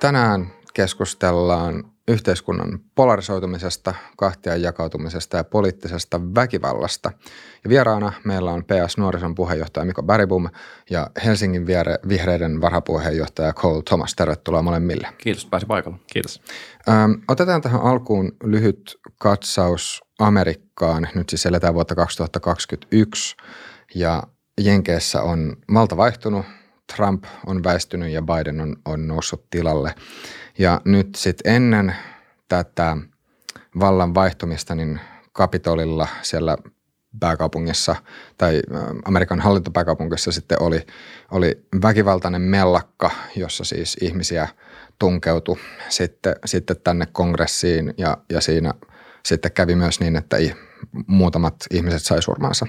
Tänään 0.00 0.52
keskustellaan 0.74 1.84
yhteiskunnan 2.08 2.80
polarisoitumisesta, 2.94 3.94
kahtia 4.16 4.56
jakautumisesta 4.56 5.36
ja 5.36 5.44
poliittisesta 5.44 6.20
väkivallasta. 6.34 7.12
Ja 7.64 7.70
vieraana 7.70 8.12
meillä 8.24 8.50
on 8.50 8.64
PS 8.64 8.96
Nuorison 8.96 9.34
puheenjohtaja 9.34 9.84
Miko 9.84 10.02
Bäribum 10.02 10.48
ja 10.90 11.10
Helsingin 11.24 11.66
vihreiden 12.08 12.60
varapuheenjohtaja 12.60 13.52
Cole 13.52 13.82
Thomas. 13.82 14.14
Tervetuloa 14.14 14.62
molemmille. 14.62 15.08
Kiitos, 15.18 15.46
pääsi 15.46 15.66
paikalla. 15.66 15.98
Kiitos. 16.12 16.42
Ähm, 16.88 17.12
otetaan 17.28 17.62
tähän 17.62 17.80
alkuun 17.80 18.32
lyhyt 18.44 18.96
katsaus 19.18 20.02
Amerikkaan. 20.18 21.08
Nyt 21.14 21.28
siis 21.28 21.46
eletään 21.46 21.74
vuotta 21.74 21.94
2021 21.94 23.36
ja 23.94 24.22
Jenkeissä 24.60 25.22
on 25.22 25.56
valta 25.74 25.96
vaihtunut. 25.96 26.46
Trump 26.96 27.24
on 27.46 27.64
väistynyt 27.64 28.10
ja 28.12 28.22
Biden 28.22 28.60
on, 28.60 28.76
on 28.84 29.08
noussut 29.08 29.50
tilalle. 29.50 29.94
Ja 30.58 30.80
nyt 30.84 31.14
sitten 31.14 31.54
ennen 31.54 31.96
tätä 32.48 32.96
vallan 33.80 34.14
vaihtumista, 34.14 34.74
niin 34.74 35.00
Kapitolilla 35.32 36.08
siellä 36.22 36.56
pääkaupungissa 37.20 37.96
tai 38.38 38.62
Amerikan 39.04 39.40
hallintopääkaupungissa 39.40 40.32
sitten 40.32 40.62
oli, 40.62 40.86
oli 41.30 41.66
väkivaltainen 41.82 42.42
mellakka, 42.42 43.10
jossa 43.36 43.64
siis 43.64 43.96
ihmisiä 44.00 44.48
tunkeutui 44.98 45.56
sitten, 45.88 46.36
sitten 46.44 46.76
tänne 46.84 47.06
kongressiin 47.12 47.94
ja, 47.98 48.16
ja 48.30 48.40
siinä 48.40 48.74
sitten 49.24 49.52
kävi 49.52 49.74
myös 49.74 50.00
niin, 50.00 50.16
että 50.16 50.36
muutamat 51.06 51.54
ihmiset 51.70 52.02
sai 52.02 52.22
surmansa. 52.22 52.66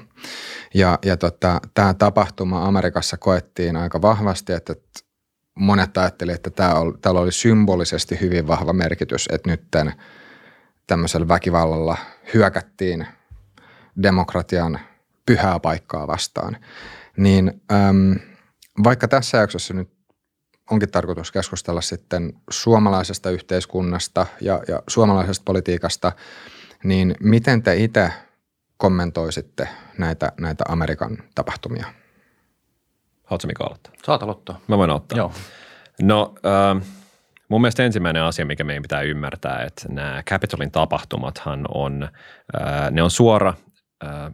Ja, 0.73 0.99
ja 1.05 1.17
tota, 1.17 1.61
tämä 1.73 1.93
tapahtuma 1.93 2.65
Amerikassa 2.65 3.17
koettiin 3.17 3.75
aika 3.75 4.01
vahvasti, 4.01 4.53
että 4.53 4.75
monet 5.55 5.97
ajattelivat, 5.97 6.35
että 6.35 6.49
tämä 6.49 6.73
oli, 6.73 6.93
täällä 7.01 7.21
oli 7.21 7.31
symbolisesti 7.31 8.21
hyvin 8.21 8.47
vahva 8.47 8.73
merkitys, 8.73 9.25
että 9.31 9.49
nyt 9.49 9.62
tämmöisellä 10.87 11.27
väkivallalla 11.27 11.98
hyökättiin 12.34 13.07
demokratian 14.03 14.79
pyhää 15.25 15.59
paikkaa 15.59 16.07
vastaan. 16.07 16.57
Niin 17.18 17.62
äm, 17.71 18.20
vaikka 18.84 19.07
tässä 19.07 19.37
jaksossa 19.37 19.73
nyt 19.73 19.90
onkin 20.71 20.91
tarkoitus 20.91 21.31
keskustella 21.31 21.81
sitten 21.81 22.34
suomalaisesta 22.49 23.29
yhteiskunnasta 23.29 24.25
ja, 24.41 24.63
ja 24.68 24.84
suomalaisesta 24.87 25.43
politiikasta, 25.46 26.12
niin 26.84 27.15
miten 27.20 27.63
te 27.63 27.76
itse 27.76 28.12
kommentoisitte 28.77 29.68
näitä, 29.98 30.32
näitä 30.40 30.63
Amerikan 30.68 31.18
tapahtumia? 31.35 31.85
Haluatko 33.24 33.48
Mika 33.48 33.63
aloittaa? 33.63 33.93
Saat 34.05 34.24
aloittaa. 34.24 34.60
Mä 34.68 34.77
voin 34.77 34.90
aloittaa. 34.90 35.18
Joo. 35.18 35.34
No 36.02 36.34
äh, 36.46 36.87
mun 37.48 37.62
mielestä 37.62 37.84
ensimmäinen 37.84 38.24
asia, 38.24 38.46
mikä 38.46 38.63
meidän 38.63 38.82
pitää 38.82 39.02
ymmärtää, 39.02 39.63
että 39.63 39.85
nämä 39.90 40.24
Capitolin 40.24 40.71
tapahtumathan 40.71 41.65
on, 41.74 42.09
äh, 42.62 42.91
ne 42.91 43.04
on 43.04 43.12
suora 43.12 43.54
äh, 44.04 44.34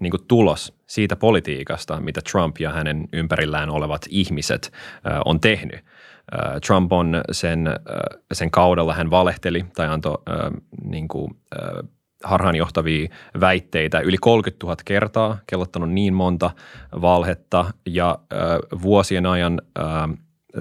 niin 0.00 0.10
kuin 0.10 0.26
tulos 0.28 0.74
siitä 0.86 1.16
politiikasta, 1.16 2.00
mitä 2.00 2.20
Trump 2.32 2.58
ja 2.58 2.72
hänen 2.72 3.08
ympärillään 3.12 3.70
olevat 3.70 4.02
ihmiset 4.08 4.72
äh, 5.06 5.20
on 5.24 5.40
tehnyt. 5.40 5.84
Äh, 6.32 6.60
Trump 6.66 6.92
on 6.92 7.22
sen, 7.32 7.66
äh, 7.66 7.74
sen 8.32 8.50
kaudella, 8.50 8.94
hän 8.94 9.10
valehteli 9.10 9.64
tai 9.74 9.86
antoi 9.88 10.18
äh, 10.28 10.36
niin 10.84 11.08
kuin, 11.08 11.36
harhaanjohtavia 12.24 13.08
väitteitä 13.40 14.00
yli 14.00 14.16
30 14.20 14.66
000 14.66 14.76
kertaa, 14.84 15.38
kellottanut 15.46 15.90
niin 15.90 16.14
monta 16.14 16.50
valhetta 17.00 17.66
ja 17.86 18.18
vuosien 18.82 19.26
ajan 19.26 19.60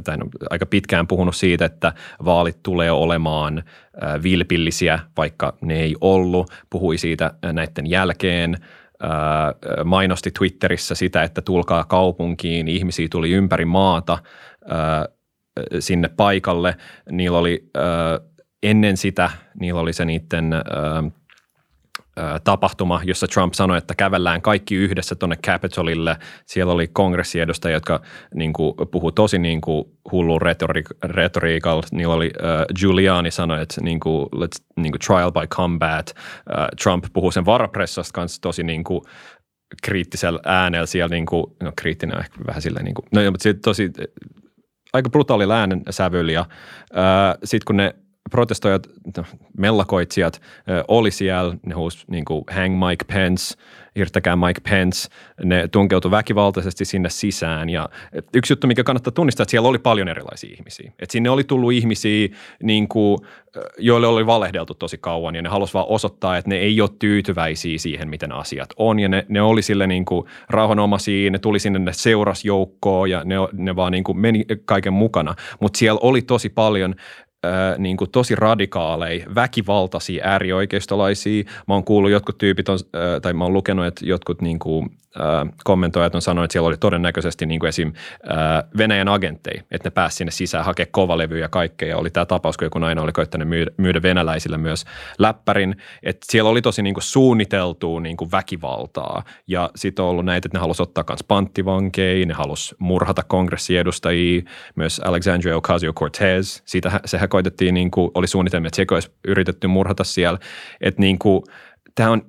tai 0.03 0.17
no, 0.17 0.25
aika 0.49 0.65
pitkään 0.65 1.07
puhunut 1.07 1.35
siitä, 1.35 1.65
että 1.65 1.93
vaalit 2.25 2.63
tulee 2.63 2.91
olemaan 2.91 3.63
vilpillisiä, 4.23 4.99
vaikka 5.17 5.57
ne 5.61 5.79
ei 5.79 5.95
ollut. 6.01 6.51
Puhui 6.69 6.97
siitä 6.97 7.33
näiden 7.43 7.89
jälkeen 7.89 8.57
mainosti 9.83 10.31
Twitterissä 10.31 10.95
sitä, 10.95 11.23
että 11.23 11.41
tulkaa 11.41 11.83
kaupunkiin, 11.83 12.67
ihmisiä 12.67 13.07
tuli 13.11 13.31
ympäri 13.31 13.65
maata 13.65 14.17
sinne 15.79 16.09
paikalle. 16.09 16.75
Niillä 17.11 17.37
oli 17.37 17.69
ennen 18.63 18.97
sitä, 18.97 19.29
niillä 19.59 19.81
oli 19.81 19.93
se 19.93 20.05
niiden 20.05 20.49
tapahtuma, 22.43 23.01
jossa 23.03 23.27
Trump 23.27 23.53
sanoi, 23.53 23.77
että 23.77 23.95
kävellään 23.95 24.41
kaikki 24.41 24.75
yhdessä 24.75 25.15
tuonne 25.15 25.35
Capitolille. 25.35 26.17
Siellä 26.45 26.73
oli 26.73 26.87
kongressiedustajia, 26.87 27.75
jotka 27.75 28.01
niin 28.35 28.53
kuin, 28.53 28.73
puhu 28.91 29.11
tosi 29.11 29.39
niin 29.39 29.61
kuin, 29.61 29.85
hullu 30.11 30.39
retori- 30.39 30.97
retoriikalla. 31.03 31.83
Niillä 31.91 32.13
oli 32.13 32.27
uh, 32.27 32.79
Giuliani 32.79 33.31
sanoi, 33.31 33.61
että 33.61 33.81
niin 33.81 33.99
kuin, 33.99 34.27
let's, 34.35 34.63
niin 34.77 34.91
kuin, 34.91 34.99
trial 35.07 35.31
by 35.31 35.47
combat. 35.47 36.13
Uh, 36.17 36.55
Trump 36.83 37.05
puhuu 37.13 37.31
sen 37.31 37.45
varapressasta 37.45 38.13
kanssa 38.13 38.41
tosi 38.41 38.63
niin 38.63 38.83
kuin, 38.83 39.01
kriittisellä 39.83 40.39
äänellä 40.45 40.85
siellä, 40.85 41.15
niin 41.15 41.25
kuin, 41.25 41.45
no 41.63 41.71
kriittinen 41.75 42.19
ehkä 42.19 42.39
vähän 42.47 42.61
silleen, 42.61 42.85
niin 42.85 42.95
kuin, 42.95 43.05
no 43.11 43.31
mutta 43.31 43.49
tosi 43.63 43.91
aika 44.93 45.09
brutaali 45.09 45.53
äänen 45.53 45.81
sävyllä 45.89 46.31
ja 46.31 46.41
uh, 46.41 47.39
sitten 47.43 47.65
kun 47.65 47.77
ne 47.77 47.95
protestoijat, 48.31 48.87
no, 49.17 49.23
mellakoitsijat 49.57 50.41
oli 50.87 51.11
siellä, 51.11 51.55
ne 51.65 51.75
huusi 51.75 52.05
niin 52.07 52.25
hang 52.51 52.87
Mike 52.87 53.05
Pence, 53.13 53.55
irtäkää 53.95 54.35
Mike 54.35 54.61
Pence, 54.69 55.09
ne 55.43 55.67
tunkeutui 55.67 56.11
väkivaltaisesti 56.11 56.85
sinne 56.85 57.09
sisään. 57.09 57.69
Ja 57.69 57.89
yksi 58.33 58.53
juttu, 58.53 58.67
mikä 58.67 58.83
kannattaa 58.83 59.11
tunnistaa, 59.11 59.43
että 59.43 59.51
siellä 59.51 59.69
oli 59.69 59.79
paljon 59.79 60.07
erilaisia 60.07 60.53
ihmisiä. 60.53 60.91
Että 60.99 61.13
sinne 61.13 61.29
oli 61.29 61.43
tullut 61.43 61.73
ihmisiä, 61.73 62.27
niin 62.63 62.87
kuin, 62.87 63.17
joille 63.77 64.07
oli 64.07 64.25
valehdeltu 64.25 64.73
tosi 64.73 64.97
kauan 64.97 65.35
ja 65.35 65.41
ne 65.41 65.49
halusivat 65.49 65.73
vaan 65.73 65.95
osoittaa, 65.95 66.37
että 66.37 66.49
ne 66.49 66.55
ei 66.55 66.81
ole 66.81 66.89
tyytyväisiä 66.99 67.77
siihen, 67.77 68.09
miten 68.09 68.31
asiat 68.31 68.69
on. 68.77 68.99
Ja 68.99 69.09
ne, 69.09 69.25
ne 69.29 69.41
oli 69.41 69.61
sille 69.61 69.87
niin 69.87 70.05
kuin 70.05 70.25
rauhanomaisia, 70.49 71.31
ne 71.31 71.39
tuli 71.39 71.59
sinne, 71.59 71.79
ne 71.79 71.91
ja 73.09 73.21
ne, 73.25 73.35
ne 73.53 73.75
vaan 73.75 73.91
niin 73.91 74.03
kuin 74.03 74.17
meni 74.17 74.45
kaiken 74.65 74.93
mukana, 74.93 75.35
mutta 75.59 75.77
siellä 75.77 75.99
oli 76.03 76.21
tosi 76.21 76.49
paljon 76.49 76.95
niin 77.77 77.97
kuin 77.97 78.11
tosi 78.11 78.35
radikaaleja, 78.35 79.25
väkivaltaisia 79.35 80.25
äärioikeistolaisia. 80.25 81.43
Mä 81.67 81.73
oon 81.73 81.83
kuullut 81.83 82.11
jotkut 82.11 82.37
tyypit, 82.37 82.69
on, 82.69 82.79
tai 83.21 83.33
mä 83.33 83.43
oon 83.43 83.53
lukenut, 83.53 83.85
että 83.85 84.05
jotkut 84.05 84.41
niin 84.41 84.59
kuin, 84.59 84.89
kommentoijat 85.63 86.15
on 86.15 86.21
sanonut, 86.21 86.43
että 86.43 86.53
siellä 86.53 86.67
oli 86.67 86.77
todennäköisesti 86.77 87.45
niin 87.45 87.59
kuin 87.59 87.67
esim. 87.67 87.93
Äh, 88.31 88.37
Venäjän 88.77 89.07
agentteja, 89.07 89.63
että 89.71 89.87
ne 89.87 89.91
pääsi 89.91 90.15
sinne 90.15 90.31
sisään 90.31 90.65
hakemaan 90.65 90.91
kovalevyjä 90.91 91.45
ja 91.45 91.49
kaikkea. 91.49 91.89
Ja 91.89 91.97
oli 91.97 92.09
tämä 92.09 92.25
tapaus, 92.25 92.57
kun 92.57 92.65
joku 92.65 92.79
nainen 92.79 93.03
oli 93.03 93.11
koittanut 93.11 93.47
myydä, 93.47 93.71
myydä 93.77 94.01
venäläisille 94.01 94.57
myös 94.57 94.85
läppärin. 95.19 95.75
Että 96.03 96.25
siellä 96.29 96.49
oli 96.49 96.61
tosi 96.61 96.81
niin 96.81 96.93
kuin 96.93 97.03
suunniteltua 97.03 97.99
niin 97.99 98.17
kuin 98.17 98.31
väkivaltaa. 98.31 99.23
Ja 99.47 99.69
sitten 99.75 100.05
on 100.05 100.11
ollut 100.11 100.25
näitä, 100.25 100.47
että 100.47 100.57
ne 100.57 100.61
halusi 100.61 100.83
ottaa 100.83 101.03
myös 101.09 101.23
panttivankeja, 101.23 102.25
ne 102.25 102.33
halusi 102.33 102.75
murhata 102.79 103.23
kongressiedustajia, 103.23 104.41
myös 104.75 104.99
Alexandria 104.99 105.55
Ocasio-Cortez. 105.55 106.61
Siitä 106.65 106.99
sehän 107.05 107.29
koitettiin, 107.29 107.73
niin 107.73 107.91
kuin, 107.91 108.11
oli 108.13 108.27
suunnitelmia, 108.27 108.67
että 108.67 108.75
sekä 108.75 108.95
olisi 108.95 109.11
yritetty 109.27 109.67
murhata 109.67 110.03
siellä. 110.03 110.39
Että 110.81 111.01
niin 111.01 111.19
kuin, 111.19 111.43
tämä 111.95 112.11
on 112.11 112.21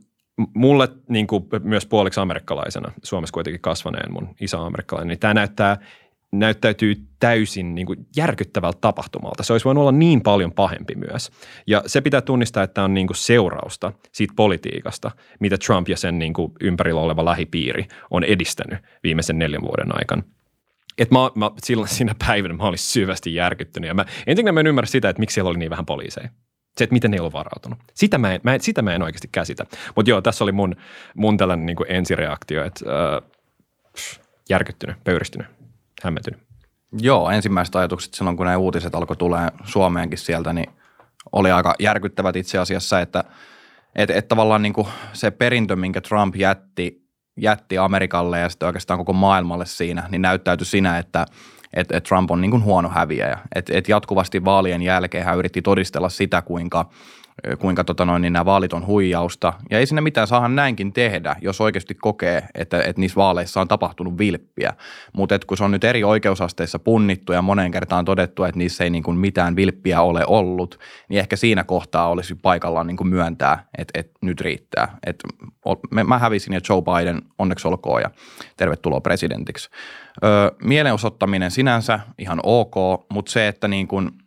mulle 0.55 0.89
niin 1.09 1.27
kuin 1.27 1.45
myös 1.63 1.87
puoliksi 1.87 2.21
amerikkalaisena, 2.21 2.93
Suomessa 3.03 3.33
kuitenkin 3.33 3.61
kasvaneen 3.61 4.13
mun 4.13 4.35
isä 4.41 4.59
on 4.59 4.67
amerikkalainen, 4.67 5.09
niin 5.09 5.19
tämä 5.19 5.35
näyttää, 5.35 5.77
näyttäytyy 6.33 6.95
täysin 7.21 7.75
niin 7.75 7.87
kuin 7.87 8.07
järkyttävältä 8.17 8.79
tapahtumalta. 8.81 9.43
Se 9.43 9.53
olisi 9.53 9.65
voinut 9.65 9.81
olla 9.83 9.93
niin 9.93 10.21
paljon 10.21 10.53
pahempi 10.53 10.95
myös. 10.95 11.31
Ja 11.67 11.83
se 11.87 12.01
pitää 12.01 12.21
tunnistaa, 12.21 12.63
että 12.63 12.75
tämä 12.75 12.85
on 12.85 12.95
niin 12.95 13.07
kuin 13.07 13.17
seurausta 13.17 13.93
siitä 14.13 14.35
politiikasta, 14.37 15.11
mitä 15.41 15.59
Trump 15.67 15.89
ja 15.89 15.97
sen 15.97 16.19
niin 16.19 16.33
kuin 16.33 16.53
ympärillä 16.61 17.01
oleva 17.01 17.25
lähipiiri 17.25 17.87
on 18.11 18.25
edistänyt 18.25 18.79
viimeisen 19.03 19.39
neljän 19.39 19.63
vuoden 19.63 19.97
aikana. 19.99 20.23
Et 20.99 21.11
mä, 21.11 21.19
mä, 21.35 21.51
silloin 21.63 21.89
siinä 21.89 22.15
päivänä 22.27 22.55
mä 22.55 22.65
olin 22.65 22.79
syvästi 22.79 23.35
järkyttynyt 23.35 23.89
ja 23.89 23.95
mä, 23.95 24.05
ensinnäkin 24.27 24.55
mä 24.55 24.61
en 24.61 24.67
ymmärrä 24.67 24.87
sitä, 24.87 25.09
että 25.09 25.21
miksi 25.21 25.35
siellä 25.35 25.51
oli 25.51 25.59
niin 25.59 25.71
vähän 25.71 25.87
poliiseja. 25.87 26.29
Se, 26.79 26.85
että 26.85 26.93
miten 26.93 27.11
ne 27.11 27.17
ei 27.17 27.21
ole 27.21 27.33
varautunut. 27.33 27.79
Sitä 27.95 28.19
mä 28.19 28.35
en, 28.35 28.41
mä 28.43 28.59
sitä 28.61 28.83
mä 28.83 28.95
en 28.95 29.03
oikeasti 29.03 29.29
käsitä. 29.33 29.67
Mutta 29.97 30.11
joo, 30.11 30.23
tässä 30.23 30.45
oli 30.45 30.53
mun, 30.53 30.77
mun 31.15 31.37
tällainen 31.37 31.67
niin 31.67 31.77
ensireaktio, 31.89 32.65
että 32.65 32.85
äh, 33.17 33.31
järkyttynyt, 34.49 34.97
pöyristynyt, 35.05 35.47
hämmentynyt. 36.03 36.41
Joo, 37.01 37.31
ensimmäiset 37.31 37.77
ajatukset 37.77 38.15
silloin, 38.15 38.37
kun 38.37 38.47
nämä 38.47 38.59
uutiset 38.59 38.95
alkoi 38.95 39.17
tulee 39.17 39.49
Suomeenkin 39.65 40.19
sieltä, 40.19 40.53
niin 40.53 40.71
oli 41.33 41.51
aika 41.51 41.75
järkyttävät 41.79 42.37
itse 42.37 42.59
asiassa, 42.59 43.01
että 43.01 43.25
et, 43.95 44.11
et 44.11 44.29
tavallaan 44.29 44.63
niin 44.63 44.73
kuin 44.73 44.89
se 45.13 45.31
perintö, 45.31 45.77
minkä 45.77 46.01
Trump 46.01 46.37
jätti, 46.37 47.05
jätti 47.37 47.79
Amerikalle 47.79 48.39
ja 48.39 48.49
sitten 48.49 48.67
oikeastaan 48.67 48.99
koko 48.99 49.13
maailmalle 49.13 49.67
siinä, 49.67 50.09
niin 50.11 50.23
näyttäytyi 50.23 50.67
siinä, 50.67 50.99
että– 50.99 51.27
että 51.75 51.97
et 51.97 52.05
Trump 52.05 52.31
on 52.31 52.41
niin 52.41 52.51
kuin 52.51 52.65
huono 52.65 52.89
häviäjä. 52.89 53.39
Että 53.55 53.73
et 53.79 53.89
jatkuvasti 53.89 54.45
vaalien 54.45 54.83
jälkeen 54.83 55.25
hän 55.25 55.39
yritti 55.39 55.63
todistella 55.63 56.09
sitä, 56.09 56.43
kuinka 56.43 56.87
kuinka 57.59 57.85
tota 57.85 58.05
noin, 58.05 58.23
niin 58.23 58.33
nämä 58.33 58.45
vaalit 58.45 58.73
on 58.73 58.87
huijausta. 58.87 59.53
Ja 59.71 59.79
ei 59.79 59.87
sinne 59.87 60.01
mitään 60.01 60.27
saahan 60.27 60.57
näinkin 60.57 60.93
tehdä, 60.93 61.37
jos 61.41 61.61
oikeasti 61.61 61.95
kokee, 61.95 62.49
että, 62.55 62.83
että 62.83 63.01
niissä 63.01 63.17
vaaleissa 63.17 63.61
on 63.61 63.69
tapahtunut 63.69 64.19
vilppiä. 64.19 64.73
Mutta 65.13 65.39
kun 65.47 65.57
se 65.57 65.65
on 65.65 65.71
nyt 65.71 65.85
eri 65.85 66.05
oikeusasteissa 66.05 66.79
punnittu 66.79 67.33
ja 67.33 67.43
moneen 67.43 67.71
kertaan 67.71 68.05
todettu, 68.05 68.45
että 68.45 68.59
niissä 68.59 68.85
ei 68.85 68.91
niin 68.91 69.03
kuin 69.03 69.19
mitään 69.19 69.57
vilppiä 69.57 70.01
ole 70.01 70.25
ollut, 70.27 70.79
niin 71.09 71.21
ehkä 71.21 71.37
siinä 71.37 71.65
kohtaa 71.65 72.09
olisi 72.09 72.35
paikallaan 72.35 72.87
niin 72.87 72.97
kuin 72.97 73.09
myöntää, 73.09 73.65
että, 73.79 74.01
että 74.01 74.19
nyt 74.23 74.41
riittää. 74.41 74.99
Että 75.07 75.29
mä 76.05 76.19
hävisin 76.19 76.55
ja 76.55 76.61
Joe 76.69 76.83
Biden, 76.83 77.23
onneksi 77.39 77.69
olkoon 77.69 78.03
ja 78.03 78.11
tervetuloa 78.57 79.01
presidentiksi. 79.01 79.71
Öö, 80.25 80.51
mielenosoittaminen 80.65 81.51
sinänsä 81.51 82.01
ihan 82.19 82.41
ok, 82.43 82.75
mutta 83.13 83.33
se, 83.33 83.49
että 83.49 83.69
niin 83.69 83.89
kuin– 83.89 84.11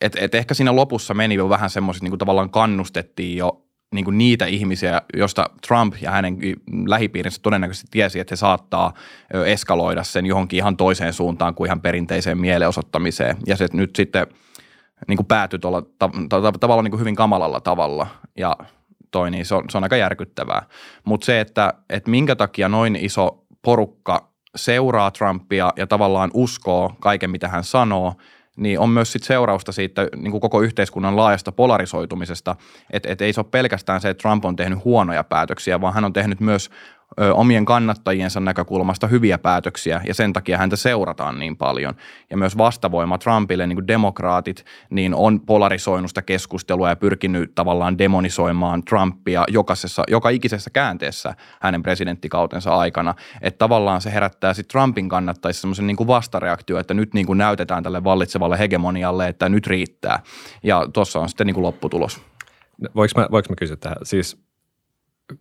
et, 0.00 0.16
et 0.20 0.34
ehkä 0.34 0.54
siinä 0.54 0.76
lopussa 0.76 1.14
meni 1.14 1.34
jo 1.34 1.48
vähän 1.48 1.70
semmoiset, 1.70 2.02
niin 2.02 2.10
kuin 2.10 2.18
tavallaan 2.18 2.50
kannustettiin 2.50 3.36
jo 3.36 3.62
niin 3.94 4.04
kuin 4.04 4.18
niitä 4.18 4.46
ihmisiä, 4.46 5.02
joista 5.16 5.50
Trump 5.66 5.94
ja 6.00 6.10
hänen 6.10 6.38
lähipiirinsä 6.86 7.40
todennäköisesti 7.42 7.88
tiesi, 7.90 8.20
että 8.20 8.32
he 8.32 8.36
saattaa 8.36 8.94
eskaloida 9.46 10.02
sen 10.02 10.26
johonkin 10.26 10.56
ihan 10.56 10.76
toiseen 10.76 11.12
suuntaan 11.12 11.54
kuin 11.54 11.68
ihan 11.68 11.80
perinteiseen 11.80 12.38
mielenosoittamiseen. 12.38 13.36
Ja 13.46 13.56
se 13.56 13.68
nyt 13.72 13.96
sitten 13.96 14.26
niin 15.08 15.16
kuin 15.16 15.26
päätyi 15.26 15.58
tuolla 15.58 15.82
ta- 15.98 16.10
ta- 16.28 16.52
tavallaan 16.52 16.84
niin 16.84 16.90
kuin 16.90 17.00
hyvin 17.00 17.16
kamalalla 17.16 17.60
tavalla 17.60 18.06
ja 18.38 18.56
toi, 19.10 19.30
niin 19.30 19.46
se 19.46 19.54
on, 19.54 19.64
se 19.70 19.78
on 19.78 19.84
aika 19.84 19.96
järkyttävää. 19.96 20.62
Mutta 21.04 21.24
se, 21.24 21.40
että, 21.40 21.74
että 21.90 22.10
minkä 22.10 22.36
takia 22.36 22.68
noin 22.68 22.96
iso 22.96 23.44
porukka 23.62 24.32
seuraa 24.56 25.10
Trumpia 25.10 25.72
ja 25.76 25.86
tavallaan 25.86 26.30
uskoo 26.34 26.96
kaiken, 27.00 27.30
mitä 27.30 27.48
hän 27.48 27.64
sanoo– 27.64 28.14
niin 28.56 28.78
on 28.78 28.90
myös 28.90 29.12
sit 29.12 29.22
seurausta 29.22 29.72
siitä 29.72 30.08
niin 30.16 30.30
kuin 30.30 30.40
koko 30.40 30.60
yhteiskunnan 30.60 31.16
laajasta 31.16 31.52
polarisoitumisesta, 31.52 32.56
että 32.90 33.08
et 33.12 33.20
ei 33.20 33.32
se 33.32 33.40
ole 33.40 33.46
pelkästään 33.50 34.00
se, 34.00 34.08
että 34.08 34.22
Trump 34.22 34.44
on 34.44 34.56
tehnyt 34.56 34.84
huonoja 34.84 35.24
päätöksiä, 35.24 35.80
vaan 35.80 35.94
hän 35.94 36.04
on 36.04 36.12
tehnyt 36.12 36.40
myös 36.40 36.70
ö, 37.20 37.34
omien 37.34 37.64
kannattajiensa 37.64 38.40
näkökulmasta 38.40 39.06
hyviä 39.06 39.38
päätöksiä 39.38 40.00
ja 40.06 40.14
sen 40.14 40.32
takia 40.32 40.58
häntä 40.58 40.76
seurataan 40.76 41.38
niin 41.38 41.56
paljon. 41.56 41.94
Ja 42.30 42.36
myös 42.36 42.58
vastavoima 42.58 43.18
Trumpille, 43.18 43.66
niin 43.66 43.76
kuin 43.76 43.86
demokraatit, 43.86 44.64
niin 44.90 45.14
on 45.14 45.40
polarisoinut 45.40 46.10
sitä 46.10 46.22
keskustelua 46.22 46.88
ja 46.88 46.96
pyrkinyt 46.96 47.54
tavallaan 47.54 47.98
demonisoimaan 47.98 48.84
Trumpia 48.84 49.44
jokaisessa, 49.48 50.04
joka 50.08 50.28
ikisessä 50.28 50.70
käänteessä 50.70 51.34
hänen 51.60 51.82
presidenttikautensa 51.82 52.76
aikana. 52.76 53.14
Että 53.40 53.58
tavallaan 53.58 54.00
se 54.00 54.12
herättää 54.12 54.54
sitten 54.54 54.72
Trumpin 54.72 55.08
kannattajissa 55.08 55.60
semmoisen 55.60 55.86
niin 55.86 56.06
vastareaktio, 56.06 56.78
että 56.78 56.94
nyt 56.94 57.14
niin 57.14 57.26
kuin 57.26 57.38
näytetään 57.38 57.82
tälle 57.82 58.04
vallitsevalle 58.04 58.58
hegemonialle, 58.58 59.28
että 59.28 59.48
nyt 59.48 59.66
riittää. 59.66 60.22
Ja 60.62 60.88
tuossa 60.92 61.20
on 61.20 61.28
sitten 61.28 61.46
niin 61.46 61.54
kuin 61.54 61.64
lopputulos. 61.64 62.20
Voinko 62.94 63.20
mä, 63.20 63.28
voinko 63.30 63.46
mä 63.48 63.56
kysyä 63.56 63.76
tähän? 63.76 63.96
Siis 64.02 64.45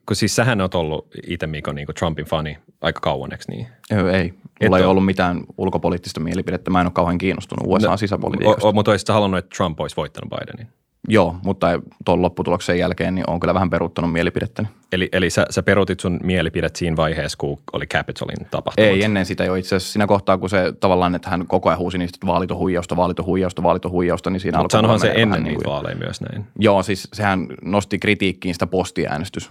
kun 0.06 0.16
siis 0.16 0.36
sähän 0.36 0.62
on 0.62 0.70
ollut 0.74 1.08
itse 1.28 1.48
Mikko 1.48 1.72
niin 1.72 1.86
kuin 1.86 1.96
Trumpin 1.96 2.26
fani 2.26 2.58
aika 2.82 3.00
kauan, 3.00 3.32
eikö 3.32 3.44
niin? 3.48 3.68
Ei, 3.92 4.34
mulla 4.62 4.78
Et 4.78 4.82
ei 4.82 4.86
ole. 4.86 4.86
ollut 4.86 5.06
mitään 5.06 5.42
ulkopoliittista 5.58 6.20
mielipidettä. 6.20 6.72
Mä 6.72 6.82
en 6.82 6.88
ole 6.88 6.92
kauhean 6.94 7.18
kiinnostunut 7.18 7.68
USA 7.68 7.90
no, 7.90 7.98
sisäpolitiikasta. 7.98 8.72
Mutta 8.72 8.92
olisit 8.92 9.10
halunnut, 9.10 9.38
että 9.38 9.56
Trump 9.58 9.80
olisi 9.80 9.96
voittanut 9.96 10.30
Bidenin? 10.30 10.68
Joo, 11.08 11.36
mutta 11.44 11.68
tuon 12.06 12.22
lopputuloksen 12.22 12.80
jälkeen 12.80 13.16
niin 13.16 13.30
on 13.30 13.40
kyllä 13.40 13.54
vähän 13.54 13.70
peruuttanut 13.70 14.12
mielipidettäni. 14.12 14.68
Eli, 14.92 15.10
eli 15.12 15.30
sä, 15.30 15.46
sä 15.50 15.64
peruutit 15.64 16.00
sun 16.00 16.20
mielipidet 16.24 16.76
siinä 16.76 16.96
vaiheessa, 16.96 17.38
kun 17.38 17.58
oli 17.74 17.88
Capitolin 17.88 18.48
tapahtuma? 18.52 18.88
Ei, 18.88 19.04
ennen 19.04 19.26
sitä 19.26 19.44
jo 19.44 19.56
itse 19.56 19.76
asiassa 19.76 19.94
siinä 19.94 20.08
kohtaa, 20.08 20.38
kun 20.38 20.50
se 20.50 20.74
tavallaan, 20.80 21.16
että 21.16 21.30
hän 21.30 21.48
koko 21.48 21.70
ajan 21.70 21.80
huusi 21.80 21.98
niistä, 21.98 22.16
että 22.16 22.28
vaalit 22.28 22.52
on 22.52 22.58
huijausta, 22.58 22.96
vaalit 22.96 23.20
on 23.20 23.26
huijausta, 23.26 23.64
vaalit 23.64 23.86
on 23.86 23.92
huijausta, 23.92 24.30
niin 24.30 24.40
siinä 24.40 24.58
Mutta 24.58 24.78
sanohan 24.78 25.00
se 25.00 25.14
ennen 25.16 25.44
niitä 25.44 25.58
niin 25.58 25.70
vaaleja 25.70 25.96
myös 25.96 26.22
näin. 26.22 26.46
Joo, 26.60 26.84
siis 26.84 27.08
sehän 27.14 27.48
nosti 27.62 28.00
kritiikkiin 28.00 28.56
sitä 28.56 28.68
postiäänestys 28.68 29.50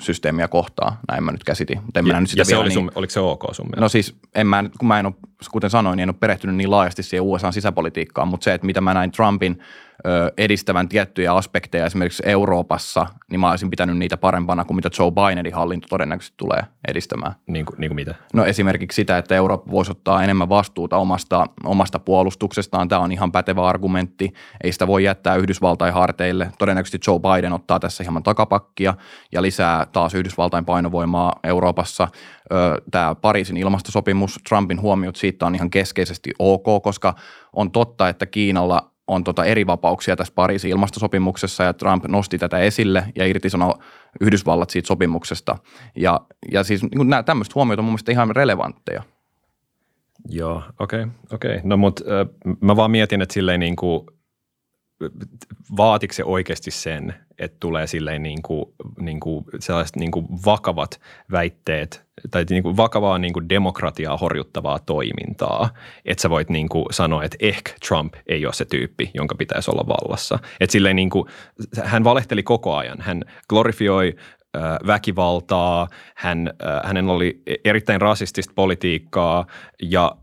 systeemiä 0.00 0.48
kohtaa, 0.48 1.00
näin 1.08 1.24
mä 1.24 1.32
nyt 1.32 1.44
käsitin. 1.44 1.80
Mutta 1.84 2.00
en 2.00 2.06
ja, 2.06 2.20
nyt 2.20 2.30
sitä 2.30 2.40
ja 2.40 2.44
se 2.44 2.56
oli 2.56 2.68
niin, 2.68 2.74
sun, 2.74 2.92
oliko 2.94 3.10
se 3.10 3.20
ok 3.20 3.44
sun 3.52 3.66
mielestä? 3.66 3.80
No 3.80 3.88
siis, 3.88 4.16
en 4.34 4.46
mä, 4.46 4.64
kun 4.78 4.88
mä 4.88 4.98
en 4.98 5.06
ole, 5.06 5.14
kuten 5.50 5.70
sanoin, 5.70 5.96
niin 5.96 6.02
en 6.02 6.08
ole 6.08 6.16
perehtynyt 6.20 6.56
niin 6.56 6.70
laajasti 6.70 7.02
siihen 7.02 7.24
USA 7.24 7.52
sisäpolitiikkaan, 7.52 8.28
mutta 8.28 8.44
se, 8.44 8.54
että 8.54 8.66
mitä 8.66 8.80
mä 8.80 8.94
näin 8.94 9.12
Trumpin 9.12 9.58
edistävän 10.38 10.88
tiettyjä 10.88 11.34
aspekteja 11.34 11.86
esimerkiksi 11.86 12.22
Euroopassa, 12.26 13.06
niin 13.30 13.40
mä 13.40 13.50
olisin 13.50 13.70
pitänyt 13.70 13.98
niitä 13.98 14.16
parempana 14.16 14.64
kuin 14.64 14.76
mitä 14.76 14.90
Joe 14.98 15.10
Bidenin 15.10 15.54
hallinto 15.54 15.86
todennäköisesti 15.88 16.34
tulee 16.36 16.62
edistämään. 16.88 17.34
Niin 17.46 17.66
kuin, 17.66 17.80
niin 17.80 17.88
kuin 17.88 17.94
mitä? 17.94 18.14
No 18.34 18.44
esimerkiksi 18.44 18.96
sitä, 18.96 19.18
että 19.18 19.34
Eurooppa 19.34 19.70
voisi 19.70 19.90
ottaa 19.90 20.24
enemmän 20.24 20.48
vastuuta 20.48 20.96
omasta, 20.96 21.46
omasta 21.64 21.98
puolustuksestaan. 21.98 22.88
Tämä 22.88 23.00
on 23.00 23.12
ihan 23.12 23.32
pätevä 23.32 23.68
argumentti. 23.68 24.32
Ei 24.64 24.72
sitä 24.72 24.86
voi 24.86 25.04
jättää 25.04 25.36
Yhdysvaltain 25.36 25.94
harteille. 25.94 26.50
Todennäköisesti 26.58 27.10
Joe 27.10 27.18
Biden 27.18 27.52
ottaa 27.52 27.80
tässä 27.80 28.04
hieman 28.04 28.22
takapakkia 28.22 28.94
ja 29.32 29.42
lisää 29.42 29.86
taas 29.92 30.14
Yhdysvaltain 30.14 30.64
painovoimaa 30.64 31.32
Euroopassa. 31.44 32.08
Tämä 32.90 33.14
Pariisin 33.14 33.56
ilmastosopimus, 33.56 34.38
Trumpin 34.48 34.80
huomiot 34.80 35.16
siitä 35.16 35.46
on 35.46 35.54
ihan 35.54 35.70
keskeisesti 35.70 36.30
ok, 36.38 36.82
koska 36.82 37.14
on 37.52 37.70
totta, 37.70 38.08
että 38.08 38.26
Kiinalla 38.26 38.90
on 39.08 39.24
tota 39.24 39.44
eri 39.44 39.66
vapauksia 39.66 40.16
tässä 40.16 40.32
Pariisin 40.34 40.70
ilmastosopimuksessa 40.70 41.64
ja 41.64 41.72
Trump 41.72 42.04
nosti 42.08 42.38
tätä 42.38 42.58
esille 42.58 43.04
ja 43.16 43.26
irtisanoi 43.26 43.74
Yhdysvallat 44.20 44.70
siitä 44.70 44.86
sopimuksesta. 44.86 45.58
Ja, 45.96 46.20
ja 46.52 46.64
siis 46.64 46.82
niin 46.82 47.10
nämä 47.10 47.22
tämmöiset 47.22 47.54
huomiot 47.54 47.78
on 47.78 47.84
mun 47.84 47.92
mielestä 47.92 48.12
ihan 48.12 48.36
relevantteja. 48.36 49.02
Joo, 50.28 50.62
okei, 50.78 51.02
okay, 51.02 51.14
okei. 51.32 51.50
Okay. 51.56 51.60
No 51.64 51.76
mutta 51.76 52.04
äh, 52.04 52.56
mä 52.60 52.76
vaan 52.76 52.90
mietin, 52.90 53.22
että 53.22 53.32
silleen 53.32 53.60
niin 53.60 53.76
kuin, 53.76 54.06
vaatiko 55.76 56.14
se 56.14 56.24
oikeasti 56.24 56.70
sen, 56.70 57.14
että 57.38 57.56
tulee 57.60 57.86
silleen 57.86 58.22
niin 58.22 58.42
kuin, 58.42 58.64
niin 59.00 59.20
kuin 59.20 59.44
sellaiset 59.58 59.96
niin 59.96 60.10
kuin 60.10 60.26
vakavat 60.46 61.00
väitteet 61.32 62.06
tai 62.30 62.44
niin 62.50 62.62
kuin 62.62 62.76
vakavaa 62.76 63.18
niin 63.18 63.32
kuin 63.32 63.48
demokratiaa 63.48 64.16
horjuttavaa 64.16 64.78
toimintaa, 64.78 65.70
että 66.04 66.22
sä 66.22 66.30
voit 66.30 66.50
niin 66.50 66.68
kuin 66.68 66.86
sanoa, 66.90 67.24
että 67.24 67.36
ehkä 67.40 67.72
Trump 67.88 68.14
ei 68.26 68.46
ole 68.46 68.54
se 68.54 68.64
tyyppi, 68.64 69.10
jonka 69.14 69.34
pitäisi 69.34 69.70
olla 69.70 69.88
vallassa. 69.88 70.38
Että 70.60 70.72
silleen 70.72 70.96
niin 70.96 71.10
kuin, 71.10 71.28
hän 71.84 72.04
valehteli 72.04 72.42
koko 72.42 72.76
ajan, 72.76 73.00
hän 73.00 73.22
glorifioi 73.48 74.16
väkivaltaa, 74.86 75.88
hän, 76.16 76.50
hänen 76.84 77.08
oli 77.08 77.42
erittäin 77.64 78.00
rasistista 78.00 78.52
politiikkaa. 78.54 79.46
Ja 79.82 80.16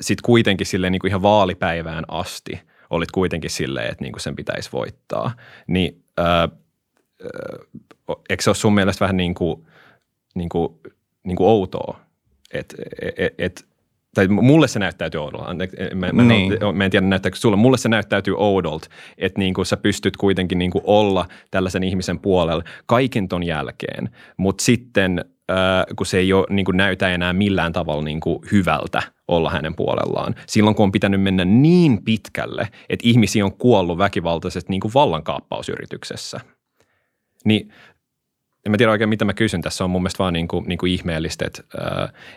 sitten 0.00 0.22
kuitenkin 0.24 0.66
silleen 0.66 0.92
niin 0.92 1.00
kuin 1.00 1.08
ihan 1.08 1.22
vaalipäivään 1.22 2.04
asti 2.08 2.60
olit 2.90 3.10
kuitenkin 3.10 3.50
silleen, 3.50 3.90
että 3.90 4.04
niin 4.04 4.12
kuin 4.12 4.20
sen 4.20 4.36
pitäisi 4.36 4.72
voittaa. 4.72 5.32
Niin 5.66 6.04
ää, 6.16 6.48
eikö 8.30 8.42
se 8.42 8.50
ole 8.50 8.56
sun 8.56 8.74
mielestä 8.74 9.04
vähän 9.04 9.16
niin 9.16 9.34
kuin, 9.34 9.66
niin 10.34 10.48
kuin 10.48 10.80
niin 11.24 11.36
kuin 11.36 11.48
outoa. 11.48 12.00
Et, 12.52 12.74
et, 13.16 13.34
et, 13.38 13.68
tai 14.14 14.28
mulle 14.28 14.68
se 14.68 14.78
näyttäytyy 14.78 15.20
oudolta. 15.20 15.54
Mä, 15.94 16.12
mä, 16.12 16.22
niin. 16.22 16.52
mä 16.74 16.84
en 16.84 16.90
tiedä 16.90 17.06
näyttääkö 17.06 17.36
sulle. 17.36 17.56
Mulle 17.56 17.78
se 17.78 17.88
näyttäytyy 17.88 18.34
oudolta, 18.36 18.88
että 19.18 19.38
niin 19.38 19.54
kuin 19.54 19.66
sä 19.66 19.76
pystyt 19.76 20.16
kuitenkin 20.16 20.58
niin 20.58 20.70
kuin 20.70 20.84
olla 20.86 21.28
tällaisen 21.50 21.82
ihmisen 21.82 22.18
puolella 22.18 22.64
kaiken 22.86 23.28
ton 23.28 23.42
jälkeen, 23.42 24.10
mutta 24.36 24.64
sitten 24.64 25.24
kun 25.96 26.06
se 26.06 26.18
ei 26.18 26.32
ole, 26.32 26.46
niin 26.50 26.64
kuin 26.64 26.76
näytä 26.76 27.08
enää 27.08 27.32
millään 27.32 27.72
tavalla 27.72 28.02
niin 28.02 28.20
kuin 28.20 28.38
hyvältä 28.52 29.02
olla 29.28 29.50
hänen 29.50 29.74
puolellaan. 29.74 30.34
Silloin 30.46 30.76
kun 30.76 30.84
on 30.84 30.92
pitänyt 30.92 31.22
mennä 31.22 31.44
niin 31.44 32.04
pitkälle, 32.04 32.68
että 32.88 33.08
ihmisiä 33.08 33.44
on 33.44 33.52
kuollut 33.52 33.98
väkivaltaisesti 33.98 34.70
niin 34.70 34.80
kuin 34.80 34.94
vallankaappausyrityksessä. 34.94 36.40
Niin 37.44 37.72
en 38.68 38.72
mä 38.72 38.76
tiedä 38.76 38.92
oikein, 38.92 39.08
mitä 39.08 39.24
mä 39.24 39.34
kysyn. 39.34 39.60
Tässä 39.60 39.84
on 39.84 39.90
mun 39.90 40.02
mielestä 40.02 40.18
vaan 40.18 40.32
niin 40.32 40.48
kuin, 40.48 40.64
niin 40.66 40.78
kuin 40.78 40.92
ihmeellistä, 40.92 41.46
että, 41.46 41.62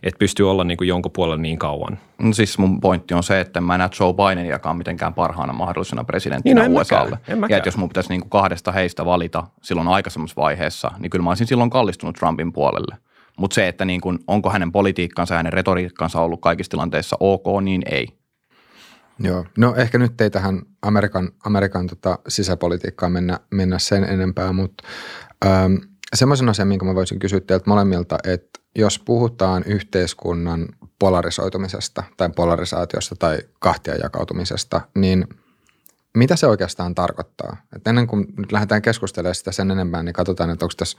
että 0.03 0.19
pystyy 0.19 0.51
olla 0.51 0.63
niin 0.63 0.77
kuin 0.77 0.88
jonkun 0.88 1.11
puolella 1.11 1.41
niin 1.41 1.59
kauan. 1.59 2.00
No 2.21 2.33
siis 2.33 2.57
mun 2.57 2.81
pointti 2.81 3.13
on 3.13 3.23
se, 3.23 3.39
että 3.39 3.61
mä 3.61 3.75
en 3.75 3.79
näe 3.79 3.89
Joe 4.00 4.13
Bideniakaan 4.13 4.77
mitenkään 4.77 5.13
parhaana 5.13 5.53
mahdollisena 5.53 6.03
presidenttinä 6.03 6.61
niin, 6.61 6.73
no, 6.73 6.81
USAlle. 6.81 7.19
Ja 7.50 7.57
että 7.57 7.67
jos 7.67 7.77
mun 7.77 7.89
pitäisi 7.89 8.09
niin 8.09 8.21
kuin 8.21 8.29
kahdesta 8.29 8.71
heistä 8.71 9.05
valita 9.05 9.43
silloin 9.61 9.88
aikaisemmassa 9.88 10.41
vaiheessa, 10.41 10.91
niin 11.00 11.09
kyllä 11.09 11.23
mä 11.23 11.29
olisin 11.29 11.47
silloin 11.47 11.69
kallistunut 11.69 12.15
Trumpin 12.15 12.53
puolelle. 12.53 12.97
Mutta 13.38 13.55
se, 13.55 13.67
että 13.67 13.85
niin 13.85 14.01
kuin, 14.01 14.19
onko 14.27 14.50
hänen 14.50 14.71
politiikkansa 14.71 15.33
ja 15.33 15.39
hänen 15.39 15.53
retoriikkansa 15.53 16.21
ollut 16.21 16.41
kaikissa 16.41 16.69
tilanteissa 16.69 17.17
ok, 17.19 17.45
niin 17.61 17.81
ei. 17.91 18.07
Joo, 19.19 19.45
no 19.57 19.75
ehkä 19.75 19.97
nyt 19.97 20.21
ei 20.21 20.29
tähän 20.29 20.61
Amerikan, 20.81 21.29
Amerikan 21.45 21.88
tota 21.88 22.19
sisäpolitiikkaan 22.27 23.11
mennä, 23.11 23.39
mennä 23.51 23.79
sen 23.79 24.03
enempää, 24.03 24.53
mutta 24.53 24.83
ähm,– 25.45 25.75
semmoisen 26.15 26.50
asian, 26.50 26.68
minkä 26.68 26.86
mä 26.86 26.96
voisin 26.96 27.20
kysyä 27.20 27.39
teiltä 27.39 27.70
molemmilta, 27.70 28.18
että 28.24 28.60
jos 28.75 29.00
puhutaan 29.00 29.63
yhteiskunnan 29.65 30.68
polarisoitumisesta 31.00 32.03
tai 32.18 32.30
polarisaatiosta 32.30 33.15
tai 33.15 33.39
kahtia 33.60 33.96
jakautumisesta, 33.96 34.82
niin 34.96 35.27
mitä 36.18 36.36
se 36.36 36.48
oikeastaan 36.48 36.96
tarkoittaa? 36.96 37.58
Et 37.75 37.88
ennen 37.88 38.08
kuin 38.08 38.27
nyt 38.38 38.51
lähdetään 38.51 38.82
keskustelemaan 38.82 39.36
sitä 39.36 39.51
sen 39.51 39.72
enempää, 39.72 40.03
niin 40.03 40.13
katsotaan, 40.13 40.50
että 40.50 40.65
onko 40.65 40.74
tässä 40.77 40.98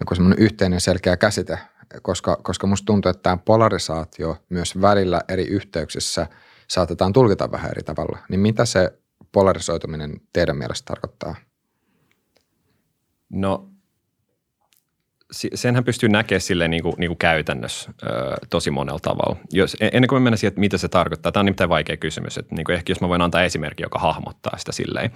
joku 0.00 0.14
semmoinen 0.14 0.38
yhteinen 0.44 0.80
selkeä 0.80 1.16
käsite, 1.16 1.58
koska, 2.02 2.36
koska 2.42 2.66
musta 2.66 2.86
tuntuu, 2.86 3.10
että 3.10 3.22
tämä 3.22 3.36
polarisaatio 3.36 4.36
myös 4.48 4.80
välillä 4.80 5.20
eri 5.28 5.44
yhteyksissä 5.44 6.26
saatetaan 6.68 7.12
tulkita 7.12 7.52
vähän 7.52 7.70
eri 7.70 7.82
tavalla. 7.82 8.18
Niin 8.28 8.40
mitä 8.40 8.64
se 8.64 8.98
polarisoituminen 9.32 10.20
teidän 10.32 10.56
mielestä 10.56 10.86
tarkoittaa? 10.86 11.36
No 13.30 13.69
senhän 15.32 15.84
pystyy 15.84 16.08
näkemään 16.08 16.40
sille 16.40 16.68
niin 16.68 16.82
kuin, 16.82 16.94
niin 16.98 17.08
kuin 17.08 17.18
käytännössä 17.18 17.90
ö, 18.02 18.06
tosi 18.50 18.70
monella 18.70 19.00
tavalla. 19.02 19.36
Jos, 19.52 19.76
e-, 19.80 19.90
ennen 19.92 20.08
kuin 20.08 20.22
me 20.22 20.24
mennään 20.24 20.38
siihen, 20.38 20.50
että 20.50 20.60
mitä 20.60 20.78
se 20.78 20.88
tarkoittaa, 20.88 21.32
tämä 21.32 21.40
on 21.40 21.46
nimittäin 21.46 21.70
vaikea 21.70 21.96
kysymys. 21.96 22.38
Että, 22.38 22.54
niin 22.54 22.64
kuin 22.64 22.76
ehkä 22.76 22.90
jos 22.90 23.00
mä 23.00 23.08
voin 23.08 23.22
antaa 23.22 23.42
esimerkki, 23.42 23.82
joka 23.82 23.98
hahmottaa 23.98 24.58
sitä 24.58 24.72
silleen. 24.72 25.10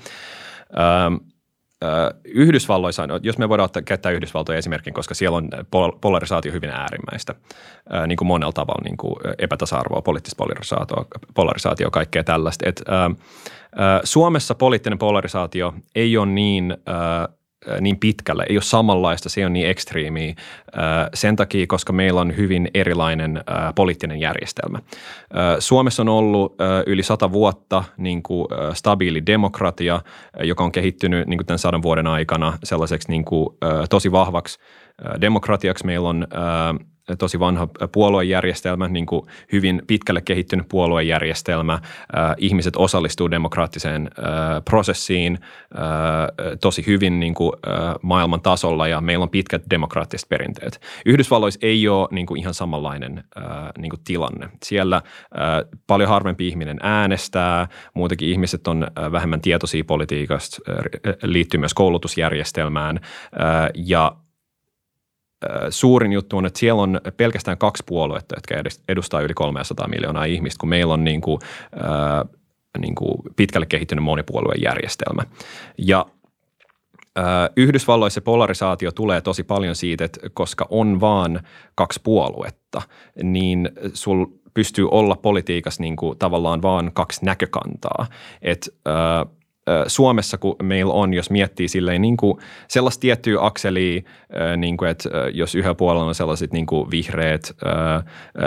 Ö, 0.70 1.34
Yhdysvalloissa, 2.24 3.08
jos 3.22 3.38
me 3.38 3.48
voidaan 3.48 3.64
ottaa, 3.64 3.82
käyttää 3.82 4.12
Yhdysvaltoja 4.12 4.58
esimerkin, 4.58 4.94
koska 4.94 5.14
siellä 5.14 5.38
on 5.38 5.48
polarisaatio 6.00 6.52
hyvin 6.52 6.70
äärimmäistä, 6.70 7.34
niin 8.06 8.16
kuin 8.16 8.28
monella 8.28 8.52
tavalla 8.52 8.82
niin 8.84 8.96
kuin 8.96 9.16
epätasa-arvoa, 9.38 10.02
poliittista 10.02 10.36
polarisaatio, 10.36 10.96
polarisaatio 11.34 11.90
kaikkea 11.90 12.24
tällaista. 12.24 12.68
Et, 12.68 12.82
ä, 12.88 13.04
ä, 13.04 13.10
Suomessa 14.04 14.54
poliittinen 14.54 14.98
polarisaatio 14.98 15.74
ei 15.94 16.16
ole 16.16 16.26
niin 16.26 16.72
ä, 16.72 17.28
niin 17.80 17.98
pitkälle, 17.98 18.46
ei 18.48 18.56
ole 18.56 18.62
samanlaista, 18.62 19.28
se 19.28 19.46
on 19.46 19.52
niin 19.52 19.68
ekstriimiä 19.68 20.34
sen 21.14 21.36
takia, 21.36 21.66
koska 21.66 21.92
meillä 21.92 22.20
on 22.20 22.36
hyvin 22.36 22.68
erilainen 22.74 23.44
poliittinen 23.74 24.20
järjestelmä. 24.20 24.78
Suomessa 25.58 26.02
on 26.02 26.08
ollut 26.08 26.54
yli 26.86 27.02
sata 27.02 27.32
vuotta 27.32 27.84
niin 27.96 28.22
kuin 28.22 28.48
stabiili 28.72 29.26
demokratia, 29.26 30.00
joka 30.40 30.64
on 30.64 30.72
kehittynyt 30.72 31.28
niin 31.28 31.38
kuin 31.38 31.46
tämän 31.46 31.58
sadan 31.58 31.82
vuoden 31.82 32.06
aikana 32.06 32.58
sellaiseksi 32.64 33.10
niin 33.10 33.24
kuin, 33.24 33.48
tosi 33.90 34.12
vahvaksi 34.12 34.58
demokratiaksi. 35.20 35.86
Meillä 35.86 36.08
on 36.08 36.26
tosi 37.18 37.40
vanha 37.40 37.68
puoluejärjestelmä, 37.92 38.88
niin 38.88 39.06
kuin 39.06 39.26
hyvin 39.52 39.82
pitkälle 39.86 40.20
kehittynyt 40.20 40.68
puoluejärjestelmä. 40.68 41.72
Äh, 41.72 41.80
ihmiset 42.38 42.76
osallistuu 42.76 43.30
demokraattiseen 43.30 44.10
äh, 44.18 44.62
prosessiin 44.64 45.38
äh, 45.42 46.58
tosi 46.60 46.86
hyvin 46.86 47.20
niin 47.20 47.34
kuin, 47.34 47.52
maailman 48.02 48.40
tasolla 48.40 48.88
ja 48.88 49.00
meillä 49.00 49.22
on 49.22 49.30
pitkät 49.30 49.62
demokraattiset 49.70 50.28
perinteet. 50.28 50.80
Yhdysvalloissa 51.06 51.60
ei 51.62 51.88
ole 51.88 52.08
niin 52.10 52.26
kuin 52.26 52.40
ihan 52.40 52.54
samanlainen 52.54 53.24
niin 53.78 53.90
kuin 53.90 54.00
tilanne. 54.04 54.48
Siellä 54.62 55.02
paljon 55.86 56.08
harvempi 56.08 56.48
ihminen 56.48 56.78
äänestää, 56.82 57.68
muutenkin 57.94 58.28
ihmiset 58.28 58.68
on 58.68 58.86
vähemmän 59.12 59.40
tietoisia 59.40 59.84
politiikasta, 59.84 60.56
liittyy 61.22 61.60
myös 61.60 61.74
koulutusjärjestelmään 61.74 63.00
ja 63.74 64.16
suurin 65.70 66.12
juttu 66.12 66.36
on, 66.36 66.46
että 66.46 66.58
siellä 66.58 66.82
on 66.82 67.00
pelkästään 67.16 67.58
kaksi 67.58 67.82
puoluetta, 67.86 68.36
jotka 68.36 68.54
edustaa 68.88 69.20
yli 69.20 69.34
300 69.34 69.88
miljoonaa 69.88 70.24
ihmistä, 70.24 70.60
kun 70.60 70.68
meillä 70.68 70.94
on 70.94 71.04
niin 71.04 71.20
kuin, 71.20 71.38
äh, 71.76 72.40
niin 72.78 72.94
kuin 72.94 73.18
pitkälle 73.36 73.66
kehittynyt 73.66 74.04
monipuoluejärjestelmä. 74.04 75.22
Ja 75.78 76.06
Yhdysvalloissa 77.56 78.20
polarisaatio 78.20 78.92
tulee 78.92 79.20
tosi 79.20 79.42
paljon 79.42 79.74
siitä, 79.74 80.04
että 80.04 80.20
koska 80.34 80.66
on 80.70 81.00
vaan 81.00 81.40
kaksi 81.74 82.00
puoluetta, 82.04 82.82
niin 83.22 83.70
sul 83.92 84.26
pystyy 84.54 84.88
olla 84.90 85.16
politiikassa 85.16 85.82
niin 85.82 85.96
kuin 85.96 86.18
tavallaan 86.18 86.62
vaan 86.62 86.90
kaksi 86.92 87.24
näkökantaa. 87.24 88.06
Et, 88.42 88.74
äh, 88.88 89.34
Suomessa, 89.86 90.38
kun 90.38 90.56
meillä 90.62 90.92
on, 90.92 91.14
jos 91.14 91.30
miettii 91.30 91.68
silleen 91.68 92.02
niin 92.02 92.16
kuin 92.16 92.38
sellaista 92.68 93.00
tiettyä 93.00 93.38
akselia, 93.40 94.02
niin 94.56 94.76
kuin, 94.76 94.90
että 94.90 95.08
jos 95.32 95.54
yhä 95.54 95.74
puolella 95.74 96.06
on 96.06 96.14
sellaiset 96.14 96.52
niin 96.52 96.66
kuin 96.66 96.90
vihreät, 96.90 97.56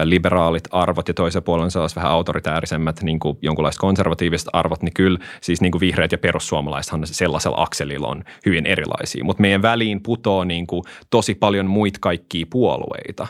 liberaalit 0.04 0.64
arvot 0.72 1.08
ja 1.08 1.14
toisella 1.14 1.44
puolella 1.44 1.66
on 1.66 1.72
sellaiset 1.72 1.96
vähän 1.96 2.12
autoritäärisemmät, 2.12 3.04
niin 3.04 3.20
kuin 3.20 3.38
jonkunlaiset 3.42 3.80
konservatiiviset 3.80 4.50
arvot, 4.54 4.82
niin 4.82 4.94
kyllä 4.94 5.20
siis 5.42 5.62
niin 5.62 5.72
kuin 5.72 5.80
vihreät 5.80 6.12
ja 6.12 6.18
perussuomalaisethan 6.18 7.02
sellaisella 7.06 7.62
akselilla 7.62 8.08
on 8.08 8.24
hyvin 8.46 8.66
erilaisia. 8.66 9.24
Mutta 9.24 9.42
meidän 9.42 9.62
väliin 9.62 10.04
putoo 10.04 10.44
niin 10.44 10.68
kuin 10.68 10.84
tosi 11.10 11.36
paljon 11.36 11.66
muita 11.66 12.00
kaikkia 12.02 12.46
puolueita. 12.50 13.28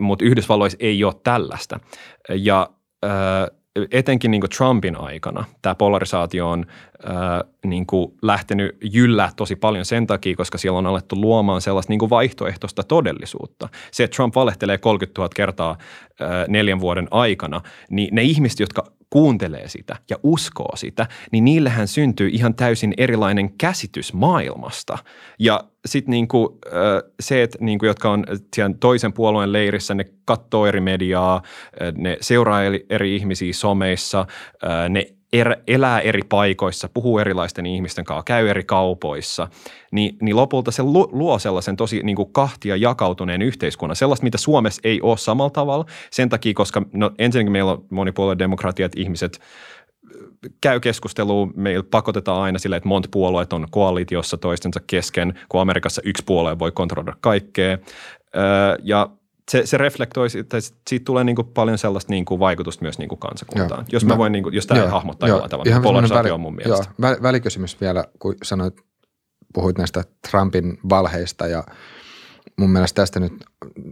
Mutta 0.00 0.24
Yhdysvalloissa 0.24 0.78
ei 0.80 1.04
ole 1.04 1.14
tällaista. 1.24 1.80
Ja 2.28 2.70
etenkin 3.90 4.30
niin 4.30 4.42
Trumpin 4.56 5.00
aikana 5.00 5.44
tämä 5.62 5.74
polarisaatio 5.74 6.50
on 6.50 6.66
ää, 7.04 7.44
niin 7.64 7.86
lähtenyt 8.22 8.76
jyllää 8.92 9.30
tosi 9.36 9.56
paljon 9.56 9.84
sen 9.84 10.06
takia, 10.06 10.36
koska 10.36 10.58
siellä 10.58 10.78
on 10.78 10.86
alettu 10.86 11.20
luomaan 11.20 11.60
sellaista 11.60 11.92
niin 11.92 12.10
vaihtoehtoista 12.10 12.82
todellisuutta. 12.82 13.68
Se, 13.90 14.04
että 14.04 14.14
Trump 14.14 14.34
valehtelee 14.34 14.78
30 14.78 15.20
000 15.20 15.30
kertaa 15.34 15.78
ää, 16.20 16.44
neljän 16.48 16.80
vuoden 16.80 17.08
aikana, 17.10 17.60
niin 17.90 18.14
ne 18.14 18.22
ihmiset, 18.22 18.60
jotka 18.60 18.97
kuuntelee 19.10 19.68
sitä 19.68 19.96
ja 20.10 20.16
uskoo 20.22 20.76
sitä, 20.76 21.06
niin 21.32 21.44
niillähän 21.44 21.88
syntyy 21.88 22.28
ihan 22.32 22.54
täysin 22.54 22.94
erilainen 22.96 23.58
käsitys 23.58 24.12
maailmasta. 24.12 24.98
Ja 25.38 25.64
sitten 25.86 26.10
niinku, 26.10 26.58
se, 27.20 27.42
että 27.42 27.58
niinku, 27.60 27.86
jotka 27.86 28.10
on 28.10 28.24
toisen 28.80 29.12
puolueen 29.12 29.52
leirissä, 29.52 29.94
ne 29.94 30.04
katsoo 30.24 30.66
eri 30.66 30.80
mediaa, 30.80 31.42
ne 31.96 32.16
seuraa 32.20 32.62
eri 32.90 33.16
ihmisiä 33.16 33.52
someissa, 33.52 34.26
ne 34.88 35.17
er, 35.32 35.56
elää 35.66 36.00
eri 36.00 36.22
paikoissa, 36.28 36.88
puhuu 36.94 37.18
erilaisten 37.18 37.66
ihmisten 37.66 38.04
kanssa, 38.04 38.22
käy 38.22 38.48
eri 38.48 38.64
kaupoissa, 38.64 39.48
niin, 39.92 40.16
niin 40.22 40.36
lopulta 40.36 40.70
se 40.70 40.82
luo 40.82 41.38
sellaisen 41.38 41.76
tosi 41.76 42.00
niin 42.02 42.16
kuin 42.16 42.32
kahtia 42.32 42.76
jakautuneen 42.76 43.42
yhteiskunnan, 43.42 43.96
sellaista, 43.96 44.24
mitä 44.24 44.38
Suomessa 44.38 44.80
ei 44.84 45.00
ole 45.00 45.16
samalla 45.16 45.50
tavalla, 45.50 45.84
sen 46.10 46.28
takia, 46.28 46.54
koska 46.54 46.82
no, 46.92 47.10
ensinnäkin 47.18 47.52
meillä 47.52 47.72
on 47.72 47.84
monipuolueen 47.90 48.38
demokratiat, 48.38 48.92
ihmiset 48.96 49.40
käy 50.60 50.80
keskustelua, 50.80 51.48
meillä 51.56 51.84
pakotetaan 51.90 52.42
aina 52.42 52.58
sille, 52.58 52.76
että 52.76 52.88
monta 52.88 53.08
puolueet 53.12 53.52
on 53.52 53.66
koalitiossa 53.70 54.36
toistensa 54.36 54.80
kesken, 54.86 55.38
kun 55.48 55.60
Amerikassa 55.60 56.02
yksi 56.04 56.22
puolue 56.26 56.58
voi 56.58 56.72
kontrolloida 56.72 57.16
kaikkea. 57.20 57.78
Ja 58.82 59.10
se, 59.50 59.66
se 59.66 59.78
reflektoi, 59.78 60.28
että 60.40 60.56
siitä 60.88 61.04
tulee 61.04 61.24
niin 61.24 61.36
kuin 61.36 61.48
paljon 61.48 61.78
sellaista 61.78 62.12
niin 62.12 62.24
kuin 62.24 62.40
vaikutusta 62.40 62.82
myös 62.84 62.98
niin 62.98 63.08
kuin 63.08 63.18
kansakuntaan. 63.18 63.80
Joo. 63.80 63.88
Jos 63.92 64.04
mä, 64.04 64.14
mä 64.14 64.18
voin, 64.18 64.32
niin 64.32 64.42
kuin, 64.42 64.54
jos 64.54 64.66
tämä 64.66 64.80
joo, 64.80 64.90
hahmottaa 64.90 65.28
jollain 65.28 65.50
tavalla, 65.50 65.70
niin 65.70 65.82
polarisaatio 65.82 66.22
väli, 66.22 66.30
on 66.30 66.40
mun 66.40 66.54
mielestä. 66.54 66.86
Joo, 66.98 67.16
välikysymys 67.22 67.80
vielä, 67.80 68.04
kun 68.18 68.34
sanoit, 68.42 68.74
puhuit 69.54 69.78
näistä 69.78 70.04
Trumpin 70.30 70.78
valheista 70.88 71.46
ja 71.46 71.64
mun 72.58 72.70
mielestä 72.70 73.02
tästä 73.02 73.20
nyt 73.20 73.44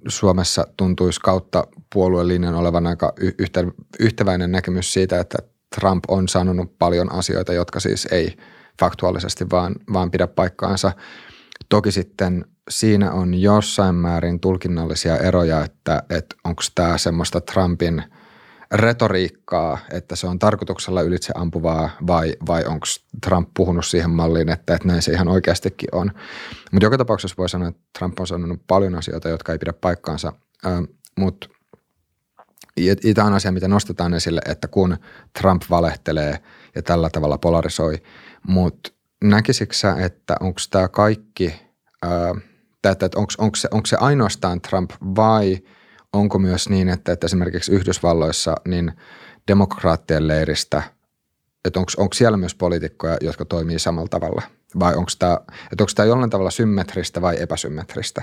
Suomessa 0.09 0.67
tuntuisi 0.77 1.21
kautta 1.21 1.67
puoluelinjan 1.95 2.55
olevan 2.55 2.87
aika 2.87 3.13
yhtä, 3.39 3.65
yhtäväinen 4.01 4.53
näkemys 4.53 4.93
siitä, 4.93 5.21
että 5.21 5.39
Trump 5.81 6.05
on 6.09 6.29
sanonut 6.29 6.79
paljon 6.79 7.13
asioita, 7.13 7.53
jotka 7.53 7.81
siis 7.81 8.09
ei 8.11 8.37
faktuaalisesti 8.81 9.51
vaan, 9.51 9.75
vaan 9.93 10.11
pidä 10.11 10.27
paikkaansa. 10.27 10.93
Toki 11.69 11.93
sitten– 11.93 12.45
siinä 12.71 13.13
on 13.13 13.35
jossain 13.35 13.95
määrin 13.95 14.41
tulkinnallisia 14.41 15.17
eroja, 15.17 15.65
että, 15.65 16.03
että 16.11 16.37
onko 16.45 16.63
tämä 16.75 16.99
semmoista 16.99 17.41
Trumpin 17.41 18.03
retoriikkaa, 18.73 19.79
että 19.93 20.17
se 20.17 20.27
on 20.27 20.39
tarkoituksella 20.39 21.03
ylitse 21.03 21.33
ampuvaa 21.37 21.91
vai, 22.07 22.35
vai 22.47 22.65
onko 22.65 22.87
Trump 23.25 23.49
puhunut 23.57 23.87
siihen 23.87 24.11
malliin, 24.11 24.49
että, 24.49 24.75
että 24.75 24.89
näin 24.89 25.03
se 25.03 25.13
ihan 25.13 25.29
oikeastikin 25.29 25.89
on. 25.93 26.11
Mutta 26.73 26.87
joka 26.87 26.99
tapauksessa 26.99 27.35
voi 27.39 27.49
sanoa, 27.49 27.69
että 27.69 27.83
Trump 27.99 28.21
on 28.21 28.27
sanonut 28.27 28.63
paljon 28.67 28.95
asioita, 28.95 29.29
jotka 29.29 29.53
ei 29.53 29.59
pidä 29.59 29.73
paikkaansa, 29.73 30.33
mutta 31.19 31.49
tämä 33.15 33.27
on 33.27 33.35
asia, 33.35 33.53
mitä 33.53 33.69
nostetaan 33.69 34.15
esille, 34.15 34.41
että 34.47 34.69
kun 34.69 34.97
Trump 35.41 35.63
valehtelee 35.71 36.39
ja 36.75 36.83
tällä 36.83 37.11
tavalla 37.11 37.39
polarisoi, 37.39 38.03
mutta 38.49 38.91
näkisikö 39.25 39.75
että 40.05 40.37
onko 40.41 40.61
tämä 40.71 40.89
kaikki– 40.89 41.55
että, 42.91 43.07
että 43.07 43.19
onko, 43.19 43.33
onko, 43.39 43.57
se, 43.57 43.69
onko 43.71 43.87
se 43.87 43.97
ainoastaan 43.97 44.61
Trump 44.61 44.91
vai 45.17 45.59
onko 46.13 46.39
myös 46.39 46.69
niin, 46.69 46.89
että, 46.89 47.13
että 47.13 47.27
esimerkiksi 47.27 47.73
Yhdysvalloissa 47.73 48.57
niin 48.69 48.93
demokraattien 49.49 50.29
leiristä, 50.29 50.83
että 51.65 51.81
onko, 51.81 51.93
onko 51.97 52.15
siellä 52.15 52.37
myös 52.37 52.55
poliitikkoja, 52.55 53.17
jotka 53.21 53.45
toimii 53.45 53.79
samalla 53.79 54.09
tavalla 54.09 54.43
vai 54.79 54.95
onko 54.95 55.11
tämä, 55.19 55.39
että 55.73 55.83
onko 55.85 55.93
tämä 55.95 56.07
jollain 56.07 56.31
tavalla 56.31 56.51
symmetristä 56.51 57.23
vai 57.23 57.37
epäsymmetristä? 57.43 58.23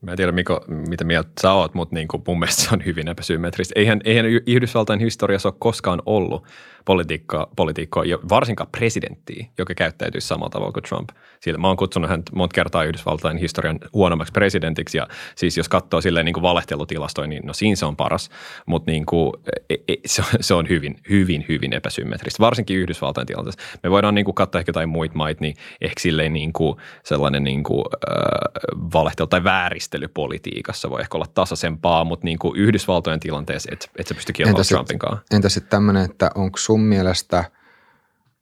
Mä 0.00 0.10
en 0.10 0.16
tiedä, 0.16 0.32
Miko, 0.32 0.64
mitä 0.68 1.04
mieltä 1.04 1.30
sä 1.42 1.52
oot, 1.52 1.74
mutta 1.74 1.94
niin 1.94 2.08
kuin 2.08 2.22
mun 2.26 2.38
mielestä 2.38 2.62
se 2.62 2.68
on 2.72 2.84
hyvin 2.84 3.08
epäsymmetristä. 3.08 3.72
Eihän, 3.76 4.00
eihän 4.04 4.26
Yhdysvaltain 4.26 5.00
historiassa 5.00 5.48
ole 5.48 5.54
koskaan 5.58 6.02
ollut 6.06 6.44
politiikkaa, 6.84 7.46
politiikkaa 7.56 8.04
ja 8.04 8.18
varsinkaan 8.28 8.70
presidenttiä, 8.70 9.46
joka 9.58 9.74
käyttäytyisi 9.74 10.26
samalla 10.26 10.50
tavalla 10.50 10.72
kuin 10.72 10.82
Trump. 10.82 11.08
Sillä 11.40 11.58
mä 11.58 11.66
oon 11.68 11.76
kutsunut 11.76 12.10
hän 12.10 12.22
monta 12.34 12.54
kertaa 12.54 12.84
Yhdysvaltain 12.84 13.36
historian 13.36 13.78
huonommaksi 13.92 14.32
presidentiksi 14.32 14.98
ja 14.98 15.08
siis 15.34 15.56
jos 15.56 15.68
katsoo 15.68 16.00
silleen 16.00 16.26
niin 16.26 16.34
kuin 16.34 16.42
valehtelutilastoja, 16.42 17.26
niin 17.26 17.46
no 17.46 17.52
siinä 17.52 17.76
se 17.76 17.86
on 17.86 17.96
paras, 17.96 18.30
mutta 18.66 18.90
niin 18.90 19.06
kuin, 19.06 19.32
e, 19.70 19.74
e, 19.88 19.94
se, 20.06 20.22
on, 20.22 20.28
se 20.40 20.54
hyvin, 20.68 20.96
hyvin, 21.10 21.44
hyvin 21.48 21.72
epäsymmetristä, 21.72 22.40
varsinkin 22.40 22.76
Yhdysvaltain 22.76 23.26
tilanteessa. 23.26 23.60
Me 23.82 23.90
voidaan 23.90 24.14
niin 24.14 24.24
kuin 24.24 24.34
katsoa 24.34 24.58
ehkä 24.58 24.70
jotain 24.70 24.88
muita 24.88 25.14
maita, 25.14 25.40
niin 25.40 25.54
ehkä 25.80 26.00
silleen 26.00 26.32
niin 26.32 26.52
kuin 26.52 26.76
sellainen 27.04 27.44
niin 27.44 27.62
kuin, 27.62 27.84
äh, 28.10 28.52
valehtelu 28.92 29.26
tai 29.26 29.44
vääristelypolitiikassa 29.44 30.90
voi 30.90 31.00
ehkä 31.00 31.18
olla 31.18 31.26
tasaisempaa, 31.34 32.04
mutta 32.04 32.24
niin 32.24 32.38
kuin 32.38 32.56
Yhdysvaltojen 32.56 33.20
tilanteessa 33.20 33.68
et, 33.72 33.90
et 33.98 34.06
sä 34.06 34.14
pysty 34.14 34.32
kilpailemaan 34.32 34.66
Trumpin 34.68 34.98
kanssa. 34.98 35.24
Entä 35.30 35.48
sitten 35.48 35.70
tämmöinen, 35.70 36.04
että 36.04 36.30
onko 36.34 36.58
sun 36.72 36.80
mielestä 36.80 37.44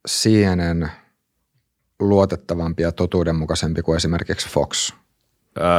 CNN 0.09 0.89
luotettavampi 2.01 2.83
ja 2.83 2.93
totuudenmukaisempi 2.93 3.83
kuin 3.83 3.97
esimerkiksi 3.97 4.49
Fox? 4.49 4.93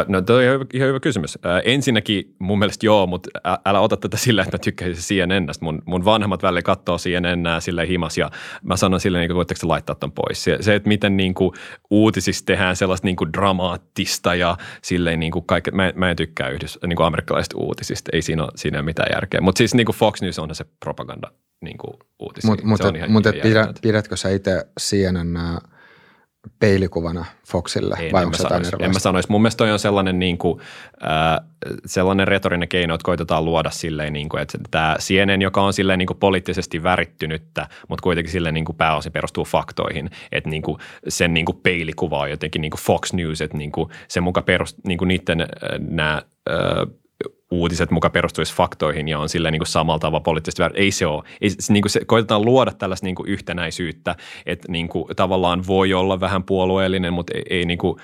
No 0.08 0.22
toi 0.22 0.36
on 0.36 0.44
ihan 0.44 0.54
hyvä, 0.54 0.66
ihan 0.74 0.88
hyvä 0.90 1.00
kysymys. 1.00 1.38
Ensinnäkin 1.64 2.36
mun 2.40 2.60
mielestä 2.60 2.86
joo, 2.86 3.08
mutta 3.08 3.30
älä 3.66 3.80
ota 3.80 3.98
tätä 3.98 4.18
sillä, 4.18 4.42
että 4.42 4.58
mä 4.58 4.60
tykkäisin 4.60 5.04
CNNstä. 5.04 5.66
Mun, 5.66 5.82
mun 5.86 6.06
vanhemmat 6.06 6.44
välillä 6.44 6.62
katsoo 6.62 6.98
CNNää 6.98 7.60
sille 7.60 7.88
himas 7.88 8.18
ja 8.18 8.32
mä 8.64 8.78
sanon 8.78 9.00
sille, 9.00 9.20
niin 9.20 9.36
voitteko 9.36 9.60
te 9.60 9.68
laittaa 9.68 9.96
ton 9.96 10.12
pois. 10.12 10.44
Se, 10.44 10.76
että 10.76 10.88
miten 10.88 11.18
niin 11.18 11.34
kuin, 11.34 11.54
uutisista 11.90 12.46
tehdään 12.46 12.76
sellaista 12.76 13.08
niin 13.08 13.16
kuin, 13.16 13.34
dramaattista 13.34 14.36
ja 14.36 14.58
silleen 14.82 15.20
niin 15.20 15.32
kuin 15.32 15.46
kaikki, 15.46 15.72
mä, 15.72 15.92
mä 15.96 16.10
en 16.10 16.16
tykkää 16.16 16.50
yhdys, 16.50 16.80
niin 16.88 16.96
kuin 16.98 17.08
amerikkalaisista 17.08 17.58
uutisista. 17.58 18.12
Ei 18.14 18.22
siinä 18.22 18.44
ole, 18.44 18.52
siinä 18.56 18.78
ole 18.78 18.86
mitään 18.86 19.10
järkeä. 19.14 19.42
Mutta 19.42 19.58
siis 19.58 19.74
niin 19.74 19.86
kuin 19.86 19.96
Fox 19.96 20.22
News 20.22 20.40
on 20.40 20.56
se 20.56 20.66
propaganda 20.80 21.32
niin 21.62 21.78
kuin 21.78 21.94
uutisia. 22.20 22.50
Mutta 22.50 22.66
mut, 22.66 22.82
mut, 23.08 23.24
pidät, 23.42 23.70
pidätkö 23.82 24.18
sä 24.18 24.30
itse 24.30 24.68
CNN 24.80 25.38
peilikuvana 26.60 27.26
Foxille 27.48 27.96
Ei, 28.00 28.12
vai 28.12 28.24
onko 28.26 28.38
se 28.38 28.44
jotain 28.44 28.64
En 28.80 28.94
mä 28.94 29.00
sanoisi. 29.00 29.32
Mun 29.32 29.42
mielestä 29.42 29.58
toi 29.58 29.72
on 29.72 29.80
sellainen, 29.80 30.20
niin 30.20 30.38
kuin, 30.38 30.60
äh, 31.04 31.48
sellainen 31.86 32.28
retorinen 32.28 32.70
keino, 32.70 32.96
että 32.96 33.06
koitetaan 33.06 33.46
luoda 33.46 33.70
silleen, 33.70 34.14
niin 34.14 34.30
kuin, 34.30 34.42
että 34.42 34.58
tämä 34.72 34.96
CNN, 35.00 35.42
joka 35.42 35.62
on 35.62 35.74
silleen 35.74 36.00
niin 36.00 36.08
kuin 36.08 36.18
poliittisesti 36.18 36.84
värittynyttä, 36.84 37.68
mutta 37.88 38.04
kuitenkin 38.04 38.32
silleen 38.32 38.54
niin 38.54 38.66
kuin 38.66 38.76
pääosin 38.76 39.12
perustuu 39.12 39.44
faktoihin, 39.44 40.10
että 40.32 40.50
niin 40.50 40.62
kuin 40.62 40.78
sen 41.08 41.34
niin 41.34 41.46
kuin 41.46 41.60
peilikuva 41.64 42.20
on 42.20 42.30
jotenkin 42.30 42.62
niin 42.62 42.72
kuin 42.72 42.82
Fox 42.82 43.14
News, 43.14 43.42
että 43.42 43.58
niin 43.58 43.72
kuin 43.72 43.90
se 44.08 44.22
muka 44.22 44.42
perustuu 44.42 44.82
niin 44.88 44.98
kuin 44.98 45.08
niiden 45.08 45.42
äh, 45.42 45.48
nämä 45.80 46.22
äh, 46.50 47.01
uutiset 47.52 47.92
muka 47.92 48.10
perustuisi 48.10 48.56
faktoihin 48.56 49.08
ja 49.08 49.20
on 49.20 49.30
silleen 49.30 49.52
niin 49.52 49.60
kuin 49.60 49.68
samalla 49.68 50.00
tavalla 50.00 50.24
poliittisesti 50.24 50.62
väärin. 50.62 50.84
Ei 50.84 50.92
se 50.92 51.08
ole. 51.08 51.24
Ei, 51.42 51.50
niin 51.70 51.82
kuin 51.82 51.92
se, 51.92 52.06
koitetaan 52.06 52.46
luoda 52.46 52.72
tällaista 52.72 53.06
niin 53.06 53.16
kuin 53.16 53.30
yhtenäisyyttä, 53.30 54.16
että 54.46 54.72
niin 54.72 54.90
kuin, 54.90 55.16
tavallaan 55.16 55.68
voi 55.68 55.94
olla 55.94 56.20
vähän 56.20 56.44
puolueellinen, 56.44 57.14
mutta 57.14 57.34
ei, 57.36 57.44
ei 57.50 57.66
niin 57.66 57.78
kuin, 57.78 57.98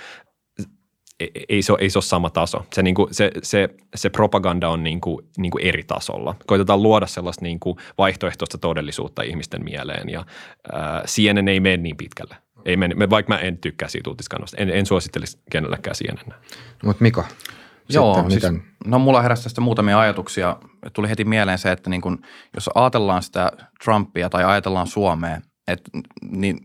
ei, 1.20 1.32
ei, 1.50 1.62
se 1.62 1.72
ole, 1.72 1.80
ei 1.82 1.89
se 1.89 1.98
ole 1.98 2.04
sama 2.04 2.30
taso. 2.30 2.66
Se, 2.74 2.84
niin 2.84 2.96
kuin, 2.96 3.13
se, 3.13 3.32
se, 3.44 3.70
se 3.96 4.10
propaganda 4.10 4.70
on 4.70 4.84
niin 4.84 5.01
kuin, 5.01 5.25
niin 5.38 5.51
kuin 5.51 5.63
eri 5.63 5.84
tasolla. 5.84 6.36
Koitetaan 6.46 6.84
luoda 6.84 7.08
sellaista 7.08 7.46
niin 7.46 7.60
kuin 7.60 7.77
vaihtoehtoista 7.98 8.58
todellisuutta 8.58 9.22
ihmisten 9.22 9.63
mieleen 9.63 10.10
ja 10.10 10.25
äh, 10.74 11.04
CNN 11.06 11.48
ei 11.48 11.60
mene 11.60 11.77
niin 11.77 11.98
pitkälle. 11.98 12.36
Ei 12.66 12.77
mene, 12.77 13.10
vaikka 13.10 13.34
mä 13.34 13.39
en 13.39 13.58
tykkää 13.58 13.89
siitä 13.89 14.10
uutiskannasta. 14.10 14.58
En, 14.58 14.70
en 14.70 14.86
suosittelisi 14.86 15.39
kenellekään 15.51 15.96
CNN. 15.96 16.34
Mutta 16.84 17.04
Miko, 17.04 17.24
Joo, 17.89 18.13
Sitten, 18.13 18.32
siis, 18.32 18.44
miten? 18.44 18.63
no 18.86 19.00
mulla 19.00 19.22
heräsi 19.22 19.44
tästä 19.44 19.62
muutamia 19.62 20.00
ajatuksia. 20.00 20.58
Tuli 20.94 21.10
heti 21.10 21.25
mieleen 21.25 21.58
se, 21.58 21.72
että 21.72 21.89
niin 21.89 22.01
kun, 22.01 22.22
jos 22.56 22.70
ajatellaan 22.75 23.24
sitä 23.24 23.51
Trumpia 23.84 24.29
tai 24.29 24.44
ajatellaan 24.44 24.88
Suomea, 24.88 25.41
että, 25.67 25.91
niin 26.32 26.58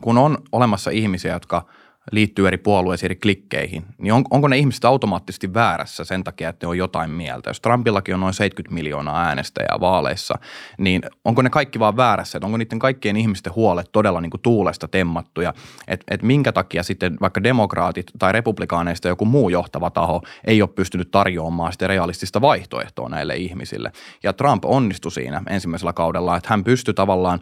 kun 0.00 0.18
on 0.18 0.38
olemassa 0.52 0.90
ihmisiä, 0.90 1.32
jotka– 1.32 1.62
liittyy 2.12 2.46
eri 2.46 2.58
puolueisiin, 2.58 3.06
eri 3.06 3.16
klikkeihin, 3.16 3.84
niin 3.98 4.12
on, 4.12 4.24
onko 4.30 4.48
ne 4.48 4.58
ihmiset 4.58 4.84
automaattisesti 4.84 5.54
väärässä 5.54 6.04
sen 6.04 6.24
takia, 6.24 6.48
että 6.48 6.66
ne 6.66 6.68
on 6.68 6.78
jotain 6.78 7.10
mieltä? 7.10 7.50
Jos 7.50 7.60
Trumpillakin 7.60 8.14
on 8.14 8.20
noin 8.20 8.34
70 8.34 8.74
miljoonaa 8.74 9.24
äänestäjää 9.24 9.76
vaaleissa, 9.80 10.34
niin 10.78 11.02
onko 11.24 11.42
ne 11.42 11.50
kaikki 11.50 11.78
vaan 11.78 11.96
väärässä? 11.96 12.38
Että 12.38 12.46
onko 12.46 12.56
niiden 12.56 12.78
kaikkien 12.78 13.16
ihmisten 13.16 13.54
huolet 13.54 13.88
todella 13.92 14.20
niin 14.20 14.30
kuin 14.30 14.40
tuulesta 14.40 14.88
temmattuja? 14.88 15.54
Että 15.88 16.14
et 16.14 16.22
minkä 16.22 16.52
takia 16.52 16.82
sitten 16.82 17.16
vaikka 17.20 17.42
demokraatit 17.42 18.06
tai 18.18 18.32
republikaaneista 18.32 19.08
joku 19.08 19.24
muu 19.24 19.48
johtava 19.48 19.90
taho 19.90 20.22
ei 20.44 20.62
ole 20.62 20.70
pystynyt 20.70 21.10
tarjoamaan 21.10 21.72
sitä 21.72 21.86
realistista 21.86 22.40
vaihtoehtoa 22.40 23.08
näille 23.08 23.36
ihmisille? 23.36 23.92
Ja 24.22 24.32
Trump 24.32 24.64
onnistui 24.64 25.12
siinä 25.12 25.42
ensimmäisellä 25.48 25.92
kaudella, 25.92 26.36
että 26.36 26.48
hän 26.50 26.64
pystyi 26.64 26.94
tavallaan 26.94 27.40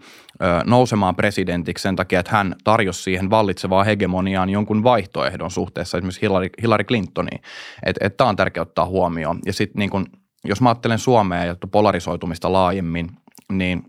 nousemaan 0.65 1.17
presidentiksi 1.17 1.83
sen 1.83 1.97
takia, 1.97 2.21
että 2.21 2.33
hän 2.33 2.57
tarjosi 2.65 3.03
siihen 3.03 3.31
vallitsevaa 3.31 3.85
hegemoniaan 3.85 4.51
jonkun 4.51 4.85
vaihtoehdon 4.85 5.51
suhteessa 5.51 5.99
esimerkiksi 5.99 6.23
Hillary, 6.23 6.49
Hillary 6.63 6.85
Clintoniin. 6.85 7.43
Että 7.87 8.07
et 8.07 8.17
tämä 8.17 8.31
on 8.31 8.37
tärkeää 8.37 8.63
ottaa 8.63 8.87
huomioon. 8.87 9.39
Ja 9.47 9.53
sitten 9.53 9.79
niin 9.79 9.91
kun, 9.91 10.07
jos 10.45 10.61
mä 10.61 10.69
ajattelen 10.69 10.99
Suomea 10.99 11.45
ja 11.45 11.57
polarisoitumista 11.71 12.53
laajemmin, 12.53 13.11
niin 13.53 13.85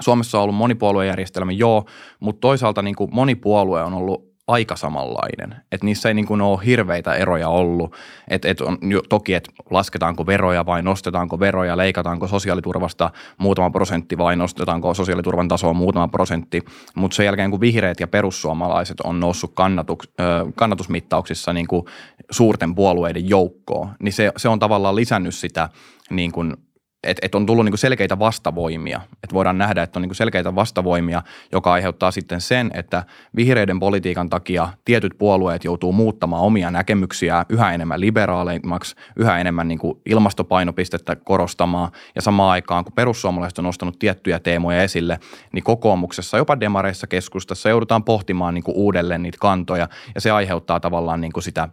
Suomessa 0.00 0.38
on 0.38 0.44
ollut 0.44 0.56
monipuoluejärjestelmä, 0.56 1.52
joo, 1.52 1.84
mutta 2.20 2.40
toisaalta 2.40 2.82
niin 2.82 2.96
kuin 2.96 3.10
moni 3.14 3.34
puolue 3.34 3.82
on 3.82 3.94
ollut 3.94 4.27
aika 4.48 4.76
samanlainen. 4.76 5.56
Että 5.72 5.84
niissä 5.84 6.08
ei 6.08 6.14
niin 6.14 6.26
kuin 6.26 6.40
ole 6.40 6.58
hirveitä 6.66 7.14
eroja 7.14 7.48
ollut. 7.48 7.96
Että 8.28 8.48
et 8.48 8.60
on, 8.60 8.78
toki, 9.08 9.34
että 9.34 9.50
lasketaanko 9.70 10.26
veroja 10.26 10.66
vai 10.66 10.82
nostetaanko 10.82 11.40
veroja, 11.40 11.76
leikataanko 11.76 12.26
sosiaaliturvasta 12.26 13.10
muutama 13.38 13.70
prosentti 13.70 14.18
vai 14.18 14.36
nostetaanko 14.36 14.94
sosiaaliturvan 14.94 15.48
tasoa 15.48 15.72
muutama 15.72 16.08
prosentti. 16.08 16.62
Mutta 16.94 17.14
sen 17.14 17.26
jälkeen, 17.26 17.50
kun 17.50 17.60
vihreät 17.60 18.00
ja 18.00 18.08
perussuomalaiset 18.08 19.00
on 19.00 19.20
noussut 19.20 19.52
kannatuks, 19.54 20.08
kannatusmittauksissa 20.54 21.52
niin 21.52 21.66
kuin 21.66 21.84
suurten 22.30 22.74
puolueiden 22.74 23.28
joukkoon, 23.28 23.88
niin 24.02 24.12
se, 24.12 24.32
se 24.36 24.48
on 24.48 24.58
tavallaan 24.58 24.96
lisännyt 24.96 25.34
sitä 25.34 25.68
niin 26.10 26.32
kuin 26.32 26.56
että 27.02 27.26
et 27.26 27.34
on 27.34 27.46
tullut 27.46 27.64
niinku 27.64 27.76
selkeitä 27.76 28.18
vastavoimia. 28.18 29.00
Että 29.12 29.34
voidaan 29.34 29.58
nähdä, 29.58 29.82
että 29.82 29.98
on 29.98 30.02
niinku 30.02 30.14
selkeitä 30.14 30.54
vastavoimia, 30.54 31.22
joka 31.52 31.72
aiheuttaa 31.72 32.10
sitten 32.10 32.40
sen, 32.40 32.70
että 32.74 33.04
vihreiden 33.36 33.80
politiikan 33.80 34.30
takia 34.30 34.68
tietyt 34.84 35.14
puolueet 35.18 35.64
joutuu 35.64 35.92
muuttamaan 35.92 36.42
omia 36.42 36.70
näkemyksiä 36.70 37.46
yhä 37.48 37.72
enemmän 37.72 38.00
liberaaleimmaksi, 38.00 38.96
yhä 39.16 39.38
enemmän 39.38 39.68
niinku 39.68 40.00
ilmastopainopistettä 40.06 41.16
korostamaan. 41.16 41.90
Ja 42.14 42.22
samaan 42.22 42.50
aikaan, 42.50 42.84
kun 42.84 42.92
perussuomalaiset 42.92 43.58
on 43.58 43.64
nostanut 43.64 43.98
tiettyjä 43.98 44.38
teemoja 44.40 44.82
esille, 44.82 45.20
niin 45.52 45.64
kokoomuksessa, 45.64 46.38
jopa 46.38 46.60
demareissa 46.60 47.06
keskustassa 47.06 47.68
joudutaan 47.68 48.04
pohtimaan 48.04 48.54
niinku 48.54 48.72
uudelleen 48.74 49.22
niitä 49.22 49.38
kantoja. 49.40 49.88
Ja 50.14 50.20
se 50.20 50.30
aiheuttaa 50.30 50.80
tavallaan 50.80 51.20
niinku 51.20 51.40
sitä 51.40 51.68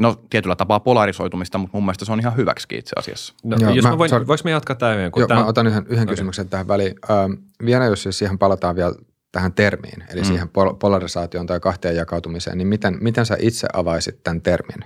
No 0.00 0.16
tietyllä 0.30 0.56
tapaa 0.56 0.80
polarisoitumista, 0.80 1.58
mutta 1.58 1.76
mun 1.76 1.84
mielestä 1.84 2.04
se 2.04 2.12
on 2.12 2.20
ihan 2.20 2.36
hyväksi 2.36 2.66
itse 2.72 2.92
asiassa. 2.96 3.34
No, 3.44 3.56
Joo, 3.60 3.70
jos 3.70 3.84
mä, 3.84 3.90
mä 3.90 3.98
voin, 3.98 4.10
sorry. 4.10 4.26
voiko 4.26 4.40
me 4.44 4.50
jatkaa 4.50 4.76
tämän? 4.76 5.10
Kun 5.10 5.20
Joo, 5.20 5.28
tämän... 5.28 5.44
mä 5.44 5.48
otan 5.48 5.66
yhden, 5.66 5.82
yhden 5.82 6.02
okay. 6.02 6.12
kysymyksen 6.12 6.48
tähän 6.48 6.68
väliin. 6.68 6.94
Ähm, 7.10 7.32
vielä 7.64 7.84
jos 7.84 8.02
siis 8.02 8.18
siihen 8.18 8.38
palataan 8.38 8.76
vielä 8.76 8.94
tähän 9.32 9.52
termiin, 9.52 10.04
eli 10.10 10.20
mm. 10.20 10.26
siihen 10.26 10.48
pol- 10.48 10.74
polarisaatioon 10.74 11.46
tai 11.46 11.60
kahteen 11.60 11.96
jakautumiseen, 11.96 12.58
niin 12.58 12.68
miten, 12.68 12.98
miten 13.00 13.26
sä 13.26 13.36
itse 13.40 13.68
avaisit 13.72 14.22
tämän 14.22 14.40
termin? 14.40 14.84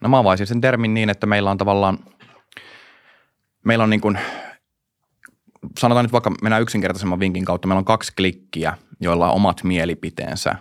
No 0.00 0.08
mä 0.08 0.18
avaisin 0.18 0.46
sen 0.46 0.60
termin 0.60 0.94
niin, 0.94 1.10
että 1.10 1.26
meillä 1.26 1.50
on 1.50 1.58
tavallaan, 1.58 1.98
meillä 3.64 3.84
on 3.84 3.90
niin 3.90 4.00
kuin, 4.00 4.18
sanotaan 5.78 6.04
nyt 6.04 6.12
vaikka 6.12 6.32
mennään 6.42 6.62
yksinkertaisemman 6.62 7.20
vinkin 7.20 7.44
kautta, 7.44 7.68
meillä 7.68 7.78
on 7.78 7.84
kaksi 7.84 8.12
klikkiä, 8.16 8.74
joilla 9.00 9.28
on 9.28 9.34
omat 9.34 9.64
mielipiteensä 9.64 10.54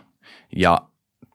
ja 0.56 0.82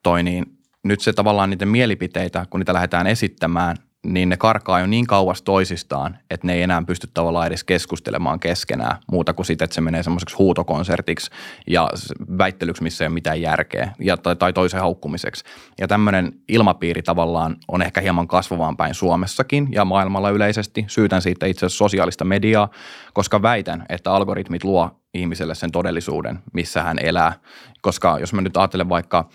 toi 0.03 0.23
niin– 0.23 0.47
nyt 0.85 1.01
se 1.01 1.13
tavallaan 1.13 1.51
niiden 1.51 1.69
mielipiteitä, 1.69 2.47
kun 2.51 2.61
niitä 2.61 2.75
lähdetään 2.75 3.07
esittämään, 3.07 3.77
niin 4.07 4.29
ne 4.29 4.37
karkaa 4.37 4.81
jo 4.81 4.87
niin 4.87 5.07
kauas 5.07 5.43
toisistaan, 5.43 6.19
että 6.31 6.47
ne 6.47 6.55
ei 6.55 6.63
enää 6.63 6.83
pysty 6.87 7.09
tavallaan 7.15 7.47
edes 7.47 7.65
keskustelemaan 7.65 8.41
keskenään 8.41 8.97
muuta 9.13 9.33
kuin 9.33 9.47
sitten, 9.47 9.65
että 9.65 9.75
se 9.75 9.81
menee 9.81 10.03
semmoiseksi 10.03 10.37
huutokonsertiksi 10.37 11.31
ja 11.67 11.91
väittelyksi, 12.39 12.83
missä 12.83 13.05
ei 13.05 13.07
ole 13.07 13.15
mitään 13.15 13.41
järkeä 13.41 13.93
ja, 13.99 14.17
tai, 14.17 14.37
tai 14.37 14.53
toisen 14.53 14.81
haukkumiseksi. 14.81 15.45
Ja 15.81 15.89
tämmöinen 15.89 16.33
ilmapiiri 16.49 17.03
tavallaan 17.03 17.57
on 17.69 17.83
ehkä 17.83 18.01
hieman 18.01 18.29
kasvavaan 18.29 18.77
päin 18.77 18.95
Suomessakin 18.95 19.69
ja 19.73 19.85
maailmalla 19.85 20.31
yleisesti. 20.31 20.85
Syytän 20.89 21.23
siitä 21.23 21.47
itse 21.47 21.67
asiassa 21.67 21.85
sosiaalista 21.85 22.25
mediaa, 22.25 22.69
koska 23.13 23.43
väitän, 23.43 23.87
että 23.89 24.13
algoritmit 24.13 24.65
luo 24.65 25.02
ihmiselle 25.15 25.55
sen 25.55 25.73
todellisuuden, 25.73 26.39
missä 26.53 26.83
hän 26.83 26.99
elää. 26.99 27.33
Koska 27.83 28.19
jos 28.19 28.33
mä 28.33 28.41
nyt 28.41 28.57
ajattelen 28.57 28.89
vaikka 28.89 29.29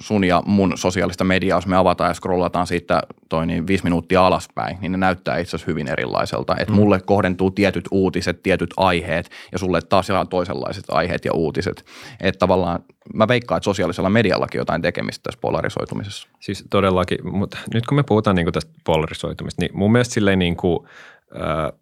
sun 0.00 0.24
ja 0.24 0.42
mun 0.46 0.72
sosiaalista 0.74 1.24
mediaa, 1.24 1.58
jos 1.58 1.66
me 1.66 1.76
avataan 1.76 2.10
ja 2.10 2.14
scrollataan 2.14 2.66
siitä 2.66 3.02
toi 3.28 3.46
niin 3.46 3.66
viisi 3.66 3.84
minuuttia 3.84 4.26
alaspäin, 4.26 4.78
niin 4.80 4.92
ne 4.92 4.98
näyttää 4.98 5.38
itse 5.38 5.56
asiassa 5.56 5.70
hyvin 5.70 5.88
erilaiselta. 5.88 6.56
Että 6.56 6.72
mm. 6.72 6.76
mulle 6.76 7.00
kohdentuu 7.00 7.50
tietyt 7.50 7.84
uutiset, 7.90 8.42
tietyt 8.42 8.70
aiheet 8.76 9.30
ja 9.52 9.58
sulle 9.58 9.80
taas 9.82 10.10
ihan 10.10 10.28
toisenlaiset 10.28 10.84
aiheet 10.88 11.24
ja 11.24 11.32
uutiset. 11.32 11.84
Että 12.20 12.38
tavallaan 12.38 12.84
mä 13.14 13.28
veikkaan, 13.28 13.56
että 13.56 13.64
sosiaalisella 13.64 14.10
mediallakin 14.10 14.58
jotain 14.58 14.82
tekemistä 14.82 15.22
tässä 15.22 15.40
polarisoitumisessa. 15.40 16.28
Siis 16.40 16.64
todellakin, 16.70 17.18
mutta 17.32 17.58
nyt 17.74 17.86
kun 17.86 17.96
me 17.96 18.02
puhutaan 18.02 18.36
niin 18.36 18.52
tästä 18.52 18.72
polarisoitumista, 18.84 19.62
niin 19.62 19.78
mun 19.78 19.92
mielestä 19.92 20.14
silleen 20.14 20.38
niin 20.38 20.56
kuin, 20.56 20.88
äh, 21.36 21.78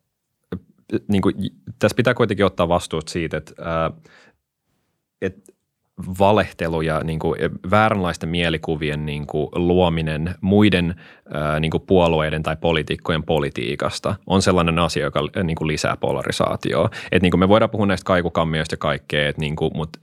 niin 1.09 1.23
kuin, 1.23 1.35
tässä 1.79 1.97
pitää 1.97 2.15
kuitenkin 2.15 2.47
ottaa 2.47 2.69
vastuut 2.69 3.09
siitä, 3.09 3.37
että, 3.37 3.53
äh, 3.61 3.93
että 5.23 5.53
valehtelu 6.19 6.81
ja 6.81 7.01
niin 7.05 7.19
kuin 7.19 7.39
vääränlaisten 7.71 8.29
mielikuvien 8.29 9.07
niin 9.07 9.27
kuin 9.27 9.49
luominen 9.55 10.35
muiden 10.41 10.95
ää, 11.33 11.61
niin 11.61 11.71
kuin 11.71 11.83
puolueiden 11.87 12.43
tai 12.43 12.57
poliitikkojen 12.61 13.23
politiikasta 13.23 14.15
on 14.27 14.43
sellainen 14.43 14.79
asia, 14.79 15.05
joka 15.05 15.21
niin 15.45 15.57
kuin 15.57 15.69
lisää 15.69 15.97
polarisaatioa. 15.97 16.91
Et 17.13 17.23
niin 17.23 17.31
kuin 17.31 17.41
me 17.41 17.49
voidaan 17.49 17.71
puhua 17.71 17.87
näistä 17.87 18.05
kaikukammioista 18.05 18.73
ja 18.73 18.79
kaikkea, 18.79 19.33
niin 19.37 19.57
kuin, 19.57 19.71
mutta 19.75 19.99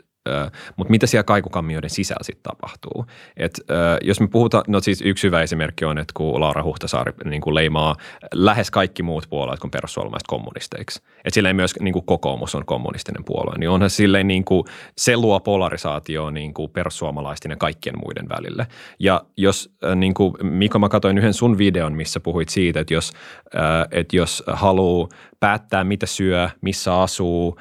mutta 0.76 0.92
mitä 0.92 1.08
siellä 1.08 1.24
kaikukammioiden 1.24 1.90
sisällä 1.90 2.24
sitten 2.24 2.44
tapahtuu? 2.44 3.06
Et, 3.38 3.62
jos 4.02 4.20
me 4.20 4.28
puhutaan, 4.28 4.64
no 4.68 4.80
siis 4.80 5.02
yksi 5.02 5.28
hyvä 5.28 5.42
esimerkki 5.42 5.86
on, 5.86 5.98
että 5.98 6.14
kun 6.18 6.40
Laura 6.40 6.64
Huhtasaari 6.64 7.14
niin 7.26 7.42
kuin 7.42 7.56
leimaa 7.56 7.96
lähes 8.34 8.72
kaikki 8.72 9.04
muut 9.04 9.28
puolueet 9.30 9.60
kuin 9.60 9.72
perussuomalaiset 9.72 10.28
kommunisteiksi, 10.28 11.02
että 11.18 11.34
silleen 11.34 11.56
myös 11.56 11.74
niin 11.80 11.94
kuin 11.94 12.06
kokoomus 12.06 12.56
on 12.56 12.66
kommunistinen 12.66 13.26
puolue, 13.26 13.58
niin 13.58 13.70
onhan 13.70 13.90
silleen 13.90 14.28
niin 14.28 14.46
kuin, 14.46 14.64
se 14.98 15.18
luo 15.18 15.40
polarisaatio 15.40 16.30
niin 16.30 16.54
kuin 16.54 16.72
perussuomalaisten 16.72 17.52
ja 17.52 17.58
kaikkien 17.58 17.96
muiden 18.04 18.30
välille. 18.30 18.68
Ja 19.00 19.22
jos, 19.38 19.76
niin 19.96 20.14
kuin 20.14 20.34
Mika, 20.42 20.80
mä 20.80 20.90
katsoin 20.90 21.18
yhden 21.18 21.34
sun 21.34 21.58
videon, 21.58 21.94
missä 21.94 22.20
puhuit 22.20 22.50
siitä, 22.50 22.80
että 22.80 22.94
jos, 22.94 23.14
että 23.92 24.16
jos 24.16 24.44
haluaa 24.48 25.08
päättää, 25.40 25.84
mitä 25.84 26.06
syö, 26.06 26.50
missä 26.62 27.02
asuu, 27.02 27.60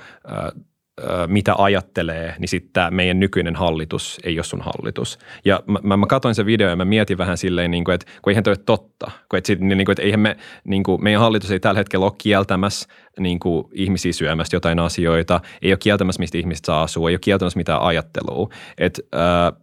mitä 1.27 1.55
ajattelee, 1.59 2.35
niin 2.39 2.49
sitten 2.49 2.73
tämä 2.73 2.91
meidän 2.91 3.21
nykyinen 3.21 3.57
hallitus 3.57 4.21
ei 4.25 4.39
ole 4.39 4.45
sun 4.45 4.61
hallitus. 4.61 5.19
Ja 5.45 5.63
mä, 5.83 5.97
mä, 5.97 6.07
katsoin 6.07 6.35
sen 6.35 6.47
video 6.47 6.69
ja 6.69 6.77
mä 6.77 6.85
mietin 6.85 7.19
vähän 7.19 7.39
silleen, 7.39 7.71
niin 7.71 7.85
kuin, 7.85 7.95
että 7.95 8.07
kun 8.23 8.31
eihän 8.31 8.45
toi 8.45 8.51
ole 8.51 8.63
totta. 8.67 9.11
Kun, 9.29 9.39
et 9.39 9.49
niin 9.61 9.85
kuin, 9.85 9.93
että 9.93 10.03
eihän 10.03 10.21
me, 10.21 10.37
niin 10.65 10.83
kuin, 10.83 11.03
meidän 11.03 11.21
hallitus 11.21 11.51
ei 11.51 11.61
tällä 11.61 11.79
hetkellä 11.79 12.07
ole 12.07 12.13
kieltämässä 12.19 12.89
niin 13.19 13.39
kuin, 13.39 13.65
ihmisiä 13.73 14.13
syömästä 14.13 14.57
jotain 14.57 14.79
asioita, 14.79 15.41
ei 15.63 15.73
ole 15.73 15.79
kieltämässä, 15.79 16.21
mistä 16.21 16.39
ihmiset 16.39 16.65
saa 16.65 16.83
asua, 16.83 17.09
ei 17.09 17.15
ole 17.15 17.19
kieltämässä 17.19 17.59
mitään 17.59 17.83
ajattelua. 17.83 18.49
Et, 18.79 19.01
äh, 19.15 19.63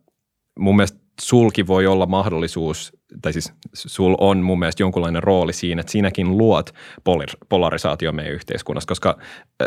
mun 0.60 0.76
mielestä 0.76 1.00
sulki 1.22 1.68
voi 1.68 1.88
olla 1.88 2.06
mahdollisuus, 2.06 2.99
tai 3.22 3.34
siis 3.34 3.54
sul 3.74 4.16
on 4.18 4.38
mun 4.38 4.60
mielestä 4.60 4.84
jonkunlainen 4.84 5.24
rooli 5.24 5.54
siinä, 5.54 5.80
että 5.80 5.92
sinäkin 5.92 6.38
luot 6.38 6.70
polarisaatio 7.50 8.12
meidän 8.12 8.34
yhteiskunnassa, 8.34 8.88
koska 8.88 9.18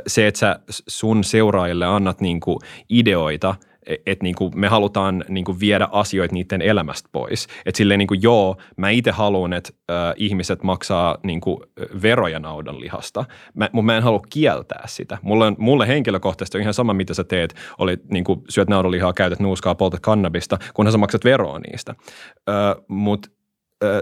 se, 0.07 0.27
että 0.27 0.39
sä 0.39 0.61
sun 0.89 1.25
seuraajille 1.25 1.87
annat 1.87 2.21
niinku 2.21 2.59
ideoita– 2.89 3.55
että 3.87 4.23
niin 4.23 4.35
me 4.55 4.69
halutaan 4.69 5.25
niin 5.29 5.45
kuin 5.45 5.61
viedä 5.61 5.89
asioita 5.93 6.35
niiden 6.35 6.63
elämästä 6.63 7.09
pois. 7.13 7.47
Että 7.67 7.77
silleen 7.77 7.99
niin 7.99 8.09
kuin 8.09 8.23
joo, 8.23 8.57
mä 8.77 8.91
itse 8.91 9.11
haluan, 9.11 9.53
että 9.53 9.71
äh, 9.91 10.15
ihmiset 10.17 10.63
maksaa 10.63 11.19
niin 11.23 11.41
kuin 11.41 11.59
veroja 12.03 12.39
naudanlihasta, 12.39 13.25
mä, 13.55 13.69
mutta 13.73 13.87
mä 13.87 13.97
en 13.97 14.03
halua 14.03 14.23
kieltää 14.31 14.85
sitä. 14.87 15.19
Mulle, 15.23 15.47
on, 15.47 15.57
mulle 15.59 15.89
henkilökohtaisesti 15.89 16.59
on 16.59 16.63
ihan 16.63 16.75
sama, 16.75 16.95
mitä 16.95 17.15
sä 17.15 17.25
teet, 17.25 17.55
oli 17.79 17.97
niin 18.11 18.25
kuin 18.25 18.41
syöt 18.49 18.69
naudanlihaa, 18.69 19.13
käytät 19.13 19.41
nuuskaa, 19.41 19.75
poltat 19.75 20.01
kannabista, 20.01 20.59
kunhan 20.75 20.93
sä 20.93 20.99
maksat 20.99 21.25
veroa 21.25 21.59
niistä. 21.59 21.95
Äh, 22.49 22.85
mutta 22.89 23.29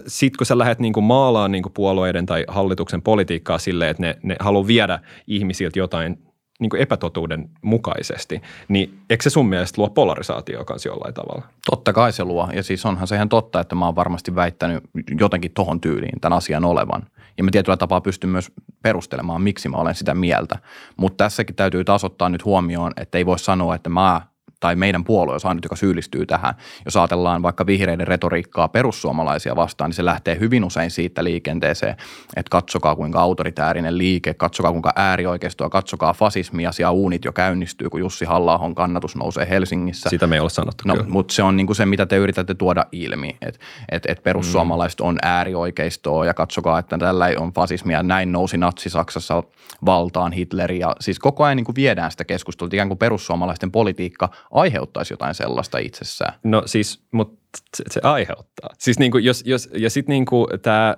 sitten 0.06 0.38
kun 0.38 0.46
sä 0.46 0.58
lähdet 0.58 0.78
niin 0.78 1.04
maalaan 1.04 1.52
niin 1.52 1.64
puolueiden 1.74 2.26
tai 2.26 2.44
hallituksen 2.48 3.02
politiikkaa 3.02 3.58
silleen, 3.58 3.90
että 3.90 4.02
ne, 4.02 4.16
ne 4.22 4.36
haluaa 4.40 4.66
viedä 4.66 4.98
ihmisiltä 5.26 5.78
jotain 5.78 6.29
niin 6.60 6.70
kuin 6.70 6.82
epätotuuden 6.82 7.50
mukaisesti, 7.62 8.42
niin 8.68 8.98
eikö 9.10 9.22
se 9.22 9.30
sun 9.30 9.48
mielestä 9.48 9.80
luo 9.80 9.90
polarisaatio 9.90 10.64
kanssa 10.64 10.88
jollain 10.88 11.14
tavalla? 11.14 11.42
Totta 11.70 11.92
kai 11.92 12.12
se 12.12 12.24
luo. 12.24 12.48
Ja 12.54 12.62
siis 12.62 12.86
onhan 12.86 13.06
se 13.06 13.14
ihan 13.14 13.28
totta, 13.28 13.60
että 13.60 13.74
mä 13.74 13.84
oon 13.84 13.96
varmasti 13.96 14.34
väittänyt 14.34 14.84
jotenkin 15.20 15.52
tohon 15.52 15.80
tyyliin 15.80 16.20
tämän 16.20 16.36
asian 16.36 16.64
olevan. 16.64 17.02
Ja 17.38 17.44
mä 17.44 17.50
tietyllä 17.50 17.76
tapaa 17.76 18.00
pystyn 18.00 18.30
myös 18.30 18.52
perustelemaan, 18.82 19.42
miksi 19.42 19.68
mä 19.68 19.76
olen 19.76 19.94
sitä 19.94 20.14
mieltä. 20.14 20.58
Mutta 20.96 21.24
tässäkin 21.24 21.56
täytyy 21.56 21.84
taas 21.84 22.04
ottaa 22.04 22.28
nyt 22.28 22.44
huomioon, 22.44 22.92
että 22.96 23.18
ei 23.18 23.26
voi 23.26 23.38
sanoa, 23.38 23.74
että 23.74 23.90
mä 23.90 24.20
tai 24.60 24.76
meidän 24.76 25.04
puolue 25.04 25.34
on 25.34 25.40
ainut, 25.44 25.64
joka 25.64 25.76
syyllistyy 25.76 26.26
tähän. 26.26 26.54
Jos 26.84 26.96
ajatellaan 26.96 27.42
vaikka 27.42 27.66
vihreiden 27.66 28.06
retoriikkaa 28.06 28.68
perussuomalaisia 28.68 29.56
vastaan, 29.56 29.88
niin 29.88 29.96
se 29.96 30.04
lähtee 30.04 30.38
hyvin 30.40 30.64
usein 30.64 30.90
siitä 30.90 31.24
liikenteeseen, 31.24 31.96
että 32.36 32.50
katsokaa 32.50 32.96
kuinka 32.96 33.20
autoritäärinen 33.20 33.98
liike, 33.98 34.34
katsokaa 34.34 34.72
kuinka 34.72 34.92
äärioikeistoa, 34.96 35.70
katsokaa 35.70 36.12
fasismia, 36.12 36.72
siellä 36.72 36.90
uunit 36.90 37.24
jo 37.24 37.32
käynnistyy, 37.32 37.90
kun 37.90 38.00
Jussi 38.00 38.24
halla 38.24 38.60
kannatus 38.74 39.16
nousee 39.16 39.48
Helsingissä. 39.50 40.10
Sitä 40.10 40.26
me 40.26 40.36
ei 40.36 40.40
ole 40.40 40.50
sanottu 40.50 40.84
no, 40.86 40.96
Mutta 41.08 41.34
se 41.34 41.42
on 41.42 41.56
niinku 41.56 41.74
se, 41.74 41.86
mitä 41.86 42.06
te 42.06 42.16
yritätte 42.16 42.54
tuoda 42.54 42.86
ilmi, 42.92 43.36
että 43.42 43.60
et, 43.88 44.02
et 44.08 44.22
perussuomalaiset 44.22 45.00
mm. 45.00 45.06
on 45.06 45.18
äärioikeistoa 45.22 46.26
ja 46.26 46.34
katsokaa, 46.34 46.78
että 46.78 46.98
tällä 46.98 47.28
ei 47.28 47.36
on 47.36 47.52
fasismia. 47.52 48.02
Näin 48.02 48.32
nousi 48.32 48.56
natsi-Saksassa 48.56 49.42
valtaan 49.86 50.32
Hitler 50.32 50.72
ja 50.72 50.96
siis 51.00 51.18
koko 51.18 51.44
ajan 51.44 51.56
niinku 51.56 51.74
viedään 51.74 52.10
sitä 52.10 52.24
keskustelua, 52.24 52.70
ikään 52.72 52.88
kuin 52.88 52.98
perussuomalaisten 52.98 53.70
politiikka 53.70 54.28
aiheuttaisi 54.50 55.12
jotain 55.12 55.34
sellaista 55.34 55.78
itsessään. 55.78 56.34
No 56.44 56.62
siis, 56.66 57.02
mutta 57.12 57.40
se, 57.76 57.84
se 57.90 58.00
aiheuttaa. 58.02 58.70
Siis 58.78 58.98
niin 58.98 59.12
kuin 59.12 59.24
jos, 59.24 59.42
jos, 59.46 59.68
ja 59.76 59.90
sitten 59.90 60.12
niin 60.12 60.26
kuin 60.26 60.46
tämä 60.62 60.96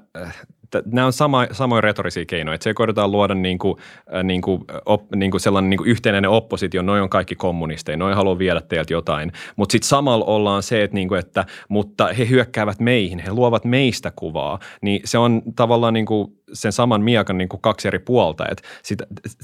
nämä 0.86 1.06
on 1.06 1.12
sama, 1.12 1.46
samoja 1.52 1.80
retorisia 1.80 2.24
keinoja, 2.24 2.54
että 2.54 2.64
se 2.64 2.74
koitetaan 2.74 3.12
luoda 3.12 3.34
niin 3.34 3.58
kuin, 3.58 3.78
äh, 4.14 4.24
niin 4.24 4.42
kuin, 4.42 4.64
op, 4.86 5.12
niin 5.14 5.30
kuin 5.30 5.40
sellainen 5.40 5.70
niin 5.70 5.78
kuin 5.78 5.88
yhtenäinen 5.88 6.30
oppositio, 6.30 6.82
noin 6.82 7.02
on 7.02 7.08
kaikki 7.08 7.34
kommunisteja, 7.34 7.96
noin 7.96 8.16
haluaa 8.16 8.38
viedä 8.38 8.60
teiltä 8.60 8.92
jotain, 8.92 9.32
mutta 9.56 9.72
sitten 9.72 9.88
samalla 9.88 10.24
ollaan 10.24 10.62
se, 10.62 10.82
että, 10.82 10.94
niin 10.94 11.08
kuin, 11.08 11.18
että 11.18 11.44
mutta 11.68 12.06
he 12.06 12.28
hyökkäävät 12.28 12.80
meihin, 12.80 13.18
he 13.18 13.32
luovat 13.32 13.64
meistä 13.64 14.12
kuvaa, 14.16 14.58
niin 14.82 15.00
se 15.04 15.18
on 15.18 15.42
tavallaan 15.56 15.94
niin 15.94 16.06
kuin 16.06 16.32
sen 16.52 16.72
saman 16.72 17.02
miekan 17.02 17.38
niin 17.38 17.48
kuin 17.48 17.60
kaksi 17.60 17.88
eri 17.88 17.98
puolta, 17.98 18.44
että 18.50 18.68
sit, 18.82 18.98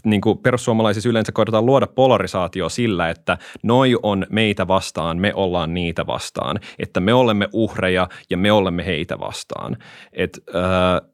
niin 0.04 0.20
kuin 0.20 0.38
perussuomalaisissa 0.38 1.08
yleensä 1.08 1.32
koitetaan 1.32 1.66
luoda 1.66 1.86
polarisaatio 1.86 2.68
sillä, 2.68 3.10
että 3.10 3.38
noi 3.62 3.96
on 4.02 4.26
meitä 4.30 4.68
vastaan, 4.68 5.18
me 5.18 5.34
ollaan 5.34 5.74
niitä 5.74 6.06
vastaan, 6.06 6.60
että 6.78 7.00
me 7.00 7.14
olemme 7.14 7.48
uhreja 7.52 8.08
ja 8.30 8.36
me 8.36 8.52
olemme 8.52 8.86
heitä 8.86 9.18
vastaan. 9.18 9.76
Et, 10.12 10.38
äh, 10.54 11.08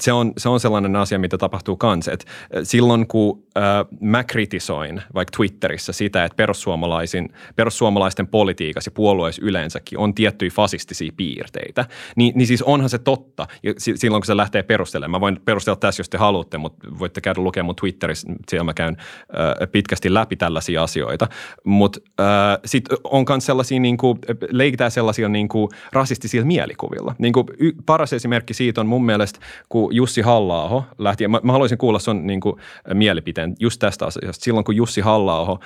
se 0.00 0.12
on, 0.12 0.32
se 0.38 0.48
on 0.48 0.60
sellainen 0.60 0.96
asia, 0.96 1.18
mitä 1.18 1.38
tapahtuu 1.38 1.76
kanssa. 1.76 2.12
Et 2.12 2.24
silloin 2.62 3.06
kun 3.06 3.42
äh, 3.58 3.62
mä 4.00 4.24
kritisoin 4.24 5.02
vaikka 5.14 5.36
Twitterissä 5.36 5.92
sitä, 5.92 6.24
että 6.24 6.36
perussuomalaisin, 6.36 7.28
perussuomalaisten 7.56 8.26
politiikassa 8.26 8.88
ja 8.88 8.92
puolueissa 8.92 9.42
yleensäkin 9.44 9.98
on 9.98 10.14
tiettyjä 10.14 10.50
fasistisia 10.50 11.12
piirteitä, 11.16 11.84
niin, 12.16 12.32
niin 12.36 12.46
siis 12.46 12.62
onhan 12.62 12.90
se 12.90 12.98
totta. 12.98 13.46
Ja 13.62 13.74
silloin 13.76 14.20
kun 14.20 14.26
se 14.26 14.36
lähtee 14.36 14.62
perustelemaan, 14.62 15.10
mä 15.10 15.20
voin 15.20 15.40
perustella 15.44 15.76
tässä, 15.76 16.00
jos 16.00 16.08
te 16.08 16.18
haluatte, 16.18 16.58
mutta 16.58 16.88
voitte 16.98 17.20
käydä 17.20 17.40
lukemaan 17.40 17.66
mun 17.66 17.76
Twitterissä, 17.76 18.28
siellä 18.48 18.64
mä 18.64 18.74
käyn 18.74 18.96
äh, 18.98 19.68
pitkästi 19.72 20.14
läpi 20.14 20.36
tällaisia 20.36 20.82
asioita. 20.82 21.28
Mutta 21.64 22.00
äh, 22.20 22.58
sitten 22.64 22.98
on 23.04 23.24
myös 23.28 23.46
sellaisia, 23.46 23.80
niin 23.80 23.96
kuin, 23.96 24.18
leikitään 24.50 24.90
sellaisia 24.90 25.28
niin 25.28 25.48
kuin 25.48 25.68
rasistisilla 25.92 26.46
mielikuvilla. 26.46 27.14
Niin 27.18 27.32
kuin, 27.32 27.46
y, 27.58 27.72
paras 27.86 28.12
esimerkki 28.12 28.54
siitä 28.54 28.80
on 28.80 28.86
mun 28.86 29.04
mielestä, 29.04 29.40
kun 29.68 29.94
Jussi 29.94 30.20
halla 30.20 30.84
lähti, 30.98 31.28
mä, 31.28 31.40
mä 31.42 31.52
haluaisin 31.52 31.78
kuulla 31.78 31.98
sun 31.98 32.26
niin 32.26 32.40
kuin, 32.40 32.56
mielipiteen 32.94 33.54
just 33.60 33.78
tästä 33.78 34.06
asiasta. 34.06 34.44
Silloin 34.44 34.64
kun 34.64 34.76
Jussi 34.76 35.00
halla 35.00 35.40
äh, 35.52 35.58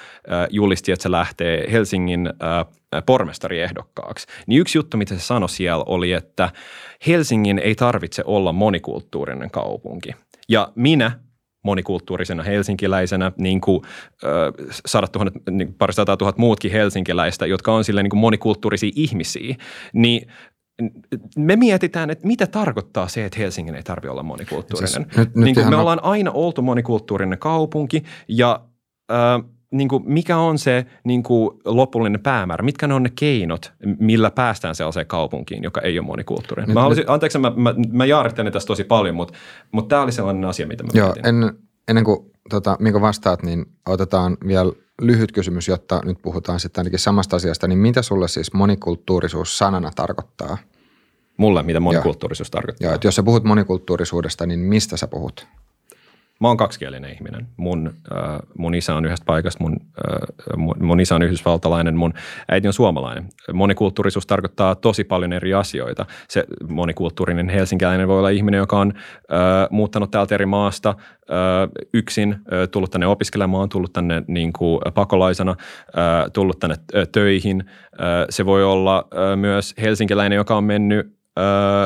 julisti, 0.50 0.92
että 0.92 1.02
se 1.02 1.10
lähtee 1.10 1.72
Helsingin 1.72 2.26
äh, 2.26 2.66
pormestariehdokkaaksi, 3.06 4.26
niin 4.46 4.60
yksi 4.60 4.78
juttu, 4.78 4.96
mitä 4.96 5.14
se 5.14 5.20
sanoi 5.20 5.48
siellä 5.48 5.84
oli, 5.86 6.12
että 6.12 6.50
Helsingin 7.06 7.58
ei 7.58 7.74
tarvitse 7.74 8.22
olla 8.26 8.52
monikulttuurinen 8.52 9.50
kaupunki. 9.50 10.10
Ja 10.48 10.72
minä 10.74 11.24
monikulttuurisena 11.64 12.42
helsinkiläisenä, 12.42 13.32
niin 13.38 13.60
kuin 13.60 13.82
äh, 14.24 15.44
niin 15.50 15.76
tuhat 16.18 16.38
muutkin 16.38 16.72
helsinkiläistä, 16.72 17.46
jotka 17.46 17.72
on 17.72 17.84
silleen 17.84 18.04
niin 18.04 18.10
kuin 18.10 18.20
monikulttuurisia 18.20 18.90
ihmisiä, 18.96 19.56
niin 19.92 20.28
me 21.36 21.56
mietitään, 21.56 22.10
että 22.10 22.26
mitä 22.26 22.46
tarkoittaa 22.46 23.08
se, 23.08 23.24
että 23.24 23.38
Helsingin 23.38 23.74
ei 23.74 23.82
tarvitse 23.82 24.10
olla 24.10 24.22
monikulttuurinen. 24.22 24.88
Siis 24.88 25.06
nyt, 25.06 25.16
nyt 25.16 25.34
niin 25.34 25.54
kuin 25.54 25.70
me 25.70 25.76
ollaan 25.76 26.04
aina 26.04 26.30
oltu 26.30 26.62
monikulttuurinen 26.62 27.38
kaupunki 27.38 28.02
ja 28.28 28.60
äh, 29.12 29.50
niin 29.74 29.88
kuin 29.88 30.02
mikä 30.06 30.36
on 30.36 30.58
se 30.58 30.86
niin 31.04 31.22
kuin 31.22 31.50
lopullinen 31.64 32.20
päämäärä? 32.20 32.62
Mitkä 32.62 32.88
ne 32.88 32.94
on 32.94 33.02
ne 33.02 33.10
keinot, 33.18 33.72
millä 33.98 34.30
päästään 34.30 34.74
sellaiseen 34.74 35.06
kaupunkiin, 35.06 35.62
joka 35.62 35.80
ei 35.80 35.98
ole 35.98 36.06
monikulttuurinen? 36.06 36.68
Nyt, 36.68 36.74
mä 36.74 36.80
haluaisin, 36.80 37.04
anteeksi, 37.08 37.38
mä, 37.38 37.52
mä, 37.56 37.74
mä 37.92 38.04
jaarittelen 38.04 38.52
tästä 38.52 38.66
tosi 38.66 38.84
paljon, 38.84 39.14
mutta, 39.14 39.34
mutta 39.72 39.88
tämä 39.88 40.02
oli 40.02 40.12
sellainen 40.12 40.44
asia, 40.44 40.66
mitä 40.66 40.84
mä 40.84 40.90
Joo, 40.94 41.06
mietin. 41.06 41.26
En, 41.26 41.54
ennen 41.88 42.04
kuin 42.04 42.32
tota, 42.50 42.76
Mika 42.80 43.00
vastaat, 43.00 43.42
niin 43.42 43.66
otetaan 43.86 44.36
vielä 44.46 44.72
lyhyt 45.00 45.32
kysymys, 45.32 45.68
jotta 45.68 46.00
nyt 46.04 46.22
puhutaan 46.22 46.60
sitten 46.60 46.80
ainakin 46.80 46.98
samasta 46.98 47.36
asiasta, 47.36 47.68
niin 47.68 47.78
mitä 47.78 48.02
sulle 48.02 48.28
siis 48.28 48.52
monikulttuurisuus 48.52 49.58
sanana 49.58 49.90
tarkoittaa? 49.94 50.58
Mulle, 51.36 51.62
mitä 51.62 51.80
monikulttuurisuus 51.80 52.48
Joo. 52.48 52.60
tarkoittaa? 52.60 52.86
Joo, 52.86 52.94
että 52.94 53.06
jos 53.06 53.16
sä 53.16 53.22
puhut 53.22 53.44
monikulttuurisuudesta, 53.44 54.46
niin 54.46 54.60
mistä 54.60 54.96
sä 54.96 55.06
puhut? 55.06 55.46
Mä 56.40 56.48
oon 56.48 56.56
kaksikielinen 56.56 57.10
ihminen. 57.10 57.46
Mun, 57.56 57.94
äh, 58.12 58.38
mun 58.58 58.74
isä 58.74 58.94
on 58.94 59.04
yhdestä 59.04 59.24
paikasta, 59.24 59.64
mun, 59.64 59.76
äh, 59.80 60.56
mun, 60.56 60.74
mun 60.80 61.00
isä 61.00 61.14
on 61.14 61.22
yhdysvaltalainen, 61.22 61.96
mun 61.96 62.12
äiti 62.48 62.66
on 62.66 62.72
suomalainen. 62.72 63.28
Monikulttuurisuus 63.52 64.26
tarkoittaa 64.26 64.74
tosi 64.74 65.04
paljon 65.04 65.32
eri 65.32 65.54
asioita. 65.54 66.06
Se 66.28 66.44
monikulttuurinen 66.68 67.48
helsinkiläinen 67.48 68.08
voi 68.08 68.18
olla 68.18 68.28
ihminen, 68.28 68.58
joka 68.58 68.78
on 68.78 68.92
äh, 68.96 69.68
muuttanut 69.70 70.10
täältä 70.10 70.34
eri 70.34 70.46
maasta 70.46 70.88
äh, 70.88 70.96
yksin, 71.94 72.32
äh, 72.32 72.38
tullut 72.70 72.90
tänne 72.90 73.06
opiskelemaan, 73.06 73.68
tullut 73.68 73.92
tänne 73.92 74.22
niin 74.28 74.52
kuin 74.52 74.80
pakolaisena, 74.94 75.50
äh, 75.50 76.30
tullut 76.32 76.58
tänne 76.58 76.76
äh, 76.96 77.08
töihin. 77.12 77.64
Äh, 77.66 78.26
se 78.30 78.46
voi 78.46 78.64
olla 78.64 78.98
äh, 78.98 79.36
myös 79.36 79.74
helsinkiläinen, 79.82 80.36
joka 80.36 80.56
on 80.56 80.64
mennyt 80.64 81.23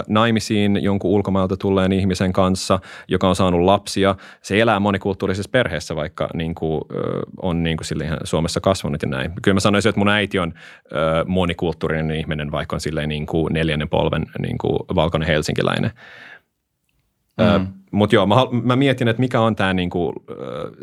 naimisiin 0.08 0.82
jonkun 0.82 1.10
ulkomailta 1.10 1.56
tulleen 1.56 1.92
ihmisen 1.92 2.32
kanssa, 2.32 2.80
joka 3.08 3.28
on 3.28 3.36
saanut 3.36 3.60
lapsia. 3.60 4.14
Se 4.42 4.60
elää 4.60 4.80
monikulttuurisessa 4.80 5.50
perheessä, 5.50 5.96
vaikka 5.96 6.28
niin 6.34 6.54
kuin, 6.54 6.82
on 7.42 7.62
niin 7.62 7.76
kuin 7.76 7.86
sille 7.86 8.04
ihan 8.04 8.18
Suomessa 8.24 8.60
kasvanut 8.60 9.02
ja 9.02 9.08
näin. 9.08 9.32
Kyllä 9.42 9.54
mä 9.54 9.60
sanoisin, 9.60 9.88
että 9.88 9.98
mun 9.98 10.08
äiti 10.08 10.38
on 10.38 10.54
monikulttuurinen 11.26 12.16
ihminen, 12.16 12.52
vaikka 12.52 12.76
on 12.76 12.80
silleen 12.80 13.08
niin 13.08 13.26
kuin 13.26 13.52
neljännen 13.52 13.88
polven 13.88 14.26
niin 14.38 14.58
kuin 14.58 14.78
valkoinen 14.94 15.28
helsinkiläinen. 15.28 15.90
Mm. 17.38 17.66
Mutta 17.90 18.14
joo, 18.14 18.26
mä, 18.26 18.34
mä 18.62 18.76
mietin, 18.76 19.08
että 19.08 19.20
mikä 19.20 19.40
on 19.40 19.56
tämä, 19.56 19.74
niinku, 19.74 20.12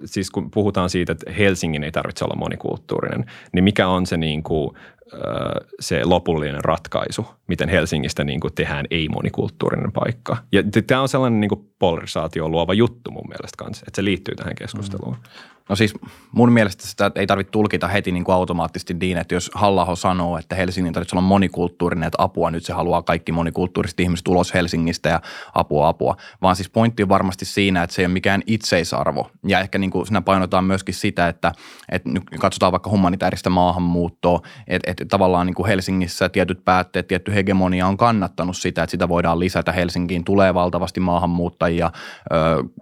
siis 0.05 0.31
kun 0.31 0.51
puhutaan 0.51 0.89
siitä, 0.89 1.11
että 1.11 1.31
Helsingin 1.31 1.83
ei 1.83 1.91
tarvitse 1.91 2.25
olla 2.25 2.35
monikulttuurinen, 2.35 3.25
niin 3.53 3.63
mikä 3.63 3.87
on 3.87 4.05
se, 4.05 4.17
niinku, 4.17 4.73
se 5.79 6.05
lopullinen 6.05 6.63
ratkaisu, 6.63 7.27
miten 7.47 7.69
Helsingistä 7.69 8.23
niinku 8.23 8.49
tehdään 8.49 8.85
ei-monikulttuurinen 8.91 9.91
paikka. 9.91 10.37
Ja 10.51 10.63
tämä 10.87 11.01
on 11.01 11.09
sellainen 11.09 11.39
niinku 11.39 11.71
polarisaatio 11.79 12.49
luova 12.49 12.73
juttu 12.73 13.11
mun 13.11 13.27
mielestä 13.27 13.57
kanssa, 13.57 13.83
että 13.87 13.95
se 13.95 14.03
liittyy 14.05 14.35
tähän 14.35 14.55
keskusteluun. 14.55 15.15
Mm. 15.15 15.54
No 15.69 15.75
siis 15.75 15.93
mun 16.31 16.51
mielestä 16.51 16.87
sitä 16.87 17.11
ei 17.15 17.27
tarvitse 17.27 17.51
tulkita 17.51 17.87
heti 17.87 18.11
niin 18.11 18.23
kuin 18.23 18.35
automaattisesti 18.35 18.93
niin, 18.93 19.17
että 19.17 19.35
jos 19.35 19.51
halla 19.53 19.95
sanoo, 19.95 20.37
että 20.37 20.55
Helsingin 20.55 20.93
tarvitsee 20.93 21.17
olla 21.17 21.27
monikulttuurinen, 21.27 22.07
että 22.07 22.23
apua 22.23 22.51
nyt 22.51 22.65
se 22.65 22.73
haluaa 22.73 23.01
kaikki 23.01 23.31
monikulttuuriset 23.31 23.99
ihmiset 23.99 24.27
ulos 24.27 24.53
Helsingistä 24.53 25.09
ja 25.09 25.21
apua 25.53 25.87
apua, 25.87 26.15
vaan 26.41 26.55
siis 26.55 26.69
pointti 26.69 27.03
on 27.03 27.09
varmasti 27.09 27.45
siinä, 27.45 27.83
että 27.83 27.95
se 27.95 28.01
ei 28.01 28.05
ole 28.05 28.13
mikään 28.13 28.41
itseisarvo. 28.47 29.31
Ja 29.47 29.59
ehkä 29.59 29.77
niin 29.77 29.91
kuin 29.91 30.05
siinä 30.05 30.21
painotaan 30.21 30.63
myöskin 30.63 30.95
sitä, 30.95 31.27
että, 31.27 31.51
että 31.91 32.09
nyt 32.09 32.23
katsotaan 32.39 32.71
vaikka 32.71 32.89
humanitaarista 32.89 33.49
maahanmuuttoa, 33.49 34.39
että, 34.67 34.91
että 34.91 35.05
tavallaan 35.05 35.47
niin 35.47 35.55
kuin 35.55 35.67
Helsingissä 35.67 36.29
tietyt 36.29 36.65
päätteet, 36.65 37.07
tietty 37.07 37.33
hegemonia 37.33 37.87
on 37.87 37.97
kannattanut 37.97 38.57
sitä, 38.57 38.83
että 38.83 38.91
sitä 38.91 39.09
voidaan 39.09 39.39
lisätä 39.39 39.71
Helsinkiin. 39.71 40.23
Tulee 40.23 40.53
valtavasti 40.53 40.99
maahanmuuttajia, 40.99 41.91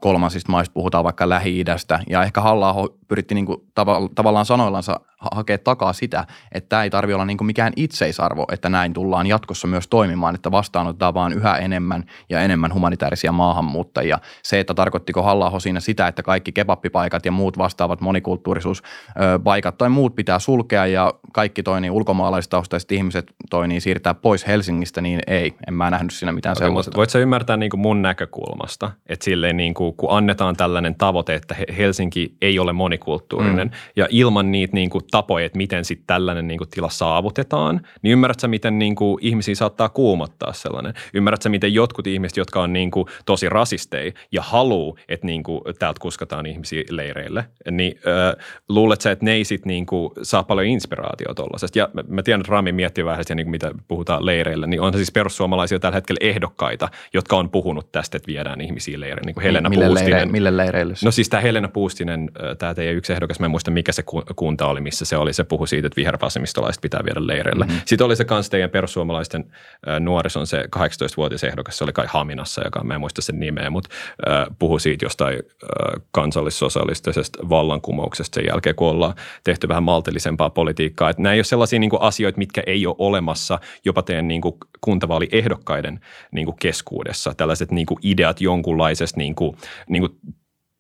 kolmansista 0.02 0.52
maista 0.52 0.74
puhutaan 0.74 1.04
vaikka 1.04 1.30
Lähi-idästä 1.30 2.00
ja 2.10 2.24
ehkä 2.24 2.42
halla 2.42 2.73
pyritti 3.08 3.36
niin 3.36 3.46
kuin 3.46 3.58
tav- 3.80 4.10
tavallaan 4.16 4.46
sanoillansa 4.46 5.00
hakea 5.32 5.58
takaa 5.58 5.94
sitä, 5.94 6.26
että 6.52 6.70
tämä 6.70 6.84
ei 6.84 6.90
tarvitse 6.90 7.16
olla 7.16 7.26
niin 7.26 7.38
kuin 7.38 7.46
mikään 7.46 7.74
itseisarvo, 7.76 8.46
että 8.52 8.70
näin 8.70 8.94
tullaan 8.94 9.28
jatkossa 9.28 9.68
myös 9.68 9.88
toimimaan, 9.88 10.36
että 10.36 10.52
vastaanotetaan 10.52 11.14
vaan 11.14 11.34
yhä 11.34 11.58
enemmän 11.58 12.04
ja 12.30 12.42
enemmän 12.42 12.74
humanitaarisia 12.74 13.32
maahanmuuttajia. 13.32 14.20
Se, 14.44 14.60
että 14.60 14.74
tarkoittiko 14.74 15.24
halla 15.24 15.60
siinä 15.60 15.80
sitä, 15.80 16.08
että 16.08 16.24
kaikki 16.24 16.52
kebappipaikat 16.52 17.26
ja 17.26 17.32
muut 17.32 17.58
vastaavat 17.58 18.02
monikulttuurisuuspaikat 18.02 19.78
tai 19.78 19.90
muut 19.90 20.16
pitää 20.16 20.40
sulkea 20.40 20.86
ja 20.86 21.14
kaikki 21.34 21.64
toi 21.64 21.82
niin 21.82 21.92
ulkomaalaistaustaiset 21.92 22.92
ihmiset 22.92 23.34
toi 23.50 23.68
niin 23.68 23.82
siirtää 23.82 24.14
pois 24.14 24.48
Helsingistä, 24.48 25.02
niin 25.02 25.20
ei, 25.28 25.54
en 25.68 25.74
mä 25.74 25.90
nähnyt 25.90 26.14
siinä 26.14 26.32
mitään 26.32 26.58
okay, 26.58 26.68
sellaista. 26.68 26.92
Voit 26.96 27.10
sä 27.10 27.20
ymmärtää 27.20 27.58
niin 27.58 27.70
kuin 27.70 27.82
mun 27.82 28.02
näkökulmasta, 28.02 28.92
että 29.06 29.26
silleen 29.26 29.58
niin 29.58 29.74
kuin, 29.74 29.94
kun 29.94 30.12
annetaan 30.12 30.56
tällainen 30.56 30.96
tavoite, 30.96 31.36
että 31.36 31.56
Helsinki 31.78 32.36
ei 32.42 32.60
ole 32.60 32.63
monikulttuurinen 32.72 33.68
mm. 33.68 33.74
ja 33.96 34.08
ilman 34.10 34.52
niitä 34.52 34.74
niin 34.74 34.90
kuin 34.90 35.04
tapoja, 35.12 35.46
että 35.46 35.58
miten 35.58 35.86
sitten 35.86 36.08
tällainen 36.08 36.48
niin 36.48 36.58
kuin, 36.58 36.70
tila 36.70 36.90
saavutetaan, 36.90 37.82
niin 38.02 38.12
ymmärrätkö 38.12 38.48
miten 38.48 38.80
niin 38.80 38.96
kuin, 38.96 39.18
ihmisiä 39.22 39.56
saattaa 39.56 39.90
kuumottaa 39.90 40.54
sellainen? 40.54 40.94
Ymmärrätkö 41.14 41.50
miten 41.50 41.74
jotkut 41.74 42.08
ihmiset, 42.08 42.38
jotka 42.38 42.62
on 42.62 42.74
niin 42.74 42.92
kuin, 42.92 43.06
tosi 43.26 43.50
rasisteja 43.50 44.12
ja 44.32 44.42
haluu, 44.42 44.98
että 45.10 45.26
niin 45.26 45.44
kuin, 45.44 45.62
täältä 45.80 46.00
kuskataan 46.02 46.46
ihmisiä 46.46 46.84
leireille, 46.90 47.46
niin 47.72 48.00
äh, 48.08 48.46
luulet 48.70 49.06
että 49.06 49.26
ne 49.26 49.32
ei 49.32 49.44
sitten 49.44 49.68
niin 49.68 49.86
kuin, 49.86 50.12
saa 50.22 50.44
paljon 50.44 50.68
inspiraatiota 50.68 51.34
tuollaisesta? 51.34 51.80
Ja 51.80 51.90
mä, 51.94 52.04
mä 52.08 52.24
tiedän, 52.24 52.42
että 52.42 52.52
Rami 52.52 52.72
miettii 52.72 53.06
vähän 53.06 53.24
sitä, 53.24 53.36
niin 53.36 53.46
kuin, 53.46 53.52
mitä 53.52 53.72
puhutaan 53.88 54.26
leireille, 54.26 54.68
niin 54.68 54.82
on 54.82 54.94
siis 54.94 55.12
perussuomalaisia 55.12 55.80
tällä 55.80 55.96
hetkellä 55.96 56.20
ehdokkaita, 56.22 56.90
jotka 57.14 57.36
on 57.36 57.50
puhunut 57.50 57.92
tästä, 57.92 58.18
että 58.18 58.28
viedään 58.28 58.62
ihmisiä 58.62 59.00
leireille, 59.00 59.26
niin 59.26 59.34
kuin 59.34 59.44
Helena 59.44 59.70
mille 59.70 59.86
Puustinen. 59.86 60.14
Leire, 60.14 60.32
mille 60.32 60.58
leireille? 60.58 60.94
No 61.04 61.12
siis 61.12 61.30
tämä 61.30 61.42
Helena 61.42 61.68
Puustinen, 61.68 62.32
tämä 62.56 62.74
teidän 62.74 62.96
yksi 62.96 63.14
ehdokas, 63.14 63.40
mä 63.40 63.46
en 63.46 63.52
muista 63.52 63.72
mikä 63.72 63.92
se 63.92 64.04
kunta 64.36 64.68
oli, 64.68 64.82
missä 64.82 65.06
se 65.06 65.18
oli, 65.18 65.34
se 65.34 65.44
puhui 65.44 65.68
siitä, 65.68 65.88
että 65.88 65.96
vihervasemmistolaiset 65.96 66.82
pitää 66.82 67.02
viedä 67.06 67.28
leireille. 67.28 67.66
Mm-hmm. 67.66 67.82
Sitten 67.86 68.06
oli 68.06 68.16
se 68.16 68.26
kans 68.26 68.50
teidän 68.50 68.70
perussuomalaisten 68.70 69.46
äh, 69.88 70.00
nuorison 70.00 70.48
se 70.48 70.64
18-vuotias 70.76 71.44
ehdokas, 71.44 71.78
se 71.78 71.84
oli 71.84 71.94
kai 71.94 72.06
Haminassa, 72.10 72.62
joka 72.66 72.84
mä 72.84 72.94
en 72.94 73.00
muista 73.00 73.22
sen 73.22 73.40
nimeä, 73.40 73.70
mutta 73.70 73.90
äh, 74.30 74.46
puhui 74.60 74.80
siitä 74.80 75.06
jostain 75.06 75.36
äh, 75.36 76.02
kansallissosialistisesta 76.12 77.50
vallankumouksesta 77.50 78.36
sen 78.36 78.46
jälkeen, 78.48 78.76
kun 78.76 78.90
ollaan 78.90 79.16
tehty 79.44 79.68
vähän 79.68 79.84
maltillisempaa 79.84 80.50
politiikkaa. 80.50 81.10
Että 81.10 81.22
nämä 81.22 81.34
ei 81.34 81.40
ole 81.40 81.44
sellaisia 81.44 81.80
niin 81.80 81.90
kuin, 81.90 82.02
asioita, 82.02 82.38
mitkä 82.38 82.64
ei 82.68 82.88
ole 82.88 82.96
olemassa 82.98 83.60
jopa 83.86 84.02
teidän 84.02 84.28
niin 84.28 84.42
kuin, 84.42 84.56
kuntavaaliehdokkaiden 84.82 86.00
niin 86.32 86.46
kuin, 86.46 86.58
keskuudessa. 86.60 87.34
Tällaiset 87.38 87.72
niin 87.72 87.86
kuin, 87.86 88.00
ideat 88.04 88.42
jonkunlaisesta 88.42 89.18
niin 89.18 89.36
kuin, 89.36 89.58
niin 89.90 90.02
kuin, 90.02 90.20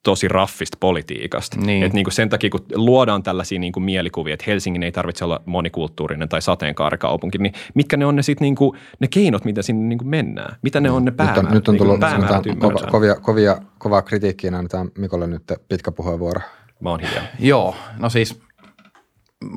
tosi 0.03 0.27
raffista 0.27 0.77
politiikasta. 0.79 1.57
Niin. 1.59 1.83
Et 1.83 1.93
niin 1.93 2.03
kuin 2.03 2.13
sen 2.13 2.29
takia, 2.29 2.49
kun 2.49 2.65
luodaan 2.75 3.23
tällaisia 3.23 3.59
niin 3.59 3.73
kuin 3.73 3.83
mielikuvia, 3.83 4.33
että 4.33 4.43
Helsingin 4.47 4.83
ei 4.83 4.91
tarvitse 4.91 5.25
olla 5.25 5.41
monikulttuurinen 5.45 6.29
tai 6.29 6.41
sateenkaarikaupunki, 6.41 7.37
niin 7.37 7.53
mitkä 7.73 7.97
ne 7.97 8.05
on 8.05 8.15
ne, 8.15 8.21
sit 8.21 8.39
niin 8.39 8.55
kuin, 8.55 8.77
ne 8.99 9.07
keinot, 9.07 9.45
mitä 9.45 9.61
sinne 9.61 9.87
niin 9.87 9.99
kuin 9.99 10.07
mennään? 10.07 10.55
Mitä 10.61 10.79
ne 10.79 10.91
on 10.91 11.05
ne 11.05 11.11
päämäärät? 11.11 11.43
Nyt 11.43 11.49
on, 11.49 11.55
nyt 11.55 11.67
on 11.67 11.73
niin 11.73 11.99
tullut 11.99 12.45
niin 12.45 12.59
kova, 12.59 12.91
kovia, 12.91 13.15
kovia, 13.15 13.57
kovaa 13.77 14.01
kritiikkiä, 14.01 14.51
annetaan 14.57 14.91
Mikolle 14.97 15.27
nyt 15.27 15.43
pitkä 15.69 15.91
puheenvuoro. 15.91 16.41
Mä 16.79 16.89
oon 16.89 16.99
hiljaa. 16.99 17.23
Joo, 17.39 17.75
no 17.99 18.09
siis 18.09 18.39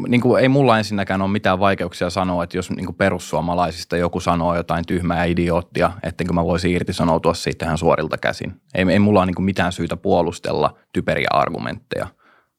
niin 0.09 0.21
kuin 0.21 0.43
ei 0.43 0.49
mulla 0.49 0.79
ensinnäkään 0.79 1.23
ole 1.23 1.31
mitään 1.31 1.61
vaikeuksia 1.61 2.11
sanoa, 2.11 2.45
että 2.45 2.59
jos 2.59 2.71
niin 2.71 2.87
kuin 2.87 2.97
perussuomalaisista 2.97 3.97
joku 3.97 4.21
sanoo 4.21 4.57
jotain 4.57 4.85
tyhmää 4.87 5.25
idioottia, 5.25 5.93
ettenkö 6.03 6.33
mä 6.33 6.45
voisi 6.45 6.73
irtisanoutua 6.73 7.35
siitä 7.35 7.65
ihan 7.65 7.79
suorilta 7.79 8.19
käsin. 8.19 8.61
Ei, 8.75 8.87
ei 8.91 8.99
mulla 8.99 9.21
ole 9.21 9.27
niin 9.27 9.35
kuin 9.35 9.45
mitään 9.45 9.73
syytä 9.73 9.97
puolustella 9.97 10.79
typeriä 10.93 11.29
argumentteja. 11.31 12.07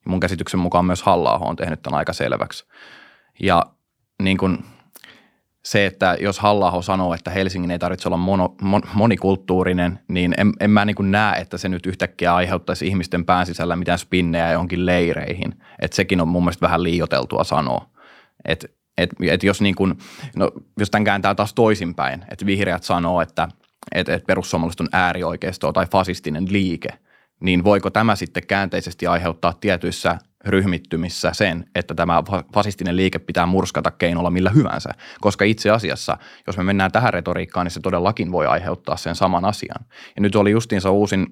Mun 0.06 0.20
käsityksen 0.20 0.60
mukaan 0.60 0.84
myös 0.84 1.02
halla 1.02 1.38
on 1.38 1.56
tehnyt 1.56 1.82
tämän 1.82 1.98
aika 1.98 2.12
selväksi. 2.12 2.66
Ja 3.40 3.66
niin 4.22 4.38
kuin– 4.38 4.58
se, 5.68 5.86
että 5.86 6.16
jos 6.20 6.38
halla 6.38 6.82
sanoo, 6.82 7.14
että 7.14 7.30
Helsingin 7.30 7.70
ei 7.70 7.78
tarvitse 7.78 8.08
olla 8.08 8.16
mono, 8.16 8.54
mon, 8.62 8.82
monikulttuurinen, 8.94 9.98
niin 10.08 10.34
en, 10.38 10.52
en 10.60 10.70
mä 10.70 10.84
niin 10.84 11.10
näe, 11.10 11.40
että 11.40 11.58
se 11.58 11.68
nyt 11.68 11.86
yhtäkkiä 11.86 12.34
aiheuttaisi 12.34 12.86
ihmisten 12.86 13.24
pään 13.24 13.46
sisällä 13.46 13.76
mitään 13.76 13.98
spinnejä 13.98 14.52
johonkin 14.52 14.86
leireihin. 14.86 15.54
Että 15.78 15.94
sekin 15.94 16.20
on 16.20 16.28
mun 16.28 16.42
mielestä 16.42 16.66
vähän 16.66 16.82
liioteltua 16.82 17.44
sanoa. 17.44 17.88
Että 18.44 18.68
et, 18.98 19.10
et 19.22 19.42
jos, 19.42 19.60
niin 19.60 19.74
kuin, 19.74 19.98
no, 20.36 20.50
jos 20.78 20.90
tämän 20.90 21.04
kääntää 21.04 21.34
taas 21.34 21.54
toisinpäin, 21.54 22.24
että 22.30 22.46
vihreät 22.46 22.82
sanoo, 22.82 23.20
että 23.20 23.48
et, 23.94 24.08
et 24.08 24.26
perussuomalaiset 24.26 24.80
on 24.80 24.88
äärioikeisto 24.92 25.72
tai 25.72 25.86
fasistinen 25.86 26.46
liike, 26.50 26.88
niin 27.40 27.64
voiko 27.64 27.90
tämä 27.90 28.16
sitten 28.16 28.46
käänteisesti 28.46 29.06
aiheuttaa 29.06 29.52
tietyissä 29.52 30.18
ryhmittymissä 30.46 31.32
sen, 31.32 31.64
että 31.74 31.94
tämä 31.94 32.22
fasistinen 32.54 32.96
liike 32.96 33.18
pitää 33.18 33.46
murskata 33.46 33.90
keinolla 33.90 34.30
millä 34.30 34.50
hyvänsä. 34.50 34.90
Koska 35.20 35.44
itse 35.44 35.70
asiassa, 35.70 36.16
jos 36.46 36.56
me 36.56 36.62
mennään 36.62 36.92
tähän 36.92 37.12
retoriikkaan, 37.12 37.66
niin 37.66 37.72
se 37.72 37.80
todellakin 37.80 38.32
voi 38.32 38.46
aiheuttaa 38.46 38.96
sen 38.96 39.14
saman 39.14 39.44
asian. 39.44 39.84
Ja 40.16 40.22
nyt 40.22 40.36
oli 40.36 40.50
justiinsa 40.50 40.90
uusin, 40.90 41.26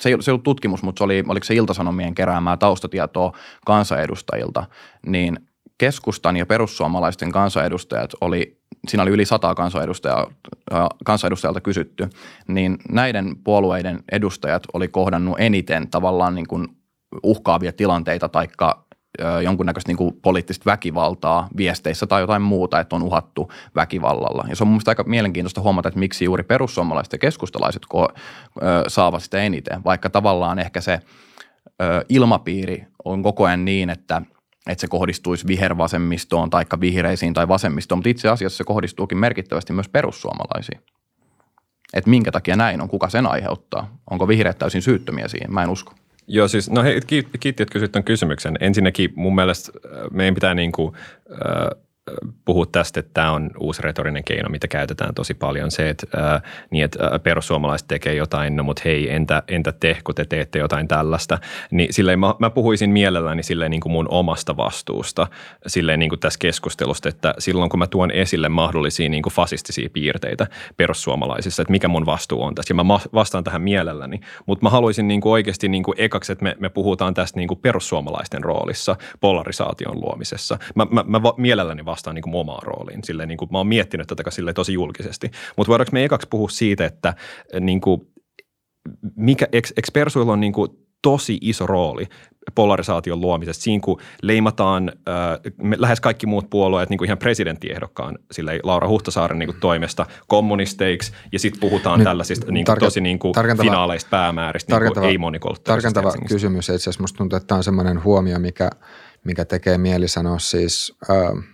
se 0.00 0.08
ei 0.08 0.14
ollut 0.28 0.42
tutkimus, 0.42 0.82
mutta 0.82 0.98
se 0.98 1.04
oli, 1.04 1.24
oliko 1.28 1.44
se 1.44 1.54
Iltasanomien 1.54 2.14
keräämää 2.14 2.56
taustatietoa 2.56 3.32
kansanedustajilta, 3.66 4.66
niin 5.06 5.38
keskustan 5.78 6.36
ja 6.36 6.46
perussuomalaisten 6.46 7.32
kansanedustajat 7.32 8.10
oli, 8.20 8.60
siinä 8.88 9.02
oli 9.02 9.10
yli 9.10 9.24
sata 9.24 9.54
kansanedustajalta 11.04 11.60
kysytty, 11.60 12.10
niin 12.48 12.76
näiden 12.90 13.36
puolueiden 13.44 14.04
edustajat 14.12 14.62
oli 14.72 14.88
kohdannut 14.88 15.36
eniten 15.38 15.90
tavallaan 15.90 16.34
niin 16.34 16.46
kuin 16.46 16.68
uhkaavia 17.22 17.72
tilanteita 17.72 18.28
taikka 18.28 18.84
jonkunnäköistä 19.42 19.90
niin 19.90 19.96
kuin 19.96 20.14
poliittista 20.22 20.70
väkivaltaa 20.70 21.48
viesteissä 21.56 22.06
tai 22.06 22.20
jotain 22.20 22.42
muuta, 22.42 22.80
että 22.80 22.96
on 22.96 23.02
uhattu 23.02 23.50
väkivallalla. 23.74 24.44
Ja 24.48 24.56
se 24.56 24.64
on 24.64 24.68
mun 24.68 24.80
aika 24.86 25.04
mielenkiintoista 25.04 25.60
huomata, 25.60 25.88
että 25.88 26.00
miksi 26.00 26.24
juuri 26.24 26.42
perussuomalaiset 26.42 27.12
ja 27.12 27.18
keskustalaiset 27.18 27.82
ko- 27.94 28.14
saavat 28.88 29.22
sitä 29.22 29.38
eniten, 29.38 29.84
vaikka 29.84 30.10
tavallaan 30.10 30.58
ehkä 30.58 30.80
se 30.80 31.00
ilmapiiri 32.08 32.86
on 33.04 33.22
koko 33.22 33.44
ajan 33.44 33.64
niin, 33.64 33.90
että, 33.90 34.22
että 34.66 34.80
se 34.80 34.86
kohdistuisi 34.88 35.46
vihervasemmistoon 35.46 36.50
tai 36.50 36.64
vihreisiin 36.80 37.34
tai 37.34 37.48
vasemmistoon, 37.48 37.98
mutta 37.98 38.08
itse 38.08 38.28
asiassa 38.28 38.56
se 38.56 38.64
kohdistuukin 38.64 39.18
merkittävästi 39.18 39.72
myös 39.72 39.88
perussuomalaisiin. 39.88 40.80
Että 41.94 42.10
minkä 42.10 42.32
takia 42.32 42.56
näin 42.56 42.80
on, 42.80 42.88
kuka 42.88 43.08
sen 43.08 43.26
aiheuttaa? 43.26 43.96
Onko 44.10 44.28
vihreät 44.28 44.58
täysin 44.58 44.82
syyttömiä 44.82 45.28
siihen? 45.28 45.54
Mä 45.54 45.62
en 45.62 45.70
usko. 45.70 45.94
Joo, 46.32 46.48
siis 46.48 46.70
no 46.70 46.82
hei, 46.82 47.00
kiitti, 47.06 47.48
että 47.48 47.66
kysyt 47.66 47.92
tämän 47.92 48.04
kysymyksen. 48.04 48.56
Ensinnäkin 48.60 49.12
mun 49.14 49.34
mielestä 49.34 49.72
äh, 49.86 50.10
meidän 50.10 50.34
pitää 50.34 50.54
niin 50.54 50.72
kuin, 50.72 50.94
äh, 51.32 51.82
puhua 52.44 52.66
tästä, 52.66 53.00
että 53.00 53.10
tämä 53.14 53.32
on 53.32 53.50
uusi 53.58 53.82
retorinen 53.82 54.24
keino, 54.24 54.48
mitä 54.48 54.68
käytetään 54.68 55.14
tosi 55.14 55.34
paljon. 55.34 55.70
Se, 55.70 55.88
että, 55.88 56.06
ää, 56.16 56.40
niin, 56.70 56.84
että 56.84 56.98
perussuomalaiset 57.22 57.88
tekee 57.88 58.14
jotain, 58.14 58.56
no 58.56 58.62
mutta 58.62 58.82
hei, 58.84 59.14
entä, 59.14 59.42
entä 59.48 59.72
te, 59.72 59.96
kun 60.04 60.14
te 60.14 60.24
teette 60.24 60.58
jotain 60.58 60.88
tällaista. 60.88 61.38
Niin 61.70 61.92
silleen 61.92 62.18
mä, 62.18 62.34
mä 62.38 62.50
puhuisin 62.50 62.90
mielelläni 62.90 63.42
silleen 63.42 63.70
niin 63.70 63.80
kuin 63.80 63.92
mun 63.92 64.06
omasta 64.10 64.56
vastuusta 64.56 65.26
silleen 65.66 65.98
niin 65.98 66.08
kuin 66.08 66.20
tässä 66.20 66.38
keskustelusta, 66.38 67.08
että 67.08 67.34
silloin 67.38 67.70
kun 67.70 67.78
mä 67.78 67.86
tuon 67.86 68.10
esille 68.10 68.48
mahdollisia 68.48 69.08
niin 69.08 69.22
kuin 69.22 69.32
fasistisia 69.32 69.90
piirteitä 69.92 70.46
perussuomalaisissa, 70.76 71.62
että 71.62 71.72
mikä 71.72 71.88
mun 71.88 72.06
vastuu 72.06 72.42
on 72.42 72.54
tässä. 72.54 72.74
Ja 72.74 72.84
mä 72.84 72.98
vastaan 73.14 73.44
tähän 73.44 73.62
mielelläni, 73.62 74.20
mutta 74.46 74.62
mä 74.62 74.70
haluaisin 74.70 75.08
niin 75.08 75.20
kuin 75.20 75.32
oikeasti 75.32 75.68
niin 75.68 75.82
kuin 75.82 75.94
ekaksi, 75.98 76.32
että 76.32 76.42
me, 76.42 76.56
me 76.58 76.68
puhutaan 76.68 77.14
tästä 77.14 77.38
niin 77.38 77.48
kuin 77.48 77.60
perussuomalaisten 77.60 78.44
roolissa 78.44 78.96
polarisaation 79.20 80.00
luomisessa. 80.00 80.58
Mä, 80.74 80.86
mä, 80.90 81.04
mä 81.06 81.20
mielelläni 81.36 81.84
vastaan 81.84 81.99
niin 82.12 82.22
kuin 82.22 82.34
omaan 82.34 82.62
rooliin. 82.62 83.04
Silleen, 83.04 83.28
niin 83.28 83.38
kuin, 83.38 83.48
mä 83.52 83.58
oon 83.58 83.66
miettinyt 83.66 84.06
tätä 84.06 84.30
silleen 84.30 84.54
tosi 84.54 84.72
julkisesti. 84.72 85.30
Mutta 85.56 85.68
voidaanko 85.68 85.90
me 85.92 86.04
ekaksi 86.04 86.28
puhua 86.30 86.48
siitä, 86.48 86.84
että 86.84 87.14
niin 87.60 87.80
kuin, 87.80 88.00
mikä, 89.16 89.46
Persuilla 89.92 90.32
on 90.32 90.40
niin 90.40 90.52
kuin 90.52 90.68
tosi 91.02 91.38
iso 91.40 91.66
rooli 91.66 92.06
polarisaation 92.54 93.20
luomisessa. 93.20 93.62
Siinä 93.62 93.80
kun 93.84 94.00
leimataan 94.22 94.92
äh, 95.08 95.76
lähes 95.76 96.00
kaikki 96.00 96.26
muut 96.26 96.50
puolueet 96.50 96.90
niin 96.90 96.98
kuin 96.98 97.06
ihan 97.06 97.18
presidenttiehdokkaan 97.18 98.18
sille 98.32 98.60
Laura 98.62 98.88
Huhtasaaren 98.88 99.38
niin 99.38 99.46
kuin 99.46 99.60
toimesta 99.60 100.06
kommunisteiksi 100.26 101.12
ja 101.32 101.38
sitten 101.38 101.60
puhutaan 101.60 101.98
Nyt 101.98 102.04
tällaisista 102.04 102.52
niin 102.52 102.64
kuin, 102.64 102.76
tarke- 102.76 102.80
tosi 102.80 103.00
niin 103.00 103.18
kuin 103.18 103.34
finaaleista 103.60 104.10
päämääristä, 104.10 104.80
niin 104.80 104.92
kuin 104.92 105.04
ei 105.04 105.18
Tarkentava 105.64 106.12
kysymys. 106.28 106.68
Itse 106.68 106.74
asiassa 106.74 107.00
musta 107.00 107.18
tuntuu, 107.18 107.36
että 107.36 107.46
tämä 107.46 107.56
on 107.56 107.64
semmoinen 107.64 108.04
huomio, 108.04 108.38
mikä, 108.38 108.70
mikä 109.24 109.44
tekee 109.44 109.78
mieli 109.78 110.08
sanoa 110.08 110.38
siis 110.38 110.96
äh, 111.10 111.44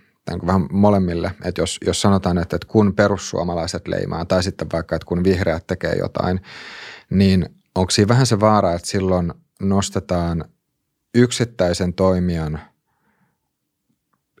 vähän 0.45 0.67
molemmille, 0.71 1.31
että 1.43 1.61
jos, 1.61 1.77
jos 1.85 2.01
sanotaan, 2.01 2.37
että, 2.37 2.55
että 2.55 2.67
kun 2.67 2.95
perussuomalaiset 2.95 3.87
leimaa 3.87 4.25
tai 4.25 4.43
sitten 4.43 4.67
vaikka, 4.73 4.95
että 4.95 5.05
kun 5.05 5.23
vihreät 5.23 5.67
tekee 5.67 5.95
jotain, 5.99 6.41
niin 7.09 7.49
onko 7.75 7.91
siinä 7.91 8.07
vähän 8.07 8.25
se 8.25 8.39
vaara, 8.39 8.73
että 8.73 8.87
silloin 8.87 9.33
nostetaan 9.61 10.45
yksittäisen 11.15 11.93
toimijan, 11.93 12.51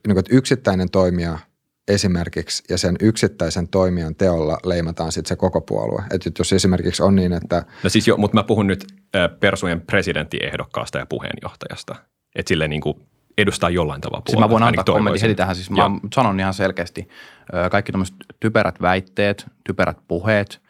niin 0.07 0.15
kuin, 0.15 0.19
että 0.19 0.35
yksittäinen 0.35 0.89
toimija 0.89 1.39
esimerkiksi 1.87 2.63
ja 2.69 2.77
sen 2.77 2.95
yksittäisen 3.01 3.67
toimijan 3.67 4.15
teolla 4.15 4.57
leimataan 4.65 5.11
sitten 5.11 5.29
se 5.29 5.35
koko 5.35 5.61
puolue. 5.61 6.03
Että 6.11 6.31
jos 6.39 6.53
esimerkiksi 6.53 7.03
on 7.03 7.15
niin, 7.15 7.33
että... 7.33 7.65
No 7.83 7.89
siis 7.89 8.07
jo, 8.07 8.17
mutta 8.17 8.35
mä 8.35 8.43
puhun 8.43 8.67
nyt 8.67 8.87
Persujen 9.39 9.81
presidenttiehdokkaasta 9.81 10.97
ja 10.97 11.05
puheenjohtajasta. 11.05 11.95
Että 12.35 12.49
sille 12.49 12.67
niin 12.67 12.81
kuin 12.81 13.07
edustaa 13.37 13.69
jollain 13.69 14.01
tavalla 14.01 14.21
puolue. 14.21 14.31
Siis 14.31 14.39
mä 14.39 14.49
voin 14.49 14.63
antaa 14.63 14.83
kommentin 14.83 15.21
heti 15.21 15.35
tähän. 15.35 15.55
Siis 15.55 15.71
mä 15.71 15.91
sanon 16.13 16.39
ihan 16.39 16.53
selkeästi. 16.53 17.07
Kaikki 17.71 17.91
tämmöiset 17.91 18.15
typerät 18.39 18.81
väitteet, 18.81 19.45
typerät 19.63 19.97
puheet, 20.07 20.61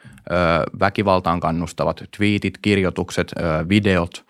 väkivaltaan 0.79 1.39
kannustavat 1.39 2.03
tweetit, 2.17 2.57
kirjoitukset, 2.57 3.33
videot, 3.69 4.25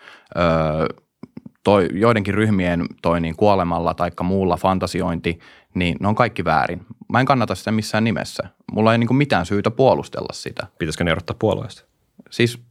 toi, 1.64 1.88
joidenkin 1.92 2.34
ryhmien 2.34 2.86
toi 3.02 3.20
niin 3.20 3.36
kuolemalla 3.36 3.94
tai 3.94 4.10
muulla 4.22 4.56
fantasiointi, 4.56 5.38
niin 5.74 5.96
ne 6.00 6.08
on 6.08 6.14
kaikki 6.14 6.44
väärin. 6.44 6.86
Mä 7.12 7.20
en 7.20 7.26
kannata 7.26 7.54
sitä 7.54 7.70
missään 7.70 8.04
nimessä. 8.04 8.42
Mulla 8.72 8.92
ei 8.92 8.98
niin 8.98 9.16
mitään 9.16 9.46
syytä 9.46 9.70
puolustella 9.70 10.32
sitä. 10.32 10.66
Pitäisikö 10.78 11.04
ne 11.04 11.10
erottaa 11.10 11.36
puolueesta? 11.38 11.84
Siis 12.30 12.62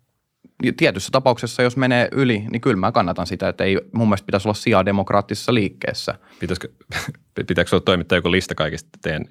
tietyssä 0.77 1.09
tapauksessa, 1.11 1.63
jos 1.63 1.77
menee 1.77 2.07
yli, 2.11 2.45
niin 2.51 2.61
kyllä 2.61 2.75
mä 2.75 2.91
kannatan 2.91 3.27
sitä, 3.27 3.49
että 3.49 3.63
ei 3.63 3.77
mun 3.91 4.07
mielestä 4.07 4.25
pitäisi 4.25 4.47
olla 4.47 4.55
sijaa 4.55 4.85
demokraattisessa 4.85 5.53
liikkeessä. 5.53 6.15
Pitäisikö, 6.39 6.67
pitääkö 7.47 7.69
olla 7.71 7.83
toimittaa 7.83 8.17
joku 8.17 8.31
lista 8.31 8.55
kaikista 8.55 8.89
teidän 9.01 9.25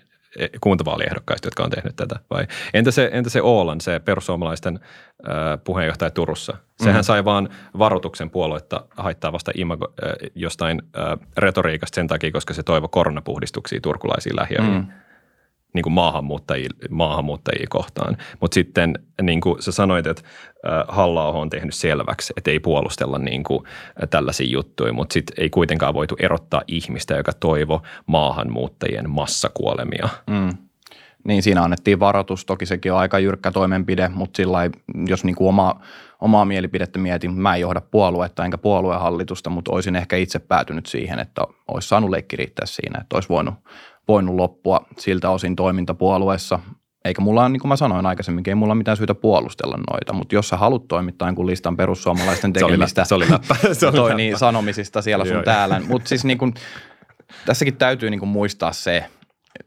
kuntavaaliehdokkaista, 0.61 1.47
jotka 1.47 1.65
on 1.65 1.71
tehnyt 1.71 1.97
tätä? 1.97 2.17
Vai 2.31 2.47
entä 2.75 2.91
se, 2.91 3.11
entä 3.13 3.31
se 3.31 3.43
Oolan, 3.43 3.81
se 3.81 4.01
perussuomalaisten 4.01 4.81
äh, 5.29 5.59
puheenjohtaja 5.65 6.11
Turussa? 6.11 6.57
Sehän 6.83 7.01
mm. 7.01 7.05
sai 7.05 7.25
vaan 7.25 7.49
varoituksen 7.79 8.31
puoluetta 8.31 8.85
haittaavasta 8.97 9.53
imago, 9.55 9.95
äh, 10.05 10.31
jostain 10.35 10.83
äh, 10.99 11.19
retoriikasta 11.37 11.95
sen 11.95 12.07
takia, 12.07 12.33
koska 12.33 12.55
se 12.55 12.63
toivo 12.63 12.89
koronapuhdistuksia 12.89 13.81
turkulaisiin 13.81 14.37
lähiöihin. 14.37 14.75
Mm 14.75 14.87
niin 15.75 15.83
kuin 15.83 15.93
maahanmuuttajia, 15.93 16.71
maahanmuuttajia 16.91 17.67
kohtaan. 17.71 18.17
Mutta 18.41 18.55
sitten 18.55 18.95
niin 19.23 19.41
kuin 19.41 19.63
sä 19.63 19.73
sanoit, 19.73 20.07
että 20.07 20.23
halla 20.89 21.29
on 21.29 21.51
tehnyt 21.51 21.75
selväksi, 21.75 22.33
että 22.37 22.51
ei 22.51 22.61
puolustella 22.61 23.19
niin 23.19 23.45
kuin 23.45 23.65
tällaisia 24.11 24.47
juttuja, 24.51 24.93
mutta 24.93 25.13
sitten 25.13 25.35
ei 25.39 25.51
kuitenkaan 25.51 25.95
voitu 25.95 26.17
erottaa 26.19 26.63
ihmistä, 26.69 27.17
joka 27.17 27.33
toivo 27.33 27.83
maahanmuuttajien 28.07 29.11
massakuolemia. 29.11 30.09
Mm. 30.31 30.51
Niin, 31.25 31.43
siinä 31.43 31.63
annettiin 31.63 32.01
varoitus. 32.01 32.45
Toki 32.45 32.67
sekin 32.67 32.93
on 32.93 32.99
aika 32.99 33.19
jyrkkä 33.19 33.51
toimenpide, 33.51 34.09
mutta 34.09 34.37
sillä 34.37 34.59
jos 35.07 35.25
niin 35.25 35.37
kuin 35.37 35.49
oma, 35.49 35.81
omaa 36.21 36.45
mielipidettä 36.45 36.99
mietin, 36.99 37.33
mä 37.33 37.55
en 37.55 37.61
johda 37.61 37.81
puoluetta 37.81 38.45
enkä 38.45 38.59
puoluehallitusta, 38.59 39.51
mutta 39.51 39.73
olisin 39.73 39.97
ehkä 39.97 40.17
itse 40.17 40.39
päätynyt 40.39 40.87
siihen, 40.87 41.19
että 41.19 41.43
olisi 41.69 41.89
saanut 41.89 42.11
leikki 42.11 42.37
riittää 42.37 42.67
siinä, 42.67 43.01
että 43.01 43.17
olisi 43.17 43.29
voinut 43.29 43.55
voinut 44.09 44.35
loppua 44.35 44.87
siltä 44.99 45.31
osin 45.31 45.57
toimintapuolueessa. 45.57 46.59
Eikä 47.05 47.21
mulla 47.21 47.41
ole, 47.41 47.49
niin 47.49 47.61
kuin 47.61 47.69
mä 47.69 47.77
sanoin 47.77 48.07
aikaisemmin, 48.07 48.45
ei 48.47 48.55
mulla 48.55 48.73
ole 48.73 48.79
mitään 48.79 48.97
syytä 48.97 49.15
puolustella 49.15 49.77
noita, 49.91 50.13
mutta 50.13 50.35
jos 50.35 50.49
sä 50.49 50.57
haluat 50.57 50.89
toimittaa 50.89 51.29
jonkun 51.29 51.47
listan 51.47 51.77
perussuomalaisten 51.77 52.53
tekemistä 52.53 53.05
se 53.05 53.15
oli 53.15 53.31
läppä. 53.31 53.57
Se 53.73 53.87
oli 53.87 53.97
toi, 53.97 54.15
niin, 54.15 54.39
sanomisista 54.39 55.03
siellä 55.03 55.25
sun 55.25 55.43
täällä, 55.45 55.81
mutta 55.89 56.09
siis 56.09 56.25
niin 56.25 56.39
kuin, 56.39 56.55
tässäkin 57.47 57.77
täytyy 57.77 58.11
niin 58.11 58.21
kuin 58.21 58.29
muistaa 58.29 58.73
se, 58.73 59.05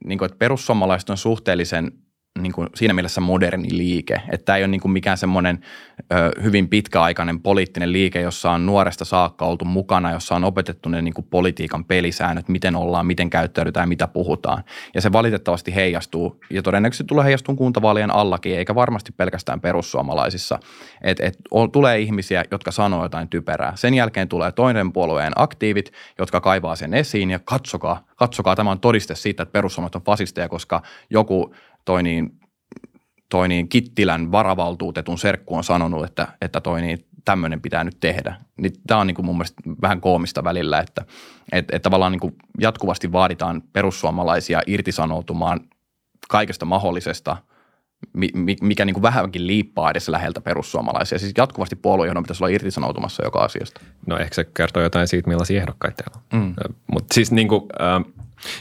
niin 0.06 0.18
kuin, 0.18 0.26
että 0.26 0.38
perussuomalaiset 0.38 1.10
on 1.10 1.18
suhteellisen 1.18 1.92
niin 2.40 2.54
kuin 2.54 2.70
siinä 2.76 2.94
mielessä 2.94 3.22
moderni 3.22 3.68
liike. 3.72 4.22
Että 4.32 4.46
tämä 4.46 4.58
ei 4.58 4.64
ole 4.64 4.68
niin 4.68 4.82
kuin 4.82 4.92
mikään 4.92 5.18
semmoinen 5.18 5.60
ö, 6.00 6.42
hyvin 6.44 6.70
pitkäaikainen 6.70 7.40
poliittinen 7.40 7.94
liike, 7.94 8.22
jossa 8.22 8.52
on 8.52 8.66
nuoresta 8.66 9.06
saakka 9.06 9.46
oltu 9.46 9.66
mukana, 9.66 10.12
jossa 10.12 10.36
on 10.36 10.44
opetettu 10.44 10.90
ne 10.90 11.02
niin 11.02 11.14
kuin 11.14 11.28
politiikan 11.30 11.86
pelisäännöt, 11.86 12.50
miten 12.50 12.76
ollaan, 12.76 13.06
miten 13.06 13.30
käyttäydytään 13.30 13.90
mitä 13.90 14.08
puhutaan. 14.08 14.64
Ja 14.96 15.02
se 15.02 15.12
valitettavasti 15.12 15.76
heijastuu 15.76 16.42
ja 16.50 16.62
todennäköisesti 16.62 17.04
tulee 17.04 17.26
heijastua 17.26 17.56
kuntavaalien 17.56 18.12
allakin, 18.12 18.58
eikä 18.58 18.76
varmasti 18.76 19.12
pelkästään 19.12 19.62
perussuomalaisissa. 19.62 20.60
Et, 21.02 21.20
et, 21.20 21.38
tulee 21.72 22.00
ihmisiä, 22.00 22.46
jotka 22.52 22.72
sanoo 22.72 23.04
jotain 23.04 23.30
typerää. 23.30 23.74
Sen 23.76 23.94
jälkeen 23.94 24.28
tulee 24.28 24.52
toinen 24.52 24.94
puolueen 24.94 25.34
aktiivit, 25.36 25.92
jotka 26.20 26.42
kaivaa 26.42 26.76
sen 26.76 26.94
esiin 26.94 27.32
ja 27.32 27.40
katsokaa, 27.40 28.04
katsokaa, 28.16 28.56
tämä 28.56 28.72
on 28.72 28.80
todiste 28.80 29.16
siitä, 29.16 29.44
että 29.44 29.54
perussuomalaiset 29.54 29.96
on 29.96 30.02
fasisteja, 30.02 30.50
koska 30.50 30.82
joku 31.10 31.54
toi 31.90 32.04
niin, 32.04 32.40
toi 33.30 33.48
niin 33.48 33.70
Kittilän 33.70 34.32
varavaltuutetun 34.32 35.18
serkku 35.18 35.56
on 35.56 35.64
sanonut, 35.64 36.06
että, 36.06 36.28
että 36.42 36.62
toi 36.62 36.82
niin, 36.82 37.06
tämmöinen 37.26 37.62
pitää 37.62 37.84
nyt 37.84 37.98
tehdä. 38.00 38.36
Niin 38.58 38.74
tämä 38.88 39.00
on 39.00 39.08
niin 39.08 39.16
kuin 39.16 39.26
mun 39.26 39.36
mielestä 39.36 39.62
vähän 39.82 40.02
koomista 40.02 40.44
välillä, 40.44 40.80
että, 40.80 41.06
että, 41.52 41.76
että 41.76 41.80
tavallaan 41.80 42.12
niin 42.12 42.20
kuin 42.20 42.36
jatkuvasti 42.60 43.12
vaaditaan 43.12 43.62
perussuomalaisia 43.74 44.62
irtisanoutumaan 44.68 45.60
kaikesta 46.30 46.66
mahdollisesta, 46.66 47.38
mikä 48.62 48.86
niin 48.86 48.94
kuin 48.94 49.04
vähänkin 49.04 49.48
liippaa 49.48 49.92
edes 49.92 50.10
läheltä 50.10 50.42
perussuomalaisia. 50.42 51.20
Siis 51.20 51.34
jatkuvasti 51.38 51.76
puoluejohdon 51.76 52.24
pitäisi 52.24 52.44
olla 52.44 52.54
irtisanoutumassa 52.54 53.24
joka 53.24 53.40
asiasta. 53.40 53.82
No 54.08 54.18
ehkä 54.18 54.36
se 54.36 54.44
kertoo 54.44 54.84
jotain 54.84 55.08
siitä, 55.08 55.30
millaisia 55.30 55.62
ehdokkaita 55.62 56.04
on. 56.34 56.40
Mm. 56.40 56.54
Mutta 56.92 57.14
siis 57.14 57.32
niin 57.32 57.48
kuin, 57.48 57.62
äh, 57.82 58.14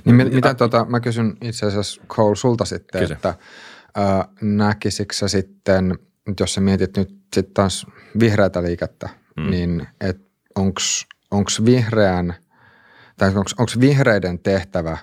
niin 0.04 0.16
mit, 0.16 0.32
mitä 0.32 0.54
tota, 0.54 0.84
mä 0.84 1.00
kysyn 1.00 1.36
itse 1.40 1.66
asiassa 1.66 2.00
Cole 2.08 2.36
sulta 2.36 2.64
sitten, 2.64 3.00
Kysy. 3.00 3.12
että 3.12 3.28
äh, 3.28 4.28
näkisikö 4.40 5.28
sitten, 5.28 5.98
jos 6.40 6.54
sä 6.54 6.60
mietit 6.60 6.96
nyt 6.96 7.18
sitten 7.34 7.54
taas 7.54 7.86
vihreätä 8.20 8.62
liikettä, 8.62 9.08
mm. 9.36 9.50
niin 9.50 9.88
onko 11.30 11.50
vihreän, 11.64 12.34
tai 13.16 13.28
onko 13.28 13.72
vihreiden 13.80 14.38
tehtävä 14.38 14.98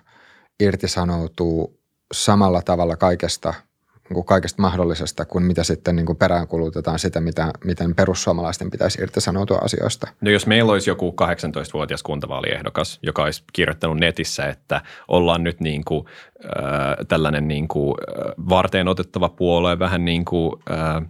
irtisanoutuu 0.59 1.79
samalla 2.13 2.61
tavalla 2.61 2.97
kaikesta– 2.97 3.53
niin 4.09 4.25
kaikesta 4.25 4.61
mahdollisesta 4.61 5.25
kuin 5.25 5.43
mitä 5.43 5.63
sitten 5.63 5.95
niin 5.95 6.05
kuin 6.05 6.17
peräänkulutetaan 6.17 6.99
sitä, 6.99 7.21
mitä, 7.21 7.51
miten 7.63 7.95
perussuomalaisten 7.95 8.71
pitäisi 8.71 9.01
irtisanoutua 9.01 9.57
asioista. 9.57 10.07
No 10.21 10.31
jos 10.31 10.47
meillä 10.47 10.71
olisi 10.71 10.89
joku 10.89 11.15
18-vuotias 11.21 12.03
kuntavaaliehdokas, 12.03 12.99
joka 13.01 13.23
olisi 13.23 13.43
kirjoittanut 13.53 13.97
netissä, 13.97 14.45
että 14.45 14.81
ollaan 15.07 15.43
nyt 15.43 15.59
niin 15.59 15.85
kuin, 15.85 16.05
tällainen 17.07 17.47
niin 17.47 17.67
kuin, 17.67 17.95
varteen 18.49 18.87
otettava 18.87 19.29
puolue, 19.29 19.79
vähän, 19.79 20.05
niin 20.05 20.25
kuin, 20.25 20.53
äh, 20.71 21.03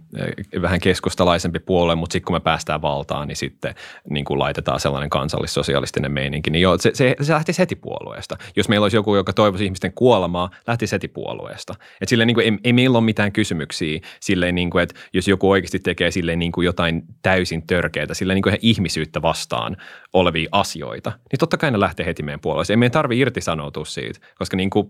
vähän 0.62 0.80
keskustalaisempi 0.80 1.58
puolue, 1.58 1.94
mutta 1.94 2.12
sitten 2.12 2.26
kun 2.26 2.36
me 2.36 2.40
päästään 2.40 2.82
valtaan, 2.82 3.28
niin 3.28 3.36
sitten 3.36 3.74
niin 4.10 4.24
kuin 4.24 4.38
laitetaan 4.38 4.80
sellainen 4.80 5.10
kansallissosialistinen 5.10 6.12
meininki, 6.12 6.50
niin 6.50 6.62
joo, 6.62 6.78
se, 6.78 6.90
se, 6.94 7.16
se 7.20 7.32
lähtisi 7.32 7.58
heti 7.58 7.76
puolueesta. 7.76 8.36
Jos 8.56 8.68
meillä 8.68 8.84
olisi 8.84 8.96
joku, 8.96 9.16
joka 9.16 9.32
toivoisi 9.32 9.64
ihmisten 9.64 9.92
kuolemaa, 9.92 10.50
lähtisi 10.66 10.92
heti 10.92 11.08
puolueesta. 11.08 11.74
Et 12.00 12.08
sille 12.08 12.26
niin 12.26 12.34
kuin, 12.34 12.44
ei, 12.44 12.58
ei 12.64 12.72
meillä 12.72 12.98
ole 12.98 13.04
mitään 13.04 13.32
kysymyksiä 13.32 14.00
silleen, 14.20 14.54
niin 14.54 14.70
kuin, 14.70 14.82
että 14.82 14.94
jos 15.12 15.28
joku 15.28 15.50
oikeasti 15.50 15.78
tekee 15.78 16.10
silleen 16.10 16.38
niin 16.38 16.52
kuin 16.52 16.64
jotain 16.64 17.02
täysin 17.22 17.66
törkeää, 17.66 18.06
silleen 18.12 18.34
niin 18.34 18.42
kuin 18.42 18.50
ihan 18.50 18.60
ihmisyyttä 18.62 19.22
vastaan 19.22 19.76
olevia 20.12 20.48
asioita, 20.52 21.12
niin 21.32 21.38
totta 21.38 21.56
kai 21.56 21.70
ne 21.70 21.80
lähtee 21.80 22.06
heti 22.06 22.22
meidän 22.22 22.40
puolueeseen. 22.40 22.76
Ei 22.76 22.78
meidän 22.78 22.92
tarvitse 22.92 23.20
irtisanoutua 23.20 23.84
siitä, 23.84 24.20
koska 24.38 24.56
niin 24.56 24.70
kuin, 24.70 24.88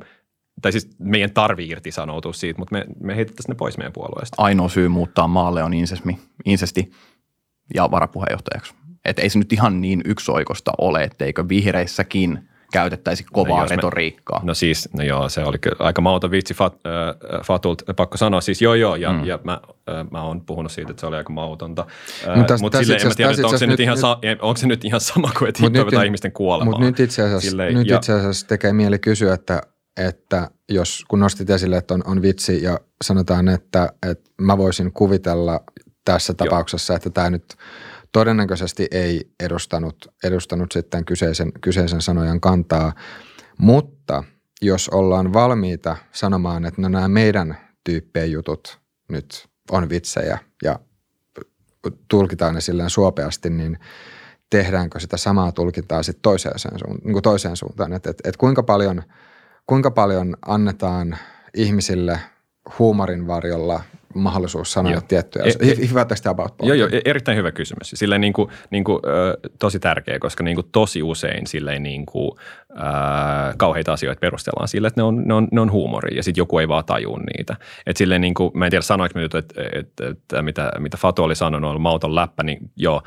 tai 0.62 0.72
siis 0.72 0.90
meidän 0.98 1.30
tarvii 1.30 1.68
irtisanoutua 1.68 2.32
siitä, 2.32 2.58
mutta 2.58 2.72
me, 2.72 2.84
me 3.00 3.16
heitettäisiin 3.16 3.52
ne 3.52 3.56
pois 3.56 3.78
meidän 3.78 3.92
puolueesta. 3.92 4.34
Ainoa 4.38 4.68
syy 4.68 4.88
muuttaa 4.88 5.28
maalle 5.28 5.62
on 5.62 5.74
insesmi, 5.74 6.18
insesti 6.44 6.90
ja 7.74 7.90
varapuheenjohtajaksi. 7.90 8.74
Että 9.04 9.22
ei 9.22 9.30
se 9.30 9.38
nyt 9.38 9.52
ihan 9.52 9.80
niin 9.80 10.00
yksioikosta 10.04 10.72
ole, 10.78 11.02
etteikö 11.02 11.48
vihreissäkin– 11.48 12.38
käytettäisi 12.72 13.24
kovaa 13.32 13.62
no, 13.62 13.68
retoriikkaa. 13.68 14.40
Me, 14.40 14.46
no 14.46 14.54
siis, 14.54 14.88
no 14.92 15.04
joo, 15.04 15.28
se 15.28 15.44
oli 15.44 15.56
aika 15.78 16.00
mauta 16.00 16.30
vitsi 16.30 16.54
fat, 16.54 16.74
äh, 16.74 17.40
Fatult, 17.44 17.82
pakko 17.96 18.16
sanoa. 18.16 18.40
Siis 18.40 18.62
joo 18.62 18.74
joo, 18.74 18.96
ja, 18.96 19.12
mm. 19.12 19.24
ja 19.24 19.38
mä, 19.44 19.60
äh, 19.90 20.10
mä 20.10 20.22
oon 20.22 20.40
puhunut 20.40 20.72
siitä, 20.72 20.90
että 20.90 21.00
se 21.00 21.06
oli 21.06 21.16
aika 21.16 21.32
mautonta. 21.32 21.86
Äh, 22.28 22.36
mutta 22.36 22.58
mut 22.60 22.72
silleen, 22.72 23.00
en 23.00 23.08
mä 23.08 23.14
tiedä, 23.14 23.32
onko 23.44 23.58
se, 23.58 23.66
nyt, 23.66 23.80
ihan 23.80 23.98
sa, 23.98 24.18
onko 24.40 24.56
se 24.56 24.66
nyt 24.66 24.84
ihan 24.84 25.00
sama 25.00 25.30
kuin, 25.38 25.48
että 25.48 25.62
hittoivetaan 25.62 26.04
ihmisten 26.04 26.32
kuolemaan. 26.32 26.70
Mutta 26.70 26.86
nyt 26.86 27.00
itse 27.00 27.22
asiassa, 27.22 27.50
silleen, 27.50 27.74
nyt 27.74 27.88
ja, 27.88 27.96
itse 27.96 28.12
asiassa 28.12 28.46
tekee 28.48 28.72
mieli 28.72 28.98
kysyä, 28.98 29.34
että, 29.34 29.62
että 29.96 30.50
jos 30.68 31.04
kun 31.08 31.20
nostit 31.20 31.50
esille, 31.50 31.76
että 31.76 31.94
on, 31.94 32.02
on 32.06 32.22
vitsi 32.22 32.62
ja 32.62 32.80
sanotaan, 33.04 33.48
että, 33.48 33.92
että 34.10 34.30
mä 34.40 34.58
voisin 34.58 34.92
kuvitella 34.92 35.60
tässä 36.04 36.34
tapauksessa, 36.34 36.92
joo. 36.92 36.96
että 36.96 37.10
tämä 37.10 37.30
nyt– 37.30 37.44
todennäköisesti 38.16 38.88
ei 38.90 39.30
edustanut, 39.40 39.96
edustanut 40.24 40.72
sitten 40.72 41.04
kyseisen, 41.04 41.52
kyseisen 41.60 42.00
sanojan 42.00 42.40
kantaa, 42.40 42.92
mutta 43.58 44.24
jos 44.62 44.88
ollaan 44.88 45.32
valmiita 45.32 45.96
sanomaan, 46.12 46.64
että 46.64 46.82
no 46.82 46.88
nämä 46.88 47.08
meidän 47.08 47.56
tyyppien 47.84 48.32
jutut 48.32 48.78
nyt 49.08 49.48
on 49.70 49.88
vitsejä 49.88 50.38
ja 50.62 50.78
tulkitaan 52.08 52.54
ne 52.54 52.60
silleen 52.60 52.90
suopeasti, 52.90 53.50
niin 53.50 53.78
tehdäänkö 54.50 55.00
sitä 55.00 55.16
samaa 55.16 55.52
tulkintaa 55.52 56.02
sitten 56.02 56.22
toiseen, 56.22 56.58
suuntaan, 56.58 56.96
niin 57.04 57.12
kuin 57.12 57.22
toiseen 57.22 57.56
suuntaan, 57.56 57.92
että 57.92 58.10
et, 58.10 58.20
et 58.24 58.36
kuinka, 58.36 58.62
paljon, 58.62 59.02
kuinka 59.66 59.90
paljon 59.90 60.36
annetaan 60.46 61.16
ihmisille 61.54 62.20
huumorin 62.78 63.26
varjolla 63.26 63.80
mahdollisuus 64.14 64.72
sanoa 64.72 64.92
joo. 64.92 65.00
tiettyjä 65.00 65.44
e, 65.44 65.70
e, 65.70 65.88
Hyvä 65.90 66.04
tästä 66.04 66.30
about 66.30 66.54
Joo, 66.62 66.74
joo, 66.74 66.88
e- 66.92 67.00
erittäin 67.04 67.38
hyvä 67.38 67.52
kysymys. 67.52 67.90
Silleen 67.94 68.20
niin 68.20 68.32
kuin, 68.32 68.50
niin 68.70 68.84
kuin, 68.84 68.98
äh, 69.06 69.52
tosi 69.58 69.78
tärkeä, 69.78 70.18
koska 70.18 70.44
niin 70.44 70.54
kuin 70.54 70.66
tosi 70.72 71.02
usein 71.02 71.46
silleen 71.46 71.82
niin 71.82 72.06
kuin, 72.06 72.30
äh, 72.70 73.54
kauheita 73.56 73.92
asioita 73.92 74.20
perustellaan 74.20 74.68
sille, 74.68 74.88
että 74.88 75.00
ne 75.00 75.04
on, 75.04 75.22
ne 75.24 75.34
on, 75.34 75.48
ne 75.52 75.60
on 75.60 75.72
huumoria 75.72 76.16
ja 76.16 76.22
sitten 76.22 76.40
joku 76.40 76.58
ei 76.58 76.68
vaan 76.68 76.84
tajua 76.84 77.18
niitä. 77.18 77.56
Et 77.86 77.96
silleen 77.96 78.20
niin 78.20 78.34
kuin, 78.34 78.50
mä 78.54 78.66
en 78.66 78.70
tiedä 78.70 78.82
sanoinko 78.82 79.20
että, 79.20 79.38
että, 79.38 79.62
että, 79.72 80.08
että 80.08 80.42
mitä, 80.42 80.72
mitä 80.78 80.96
Fatu 80.96 81.22
oli 81.22 81.36
sanonut, 81.36 81.70
on 81.70 81.80
mauton 81.80 82.14
läppä, 82.14 82.42
niin 82.42 82.70
joo, 82.76 83.02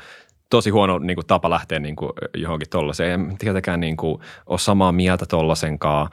tosi 0.50 0.70
huono 0.70 0.98
niin 0.98 1.14
kuin, 1.14 1.26
tapa 1.26 1.50
lähteä 1.50 1.78
niin 1.78 1.96
kuin, 1.96 2.12
johonkin 2.36 2.68
tollaiseen. 2.70 3.20
En 3.20 3.38
tietenkään 3.38 3.80
niin 3.80 3.96
kuin, 3.96 4.20
ole 4.46 4.58
samaa 4.58 4.92
mieltä 4.92 5.26
tollasenkaan. 5.26 6.08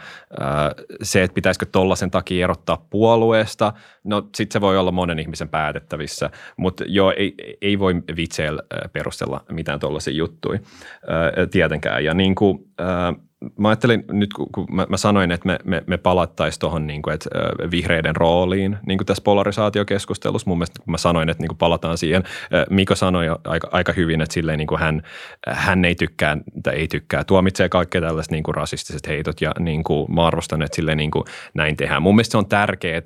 Se, 1.02 1.24
että 1.24 1.36
pitäisikö 1.36 1.66
tollasen 1.66 2.12
takia 2.12 2.44
erottaa 2.44 2.86
puolueesta, 2.90 3.74
no 4.04 4.22
sitten 4.36 4.54
se 4.54 4.62
voi 4.62 4.78
olla 4.78 4.92
monen 4.92 5.20
ihmisen 5.20 5.50
päätettävissä, 5.50 6.30
mutta 6.58 6.84
joo, 6.88 7.14
ei, 7.18 7.36
ei 7.62 7.80
voi 7.80 7.96
vitseillä 8.16 8.64
perustella 8.94 9.44
mitään 9.52 9.80
tollaisia 9.80 10.14
juttuja 10.14 10.60
tietenkään. 11.52 12.04
Ja 12.04 12.14
niin 12.14 12.36
kuin, 12.36 12.67
mä 13.60 13.70
ajattelin 13.70 14.04
nyt, 14.12 14.34
kun 14.34 14.68
mä, 14.72 14.86
mä 14.90 14.98
sanoin, 14.98 15.32
että 15.32 15.48
me, 15.48 15.60
me, 15.64 15.84
me 15.88 15.98
palattaisiin 15.98 16.60
tuohon 16.60 16.88
niin 16.88 17.02
kuin, 17.02 17.18
vihreiden 17.72 18.16
rooliin 18.16 18.78
niin 18.86 18.98
kuin 18.98 19.06
tässä 19.06 19.24
polarisaatiokeskustelussa. 19.24 20.50
Mun 20.50 20.58
mielestä 20.58 20.82
kun 20.84 20.92
mä 20.92 20.98
sanoin, 20.98 21.30
että 21.30 21.44
niin 21.44 21.48
kuin 21.48 21.58
palataan 21.58 21.98
siihen, 21.98 22.24
Miko 22.70 22.96
sanoi 22.96 23.26
jo 23.26 23.40
aika, 23.44 23.70
aika 23.72 23.94
hyvin, 23.94 24.22
että 24.22 24.34
silleen 24.34 24.58
niin 24.58 24.68
kuin 24.68 24.80
hän, 24.80 25.02
hän 25.48 25.86
ei 25.86 25.96
tykkää, 25.96 26.38
tai 26.64 26.76
ei 26.76 26.88
tykkää, 26.88 27.24
tuomitsee 27.24 27.70
kaikkea 27.70 28.02
tällaiset 28.02 28.32
niin 28.32 28.44
kuin 28.44 28.56
rasistiset 28.56 29.08
heitot 29.08 29.42
ja 29.42 29.52
niin 29.60 29.84
kuin 29.84 30.14
mä 30.14 30.28
arvostan, 30.28 30.62
että 30.62 30.76
silleen 30.76 30.98
niin 30.98 31.12
kuin 31.12 31.24
näin 31.54 31.78
tehdään. 31.78 32.02
Mun 32.02 32.16
mielestä 32.16 32.32
se 32.32 32.38
on 32.38 32.50
tärkeää, 32.50 32.98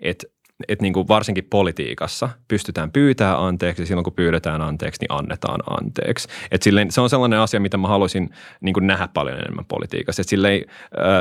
että 0.00 0.26
että 0.68 0.82
niin 0.82 0.92
kuin 0.92 1.08
varsinkin 1.08 1.44
politiikassa 1.44 2.28
pystytään 2.48 2.90
pyytää 2.92 3.44
anteeksi 3.46 3.82
ja 3.82 3.86
silloin 3.86 4.04
kun 4.04 4.12
pyydetään 4.12 4.60
anteeksi, 4.60 5.00
niin 5.00 5.18
annetaan 5.18 5.60
anteeksi. 5.80 6.28
Et 6.50 6.62
silleen, 6.62 6.90
se 6.90 7.00
on 7.00 7.10
sellainen 7.10 7.38
asia, 7.38 7.60
mitä 7.60 7.76
mä 7.76 7.88
haluaisin 7.88 8.30
niin 8.60 8.72
kuin 8.72 8.86
nähdä 8.86 9.08
paljon 9.14 9.38
enemmän 9.38 9.64
politiikassa. 9.64 10.22
Et 10.22 10.28
silleen, 10.28 10.64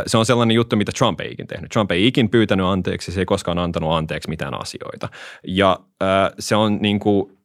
se 0.08 0.18
on 0.18 0.26
sellainen 0.26 0.56
juttu, 0.56 0.76
mitä 0.76 0.92
Trump 0.98 1.22
ei 1.22 1.32
ikin 1.32 1.48
tehnyt. 1.48 1.72
Trump 1.72 1.92
ei 1.92 2.08
ikin 2.08 2.30
pyytänyt 2.30 2.66
anteeksi, 2.66 3.12
se 3.12 3.22
ei 3.22 3.26
koskaan 3.26 3.60
antanut 3.60 3.94
anteeksi 3.94 4.30
mitään 4.30 4.62
asioita. 4.62 5.10
Ja 5.48 5.80
se 6.40 6.56
on 6.56 6.78
niin 6.82 7.00
kuin, 7.00 7.39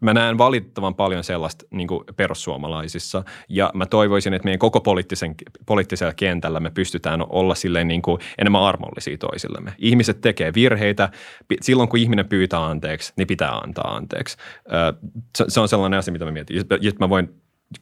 mä 0.00 0.14
näen 0.14 0.38
valitettavan 0.38 0.94
paljon 0.94 1.24
sellaista 1.24 1.64
niin 1.70 1.88
perussuomalaisissa 2.16 3.24
ja 3.48 3.70
mä 3.74 3.86
toivoisin, 3.86 4.34
että 4.34 4.46
meidän 4.46 4.58
koko 4.58 4.80
poliittisen, 4.80 5.34
poliittisella 5.66 6.14
kentällä 6.14 6.60
me 6.60 6.70
pystytään 6.70 7.24
olla 7.28 7.54
silleen 7.54 7.88
niin 7.88 8.02
kuin 8.02 8.20
enemmän 8.38 8.62
armollisia 8.62 9.18
toisillemme. 9.18 9.72
Ihmiset 9.78 10.20
tekee 10.20 10.54
virheitä. 10.54 11.08
Silloin 11.60 11.88
kun 11.88 11.98
ihminen 11.98 12.28
pyytää 12.28 12.66
anteeksi, 12.66 13.12
niin 13.16 13.26
pitää 13.26 13.58
antaa 13.58 13.96
anteeksi. 13.96 14.36
Se 15.48 15.60
on 15.60 15.68
sellainen 15.68 15.98
asia, 15.98 16.12
mitä 16.12 16.24
mä 16.24 16.30
mietin. 16.30 16.56
Jos 16.80 16.98
mä 16.98 17.08
voin 17.08 17.28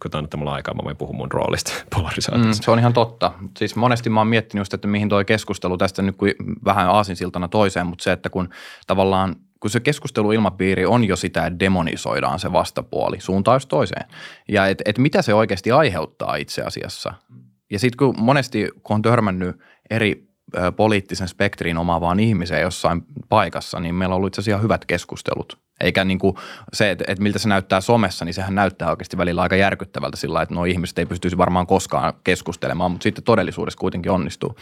kun 0.02 0.10
tämä 0.10 0.22
on 0.32 0.38
mulla 0.38 0.52
aikaa, 0.52 0.74
mä 0.74 0.84
voin 0.84 0.96
puhua 0.96 1.16
mun 1.16 1.32
roolista 1.32 1.72
polarisaatiossa. 1.94 2.60
Mm, 2.60 2.64
se 2.64 2.70
on 2.70 2.78
ihan 2.78 2.92
totta. 2.92 3.32
Siis 3.58 3.76
monesti 3.76 4.10
mä 4.10 4.20
oon 4.20 4.26
miettinyt 4.26 4.60
just, 4.60 4.74
että 4.74 4.88
mihin 4.88 5.08
toi 5.08 5.24
keskustelu 5.24 5.78
tästä 5.78 6.02
nyt 6.02 6.16
kuin 6.16 6.34
vähän 6.64 6.88
aasinsiltana 6.88 7.48
toiseen, 7.48 7.86
mutta 7.86 8.02
se, 8.02 8.12
että 8.12 8.30
kun 8.30 8.48
tavallaan 8.86 9.36
kun 9.60 9.70
se 9.70 9.80
keskusteluilmapiiri 9.80 10.86
on 10.86 11.04
jo 11.04 11.16
sitä, 11.16 11.46
että 11.46 11.58
demonisoidaan 11.58 12.38
se 12.38 12.52
vastapuoli 12.52 13.20
suuntaan 13.20 13.60
toiseen. 13.68 14.08
Ja 14.48 14.66
että 14.66 14.84
et 14.86 14.98
mitä 14.98 15.22
se 15.22 15.34
oikeasti 15.34 15.72
aiheuttaa 15.72 16.36
itse 16.36 16.62
asiassa. 16.62 17.14
Ja 17.70 17.78
sitten 17.78 17.96
kun 17.98 18.14
monesti, 18.18 18.68
kun 18.82 18.94
on 18.94 19.02
törmännyt 19.02 19.56
eri 19.90 20.28
ö, 20.56 20.72
poliittisen 20.72 21.28
spektrin 21.28 21.78
omaavaan 21.78 22.20
ihmiseen 22.20 22.62
jossain 22.62 23.02
paikassa, 23.28 23.80
niin 23.80 23.94
meillä 23.94 24.12
on 24.12 24.16
ollut 24.16 24.28
itse 24.28 24.40
asiassa 24.40 24.62
hyvät 24.62 24.84
keskustelut. 24.84 25.58
Eikä 25.80 26.04
niin 26.04 26.18
kuin 26.18 26.36
se, 26.72 26.90
että, 26.90 27.04
että 27.08 27.22
miltä 27.22 27.38
se 27.38 27.48
näyttää 27.48 27.80
somessa, 27.80 28.24
niin 28.24 28.34
sehän 28.34 28.54
näyttää 28.54 28.90
oikeasti 28.90 29.16
välillä 29.16 29.42
aika 29.42 29.56
järkyttävältä 29.56 30.16
sillä 30.16 30.42
että 30.42 30.54
nuo 30.54 30.64
ihmiset 30.64 30.98
ei 30.98 31.06
pystyisi 31.06 31.38
varmaan 31.38 31.66
koskaan 31.66 32.12
keskustelemaan, 32.24 32.90
mutta 32.90 33.02
sitten 33.02 33.24
todellisuudessa 33.24 33.78
kuitenkin 33.78 34.12
onnistuu. 34.12 34.56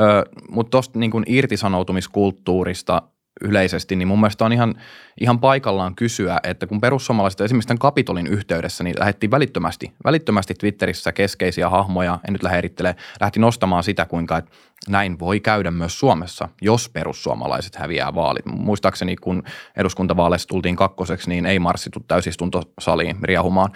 Ö, 0.00 0.24
mutta 0.48 0.70
tuosta 0.70 0.98
niin 0.98 1.24
irtisanoutumiskulttuurista 1.26 3.02
yleisesti, 3.40 3.96
niin 3.96 4.08
mun 4.08 4.20
mielestä 4.20 4.44
on 4.44 4.52
ihan, 4.52 4.74
ihan 5.20 5.40
paikallaan 5.40 5.94
kysyä, 5.94 6.40
että 6.42 6.66
kun 6.66 6.80
perussuomalaiset 6.80 7.40
esimerkiksi 7.40 7.68
tämän 7.68 7.78
Kapitolin 7.78 8.26
yhteydessä, 8.26 8.84
niin 8.84 8.98
lähdettiin 8.98 9.30
välittömästi, 9.30 9.92
välittömästi 10.04 10.54
Twitterissä 10.54 11.12
keskeisiä 11.12 11.68
hahmoja, 11.68 12.18
en 12.28 12.32
nyt 12.32 12.42
lähde 12.42 12.58
erittele, 12.58 12.96
lähti 13.20 13.40
nostamaan 13.40 13.82
sitä, 13.82 14.04
kuinka 14.04 14.38
että 14.38 14.50
näin 14.88 15.18
voi 15.18 15.40
käydä 15.40 15.70
myös 15.70 15.98
Suomessa, 15.98 16.48
jos 16.62 16.88
perussuomalaiset 16.88 17.76
häviää 17.76 18.14
vaalit. 18.14 18.46
Muistaakseni, 18.46 19.16
kun 19.16 19.42
eduskuntavaaleissa 19.76 20.48
tultiin 20.48 20.76
kakkoseksi, 20.76 21.30
niin 21.30 21.46
ei 21.46 21.58
marssittu 21.58 22.00
täysistuntosaliin 22.08 23.16
riahumaan. 23.22 23.70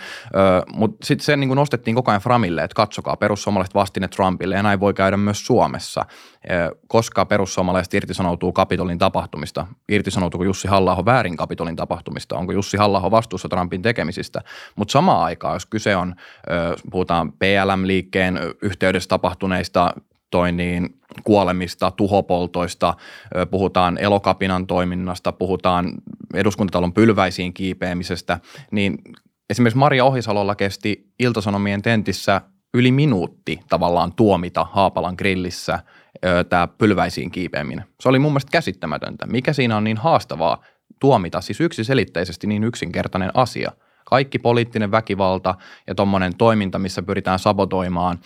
Mutta 0.74 1.06
sitten 1.06 1.24
se 1.24 1.36
niin 1.36 1.54
nostettiin 1.54 1.94
koko 1.94 2.10
ajan 2.10 2.20
Framille, 2.20 2.64
että 2.64 2.74
katsokaa, 2.74 3.16
perussuomalaiset 3.16 3.74
vastine 3.74 4.08
Trumpille 4.08 4.54
ja 4.54 4.62
näin 4.62 4.80
voi 4.80 4.94
käydä 4.94 5.16
myös 5.16 5.46
Suomessa. 5.46 6.04
Koska 6.88 7.24
perussuomalaiset 7.24 7.94
irtisanoutuu 7.94 8.52
Kapitolin 8.52 8.98
tapahtumista, 8.98 9.66
irtisanoutuuko 9.88 10.44
Jussi 10.44 10.68
halla 10.68 11.04
väärin 11.04 11.36
Kapitolin 11.36 11.76
tapahtumista, 11.76 12.36
onko 12.36 12.52
Jussi 12.52 12.76
halla 12.76 13.10
vastuussa 13.10 13.48
Trumpin 13.48 13.82
tekemisistä. 13.82 14.40
Mutta 14.76 14.92
samaan 14.92 15.24
aikaan, 15.24 15.54
jos 15.54 15.66
kyse 15.66 15.96
on, 15.96 16.14
puhutaan 16.90 17.32
PLM-liikkeen 17.32 18.40
yhteydessä 18.62 19.08
tapahtuneista 19.08 19.94
toi 20.34 20.52
niin, 20.52 21.00
kuolemista, 21.24 21.90
tuhopoltoista, 21.90 22.94
puhutaan 23.50 23.98
elokapinan 23.98 24.66
toiminnasta, 24.66 25.32
puhutaan 25.32 25.92
eduskuntatalon 26.34 26.92
pylväisiin 26.92 27.54
kiipeämisestä, 27.54 28.40
niin 28.70 28.98
esimerkiksi 29.50 29.78
Maria 29.78 30.04
Ohisalolla 30.04 30.54
kesti 30.54 31.06
Iltasanomien 31.18 31.82
tentissä 31.82 32.40
yli 32.74 32.92
minuutti 32.92 33.60
tavallaan 33.68 34.12
tuomita 34.12 34.66
Haapalan 34.72 35.14
grillissä 35.18 35.78
tämä 36.48 36.66
pylväisiin 36.66 37.30
kiipeäminen. 37.30 37.84
Se 38.00 38.08
oli 38.08 38.18
mun 38.18 38.32
mielestä 38.32 38.50
käsittämätöntä. 38.52 39.26
Mikä 39.26 39.52
siinä 39.52 39.76
on 39.76 39.84
niin 39.84 39.96
haastavaa 39.96 40.64
tuomita, 41.00 41.40
siis 41.40 41.60
yksiselitteisesti 41.60 42.46
niin 42.46 42.64
yksinkertainen 42.64 43.30
asia– 43.34 43.72
kaikki 44.14 44.38
poliittinen 44.38 44.90
väkivalta 44.90 45.54
ja 45.86 45.94
tuommoinen 45.94 46.36
toiminta, 46.36 46.78
missä 46.78 47.02
pyritään 47.02 47.38
sabotoimaan 47.38 48.18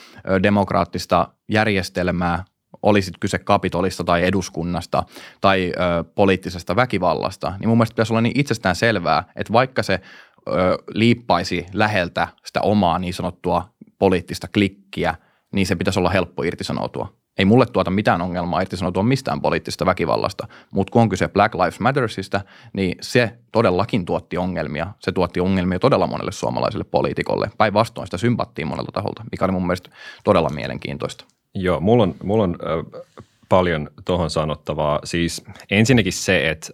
demokraattista 0.42 1.28
järjestelmää, 1.48 2.44
olisit 2.82 3.14
kyse 3.20 3.38
kapitolista 3.38 4.04
tai 4.04 4.24
eduskunnasta 4.24 5.02
tai 5.40 5.72
ö, 5.76 6.04
poliittisesta 6.14 6.76
väkivallasta, 6.76 7.52
niin 7.60 7.68
mun 7.68 7.78
mielestä 7.78 7.94
pitäisi 7.94 8.12
olla 8.12 8.20
niin 8.20 8.40
itsestään 8.40 8.76
selvää, 8.76 9.24
että 9.36 9.52
vaikka 9.52 9.82
se 9.82 10.00
ö, 10.48 10.78
liippaisi 10.94 11.66
läheltä 11.72 12.28
sitä 12.44 12.60
omaa 12.60 12.98
niin 12.98 13.14
sanottua 13.14 13.68
poliittista 13.98 14.48
klikkiä, 14.48 15.14
niin 15.52 15.66
se 15.66 15.76
pitäisi 15.76 15.98
olla 15.98 16.10
helppo 16.10 16.42
irtisanoutua. 16.42 17.12
Ei 17.38 17.44
mulle 17.44 17.66
tuota 17.66 17.90
mitään 17.90 18.22
ongelmaa 18.22 18.60
irtisanoutua 18.60 19.02
mistään 19.02 19.40
poliittisesta 19.40 19.86
väkivallasta, 19.86 20.48
mutta 20.70 20.90
kun 20.90 21.02
on 21.02 21.08
kyse 21.08 21.28
Black 21.28 21.54
Lives 21.54 21.80
Mattersista, 21.80 22.40
niin 22.72 22.96
se 23.00 23.38
todellakin 23.52 24.04
tuotti 24.04 24.36
ongelmia. 24.36 24.86
Se 24.98 25.12
tuotti 25.12 25.40
ongelmia 25.40 25.78
todella 25.78 26.06
monelle 26.06 26.32
suomalaiselle 26.32 26.84
poliitikolle. 26.84 27.50
Päinvastoin 27.58 28.06
sitä 28.06 28.18
sympattiin 28.18 28.68
monelta 28.68 28.92
taholta, 28.92 29.24
mikä 29.32 29.44
oli 29.44 29.52
mun 29.52 29.66
mielestä 29.66 29.90
todella 30.24 30.48
mielenkiintoista. 30.48 31.24
Joo, 31.54 31.80
mulla 31.80 32.02
on, 32.02 32.14
mulla 32.22 32.44
on 32.44 32.56
äh, 32.62 33.24
paljon 33.48 33.90
tuohon 34.04 34.30
sanottavaa. 34.30 35.00
Siis 35.04 35.44
ensinnäkin 35.70 36.12
se, 36.12 36.50
että 36.50 36.72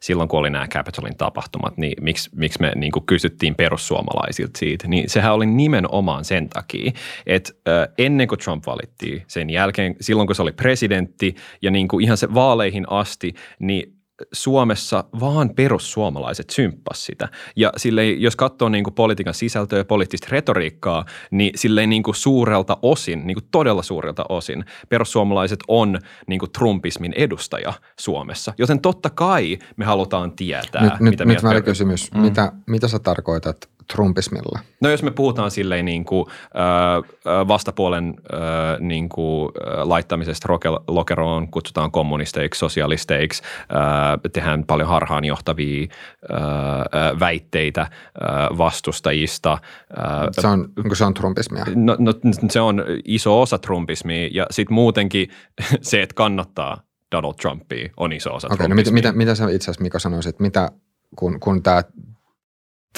silloin 0.00 0.28
kun 0.28 0.40
oli 0.40 0.50
nämä 0.50 0.68
Capitolin 0.68 1.16
tapahtumat, 1.16 1.76
niin 1.76 1.94
miksi, 2.00 2.30
miksi 2.34 2.60
me 2.60 2.72
niin 2.76 2.92
kuin 2.92 3.06
kysyttiin 3.06 3.54
perussuomalaisilta 3.54 4.58
siitä, 4.58 4.88
niin 4.88 5.10
sehän 5.10 5.34
oli 5.34 5.46
nimenomaan 5.46 6.24
sen 6.24 6.48
takia, 6.48 6.92
että 7.26 7.52
ennen 7.98 8.28
kuin 8.28 8.38
Trump 8.38 8.66
valittiin, 8.66 9.22
sen 9.26 9.50
jälkeen 9.50 9.96
silloin 10.00 10.26
kun 10.26 10.36
se 10.36 10.42
oli 10.42 10.52
presidentti 10.52 11.34
ja 11.62 11.70
niin 11.70 11.88
kuin 11.88 12.04
ihan 12.04 12.16
se 12.16 12.34
vaaleihin 12.34 12.84
asti, 12.90 13.34
niin 13.58 13.99
Suomessa 14.32 15.04
vaan 15.20 15.50
perussuomalaiset 15.50 16.50
symppas 16.50 17.06
sitä. 17.06 17.28
Ja 17.56 17.72
sille, 17.76 18.06
jos 18.06 18.36
katsoo 18.36 18.68
niin 18.68 18.84
kuin 18.84 18.94
politiikan 18.94 19.34
sisältöä 19.34 19.78
ja 19.78 19.84
poliittista 19.84 20.28
retoriikkaa, 20.30 21.04
niin 21.30 21.52
sille 21.54 21.86
niin 21.86 22.02
kuin 22.02 22.14
suurelta 22.14 22.76
osin, 22.82 23.26
niin 23.26 23.34
kuin 23.34 23.48
todella 23.50 23.82
suurelta 23.82 24.24
osin, 24.28 24.64
perussuomalaiset 24.88 25.60
on 25.68 25.98
niin 26.26 26.38
kuin 26.38 26.52
Trumpismin 26.52 27.12
edustaja 27.16 27.72
Suomessa. 28.00 28.52
Joten 28.58 28.80
totta 28.80 29.10
kai 29.10 29.58
me 29.76 29.84
halutaan 29.84 30.32
tietää, 30.32 30.82
nyt, 30.82 31.00
mitä 31.00 31.24
nyt, 31.24 31.42
mieltä. 31.42 31.54
Nyt 31.54 31.64
kysymys. 31.64 32.12
Mm. 32.12 32.20
Mitä, 32.20 32.52
mitä 32.66 32.88
sä 32.88 32.98
tarkoitat 32.98 33.68
Trumpismilla? 33.92 34.58
No 34.80 34.90
jos 34.90 35.02
me 35.02 35.10
puhutaan 35.10 35.50
silleen 35.50 35.84
niin 35.84 36.04
kuin, 36.04 36.26
äh, 36.28 37.48
vastapuolen 37.48 38.14
äh, 38.34 38.80
niin 38.80 39.08
kuin, 39.08 39.52
laittamisesta 39.82 40.48
lokeroon, 40.88 41.50
kutsutaan 41.50 41.90
kommunisteiksi, 41.90 42.58
sosialisteiksi, 42.58 43.42
äh, 43.42 44.32
tehdään 44.32 44.64
paljon 44.64 44.88
harhaanjohtavia 44.88 45.82
äh, 45.82 47.20
väitteitä 47.20 47.80
äh, 47.80 47.88
vastustajista. 48.58 49.52
Äh, 49.52 49.60
se 50.30 50.46
on, 50.46 50.68
onko 50.84 50.94
se 50.94 51.04
on 51.04 51.14
trumpismia? 51.14 51.64
No, 51.74 51.96
no 51.98 52.12
se 52.48 52.60
on 52.60 52.84
iso 53.04 53.42
osa 53.42 53.58
trumpismia 53.58 54.28
ja 54.32 54.46
sitten 54.50 54.74
muutenkin 54.74 55.28
se, 55.82 56.02
että 56.02 56.14
kannattaa 56.14 56.82
Donald 57.12 57.34
Trumpia 57.34 57.90
on 57.96 58.12
iso 58.12 58.34
osa 58.34 58.48
okay, 58.52 58.68
no 58.68 58.74
mitä, 58.74 58.90
mitä, 58.90 59.12
mitä 59.12 59.34
sä 59.34 59.44
itse 59.44 59.64
asiassa 59.64 59.82
Mika 59.82 59.98
sanoisit, 59.98 60.40
mitä 60.40 60.70
kun, 61.16 61.40
kun 61.40 61.62
tämä 61.62 61.82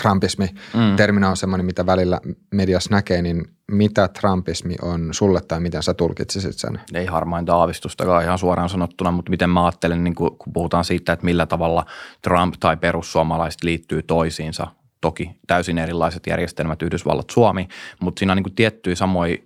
Trumpismi 0.00 0.46
mm. 0.74 1.26
on 1.28 1.36
semmoinen, 1.36 1.66
mitä 1.66 1.86
välillä 1.86 2.20
mediassa 2.50 2.90
näkee, 2.90 3.22
niin 3.22 3.44
mitä 3.72 4.08
Trumpismi 4.08 4.74
on 4.82 5.08
sulle 5.14 5.40
tai 5.40 5.60
miten 5.60 5.82
sä 5.82 5.94
tulkitsisit 5.94 6.58
sen? 6.58 6.80
Ei 6.94 7.06
harmainta 7.06 7.56
aavistustakaan 7.56 8.24
ihan 8.24 8.38
suoraan 8.38 8.68
sanottuna, 8.68 9.10
mutta 9.10 9.30
miten 9.30 9.50
mä 9.50 9.64
ajattelen, 9.64 10.04
niin 10.04 10.14
kun 10.14 10.36
puhutaan 10.52 10.84
siitä, 10.84 11.12
että 11.12 11.24
millä 11.24 11.46
tavalla 11.46 11.86
Trump 12.22 12.54
tai 12.60 12.76
perussuomalaiset 12.76 13.64
liittyy 13.64 14.02
toisiinsa. 14.02 14.66
Toki 15.00 15.30
täysin 15.46 15.78
erilaiset 15.78 16.26
järjestelmät 16.26 16.82
Yhdysvallat, 16.82 17.30
Suomi, 17.30 17.68
mutta 18.00 18.18
siinä 18.18 18.32
on 18.32 18.42
niin 18.42 18.54
tiettyjä 18.54 18.96
samoja 18.96 19.36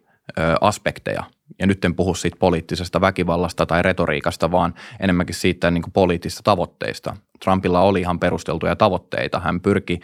aspekteja. 0.61 1.25
Ja 1.59 1.67
nyt 1.67 1.85
en 1.85 1.95
puhu 1.95 2.15
siitä 2.15 2.37
poliittisesta 2.41 3.01
väkivallasta 3.01 3.67
tai 3.67 3.83
retoriikasta, 3.83 4.51
vaan 4.51 4.75
enemmänkin 5.01 5.35
siitä 5.35 5.71
niin 5.71 5.83
poliittisista 5.93 6.43
tavoitteista. 6.43 7.17
Trumpilla 7.45 7.81
oli 7.81 8.01
ihan 8.01 8.19
perusteltuja 8.19 8.77
tavoitteita. 8.77 9.41
Hän 9.41 9.61
pyrki 9.61 10.01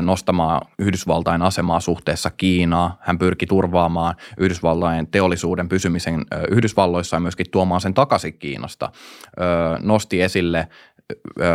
nostamaan 0.00 0.60
Yhdysvaltain 0.78 1.42
asemaa 1.42 1.80
suhteessa 1.80 2.30
Kiinaa. 2.30 2.98
Hän 3.00 3.18
pyrki 3.18 3.46
turvaamaan 3.46 4.14
Yhdysvaltain 4.38 5.06
teollisuuden 5.10 5.68
pysymisen 5.68 6.24
Yhdysvalloissa 6.50 7.16
ja 7.16 7.20
myöskin 7.20 7.50
tuomaan 7.50 7.80
sen 7.80 7.94
takaisin 7.94 8.38
Kiinasta. 8.38 8.92
Nosti 9.82 10.22
esille 10.22 10.68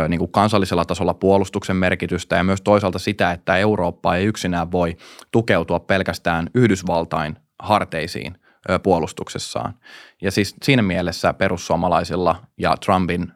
niin 0.08 0.18
kuin 0.18 0.32
kansallisella 0.32 0.84
tasolla 0.84 1.14
puolustuksen 1.14 1.76
merkitystä 1.76 2.36
ja 2.36 2.44
myös 2.44 2.60
toisaalta 2.60 2.98
sitä, 2.98 3.30
että 3.32 3.56
Eurooppa 3.56 4.16
ei 4.16 4.24
yksinään 4.24 4.72
voi 4.72 4.96
tukeutua 5.30 5.80
pelkästään 5.80 6.50
Yhdysvaltain 6.54 7.36
harteisiin 7.58 8.34
puolustuksessaan. 8.82 9.74
Ja 10.22 10.30
siis 10.30 10.56
siinä 10.62 10.82
mielessä 10.82 11.34
perussuomalaisilla 11.34 12.42
ja 12.58 12.76
Trumpin 12.84 13.32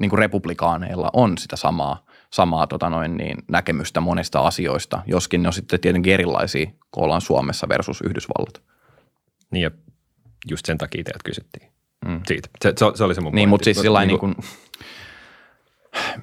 niin 0.00 0.10
kuin 0.10 0.18
republikaaneilla 0.18 1.10
on 1.12 1.38
sitä 1.38 1.56
samaa, 1.56 2.04
samaa 2.32 2.66
tota 2.66 2.90
noin 2.90 3.16
niin, 3.16 3.38
näkemystä 3.48 4.00
monista 4.00 4.40
asioista, 4.40 5.02
joskin 5.06 5.42
ne 5.42 5.48
on 5.48 5.52
sitten 5.52 5.80
tietenkin 5.80 6.14
erilaisia, 6.14 6.66
kun 6.90 7.04
ollaan 7.04 7.20
Suomessa 7.20 7.68
versus 7.68 8.00
Yhdysvallat. 8.00 8.62
Niin 9.50 9.62
ja 9.62 9.70
just 10.50 10.66
sen 10.66 10.78
takia 10.78 11.04
teiltä 11.04 11.20
kysyttiin. 11.24 11.72
Mm. 12.06 12.20
Siitä. 12.26 12.48
Se, 12.62 12.72
se, 12.76 12.86
se 12.94 13.04
oli 13.04 13.14
se 13.14 13.20
mun 13.20 13.34
Niin, 13.34 13.48
mutta 13.48 13.64
siis 13.64 13.80
sillä 13.80 14.04
niin 14.04 14.18
kuin, 14.18 14.32
niin, 14.32 14.48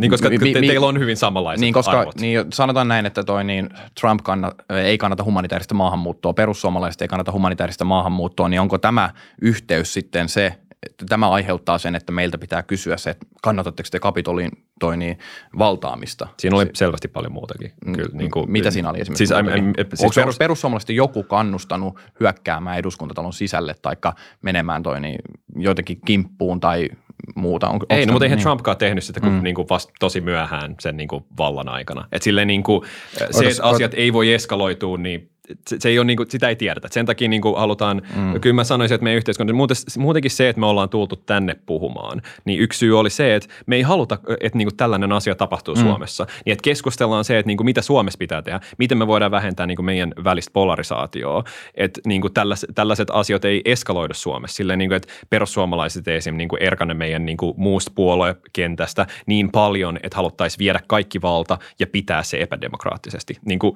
koska 0.09 0.29
te, 0.29 0.37
te, 0.37 0.61
teillä 0.61 0.87
on 0.87 0.99
hyvin 0.99 1.17
samanlaiset 1.17 1.61
niin, 1.61 1.73
koska, 1.73 1.99
arvot. 1.99 2.19
Niin, 2.19 2.45
sanotaan 2.53 2.87
näin, 2.87 3.05
että 3.05 3.23
toi, 3.23 3.43
niin 3.43 3.69
Trump 4.01 4.21
kanna, 4.23 4.51
ei 4.69 4.97
kannata 4.97 5.23
humanitaarista 5.23 5.75
maahanmuuttoa, 5.75 6.33
perussuomalaiset 6.33 7.01
ei 7.01 7.07
kannata 7.07 7.31
humanitaarista 7.31 7.85
maahanmuuttoa, 7.85 8.49
niin 8.49 8.61
onko 8.61 8.77
tämä 8.77 9.09
yhteys 9.41 9.93
sitten 9.93 10.29
se, 10.29 10.53
että 10.85 11.05
tämä 11.09 11.29
aiheuttaa 11.29 11.77
sen, 11.77 11.95
että 11.95 12.11
meiltä 12.11 12.37
pitää 12.37 12.63
kysyä 12.63 12.97
se, 12.97 13.09
että 13.09 13.25
kannatatteko 13.41 13.89
te 13.91 13.99
kapitolin 13.99 14.51
toi 14.79 14.97
niin, 14.97 15.19
valtaamista. 15.57 16.27
Siinä 16.37 16.57
oli 16.57 16.69
selvästi 16.73 17.07
paljon 17.07 17.31
muutakin. 17.31 17.71
Mm, 17.85 17.93
Kyllä, 17.93 18.09
niin 18.13 18.31
kuin, 18.31 18.51
Mitä 18.51 18.71
siinä 18.71 18.89
oli 18.89 19.01
esimerkiksi? 19.01 19.27
Siis, 19.27 19.39
I, 19.39 19.59
I, 19.59 19.85
siis 19.93 20.01
Onko 20.01 20.13
perus, 20.15 20.37
perussuomalaisesti 20.37 20.95
joku 20.95 21.23
kannustanut 21.23 21.99
hyökkäämään 22.19 22.77
eduskuntatalon 22.77 23.33
sisälle 23.33 23.75
tai 23.81 23.95
menemään 24.41 24.83
toi 24.83 25.01
niin, 25.01 25.19
jotenkin 25.55 26.01
kimppuun 26.05 26.59
tai 26.59 26.89
muuta. 27.35 27.69
On, 27.69 27.79
ei, 27.89 28.05
no, 28.05 28.11
mutta 28.11 28.25
eihän 28.25 28.37
niin? 28.37 28.43
Trumpkaan 28.43 28.77
tehnyt 28.77 29.03
sitä 29.03 29.19
kuin, 29.19 29.33
mm. 29.33 29.43
niin 29.43 29.55
kuin 29.55 29.69
vasta 29.69 29.93
tosi 29.99 30.21
myöhään 30.21 30.75
sen 30.79 30.97
niin 30.97 31.07
kuin 31.07 31.25
vallan 31.37 31.69
aikana. 31.69 32.07
Et 32.11 32.21
silleen 32.21 32.47
niin 32.47 32.63
kuin, 32.63 32.81
se, 33.31 33.47
että 33.47 33.63
asiat 33.63 33.93
ei 33.93 34.13
voi 34.13 34.33
eskaloitua, 34.33 34.97
niin 34.97 35.32
se, 35.69 35.75
se 35.79 35.89
ei 35.89 35.99
ole, 35.99 36.05
niin 36.05 36.17
kuin, 36.17 36.31
sitä 36.31 36.49
ei 36.49 36.55
tiedetä. 36.55 36.87
Sen 36.91 37.05
takia 37.05 37.29
niin 37.29 37.41
kuin 37.41 37.57
halutaan, 37.57 38.01
mm. 38.15 38.41
kyllä 38.41 38.53
mä 38.53 38.63
sanoisin, 38.63 38.95
että 38.95 39.03
meidän 39.03 39.17
yhteiskunta, 39.17 39.53
muuten, 39.53 39.77
muutenkin 39.97 40.31
se, 40.31 40.49
että 40.49 40.59
me 40.59 40.65
ollaan 40.65 40.89
tultu 40.89 41.15
tänne 41.15 41.55
puhumaan, 41.65 42.21
niin 42.45 42.59
yksi 42.59 42.79
syy 42.79 42.99
oli 42.99 43.09
se, 43.09 43.35
että 43.35 43.49
me 43.65 43.75
ei 43.75 43.81
haluta, 43.81 44.17
että 44.41 44.57
niin 44.57 44.67
kuin 44.67 44.77
tällainen 44.77 45.11
asia 45.11 45.35
tapahtuu 45.35 45.75
mm. 45.75 45.81
Suomessa. 45.81 46.27
Niin 46.45 46.53
että 46.53 46.63
keskustellaan 46.63 47.25
se, 47.25 47.39
että 47.39 47.47
niin 47.47 47.57
kuin 47.57 47.65
mitä 47.65 47.81
Suomessa 47.81 48.17
pitää 48.17 48.41
tehdä, 48.41 48.59
miten 48.77 48.97
me 48.97 49.07
voidaan 49.07 49.31
vähentää 49.31 49.65
niin 49.65 49.75
kuin 49.75 49.85
meidän 49.85 50.13
välistä 50.23 50.51
polarisaatioa, 50.53 51.43
että 51.75 52.01
niin 52.05 52.21
kuin 52.21 52.33
tällaiset, 52.33 52.69
tällaiset 52.75 53.07
asiat 53.11 53.45
ei 53.45 53.61
eskaloidu 53.65 54.13
Suomessa. 54.13 54.55
Silleen, 54.55 54.79
niin 54.79 54.89
kuin, 54.89 54.97
että 54.97 55.13
perussuomalaiset 55.29 56.07
ei 56.07 56.15
esimerkiksi 56.15 56.37
niin 56.37 56.49
kuin 56.49 56.63
erkane 56.63 56.93
meidän 56.93 57.25
niin 57.25 57.37
kuin 57.37 57.53
muusta 57.57 57.91
puoluekentästä 57.95 59.07
niin 59.25 59.51
paljon, 59.51 59.99
että 60.03 60.15
haluttaisiin 60.15 60.59
viedä 60.59 60.79
kaikki 60.87 61.21
valta 61.21 61.57
ja 61.79 61.87
pitää 61.87 62.23
se 62.23 62.37
epädemokraattisesti. 62.41 63.37
Niin 63.45 63.59
kuin, 63.59 63.73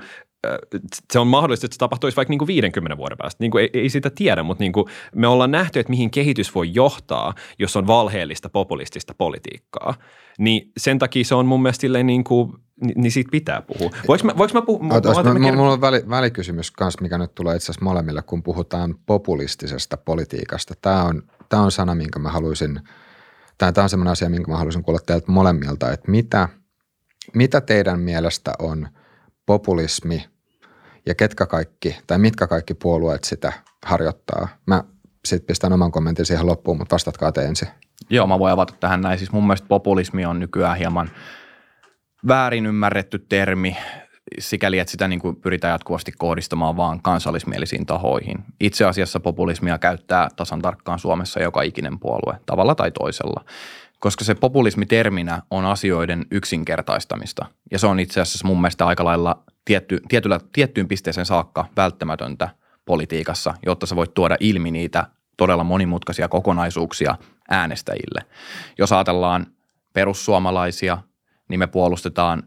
se 1.14 1.20
on 1.20 1.28
mahdollista, 1.28 1.66
että 1.66 1.76
se 1.76 1.80
tapahtuisi 1.80 2.18
vaikka 2.18 2.30
niin 2.30 2.40
kuin 2.40 2.48
50 2.48 2.98
vuoden 2.98 3.18
päästä. 3.18 3.44
Niin 3.44 3.52
kuin 3.52 3.62
ei, 3.62 3.70
ei 3.74 3.90
sitä 3.90 4.10
tiedä, 4.10 4.44
mutta 4.44 4.64
niin 4.64 4.74
kuin 4.74 4.86
me 5.16 5.28
ollaan 5.28 5.52
nähty, 5.52 5.80
että 5.80 5.90
mihin 5.90 6.12
kehitys 6.12 6.56
voi 6.56 6.70
johtaa, 6.74 7.34
jos 7.60 7.76
on 7.76 7.88
valheellista 7.88 8.50
populistista 8.50 9.14
politiikkaa. 9.18 9.94
Niin 10.40 10.72
sen 10.78 11.00
takia 11.00 11.24
se 11.24 11.36
on 11.36 11.46
mun 11.46 11.62
mielestä 11.62 12.04
niin 12.04 12.24
kuin, 12.24 12.54
niin 12.96 13.12
siitä 13.12 13.32
pitää 13.32 13.62
puhua. 13.62 13.90
Voinko 14.08 14.26
mä, 14.26 14.38
voinko 14.38 14.54
mä 14.54 14.62
puhua? 14.62 14.94
Otas, 14.94 15.24
mä, 15.24 15.34
mä, 15.34 15.52
mulla 15.52 15.72
on 15.72 15.82
väli, 15.82 16.04
välikysymys 16.10 16.72
kanssa, 16.72 17.02
mikä 17.02 17.18
nyt 17.18 17.36
tulee 17.36 17.56
itse 17.56 17.66
asiassa 17.66 17.86
molemmille, 17.86 18.22
kun 18.22 18.44
puhutaan 18.44 18.96
populistisesta 19.06 19.98
politiikasta. 19.98 20.74
Tämä 20.82 21.04
on, 21.04 21.24
tämä 21.50 21.64
on 21.64 21.72
sana, 21.72 21.96
minkä 21.96 22.20
mä 22.20 22.32
haluaisin, 22.32 22.80
tämä, 23.58 23.72
tämä 23.72 23.84
on 23.84 23.90
sellainen 23.90 24.12
asia, 24.12 24.30
minkä 24.30 24.52
mä 24.52 24.58
haluaisin 24.58 24.84
kuulla 24.84 25.00
teiltä 25.06 25.32
molemmilta, 25.32 25.92
että 25.92 26.12
mitä, 26.12 26.50
mitä 27.34 27.62
teidän 27.62 28.00
mielestä 28.00 28.54
on 28.60 28.88
populismi– 29.48 30.26
ja 31.08 31.16
ketkä 31.16 31.46
kaikki 31.46 31.98
tai 32.08 32.18
mitkä 32.18 32.48
kaikki 32.48 32.74
puolueet 32.74 33.24
sitä 33.24 33.54
harjoittaa. 33.86 34.48
Mä 34.66 34.84
sitten 35.26 35.48
pistän 35.48 35.74
oman 35.74 35.92
kommentin 35.92 36.26
siihen 36.26 36.46
loppuun, 36.46 36.78
mutta 36.78 36.94
vastatkaa 36.94 37.32
te 37.32 37.46
ensin. 37.46 37.68
Joo, 38.10 38.28
mä 38.28 38.40
voin 38.40 38.54
avata 38.54 38.74
tähän 38.80 39.02
näin. 39.02 39.18
Siis 39.18 39.32
mun 39.32 39.44
mielestä 39.44 39.68
populismi 39.68 40.26
on 40.26 40.40
nykyään 40.40 40.78
hieman 40.78 41.10
väärin 42.28 42.66
ymmärretty 42.66 43.20
termi 43.20 43.78
sikäli, 44.40 44.80
että 44.80 44.92
sitä 44.92 45.08
niin 45.08 45.20
kuin 45.20 45.36
pyritään 45.36 45.72
jatkuvasti 45.72 46.12
kohdistamaan 46.18 46.78
vaan 46.78 47.02
kansallismielisiin 47.02 47.86
tahoihin. 47.86 48.38
Itse 48.60 48.86
asiassa 48.86 49.20
populismia 49.20 49.78
käyttää 49.78 50.30
tasan 50.36 50.62
tarkkaan 50.62 51.00
Suomessa 51.00 51.42
joka 51.42 51.62
ikinen 51.62 52.00
puolue, 52.00 52.40
tavalla 52.46 52.76
tai 52.76 52.92
toisella 52.92 53.46
koska 54.00 54.24
se 54.24 54.36
populismi 54.36 54.86
terminä 54.86 55.42
on 55.52 55.66
asioiden 55.66 56.26
yksinkertaistamista. 56.32 57.46
Ja 57.72 57.80
se 57.80 57.88
on 57.88 58.00
itse 58.00 58.22
asiassa 58.22 58.48
mun 58.48 58.62
mielestä 58.62 58.86
aika 58.86 59.06
lailla 59.06 59.44
tietty, 59.66 60.02
tietyllä, 60.08 60.40
tiettyyn 60.54 60.88
pisteeseen 60.88 61.26
saakka 61.26 61.66
välttämätöntä 61.76 62.50
politiikassa, 62.86 63.54
jotta 63.66 63.86
sä 63.86 63.96
voit 63.96 64.14
tuoda 64.14 64.38
ilmi 64.40 64.72
niitä 64.72 65.08
todella 65.38 65.64
monimutkaisia 65.64 66.28
kokonaisuuksia 66.28 67.16
äänestäjille. 67.50 68.22
Jos 68.78 68.92
ajatellaan 68.92 69.48
perussuomalaisia, 69.94 70.98
niin 71.50 71.60
me 71.60 71.68
puolustetaan 71.68 72.44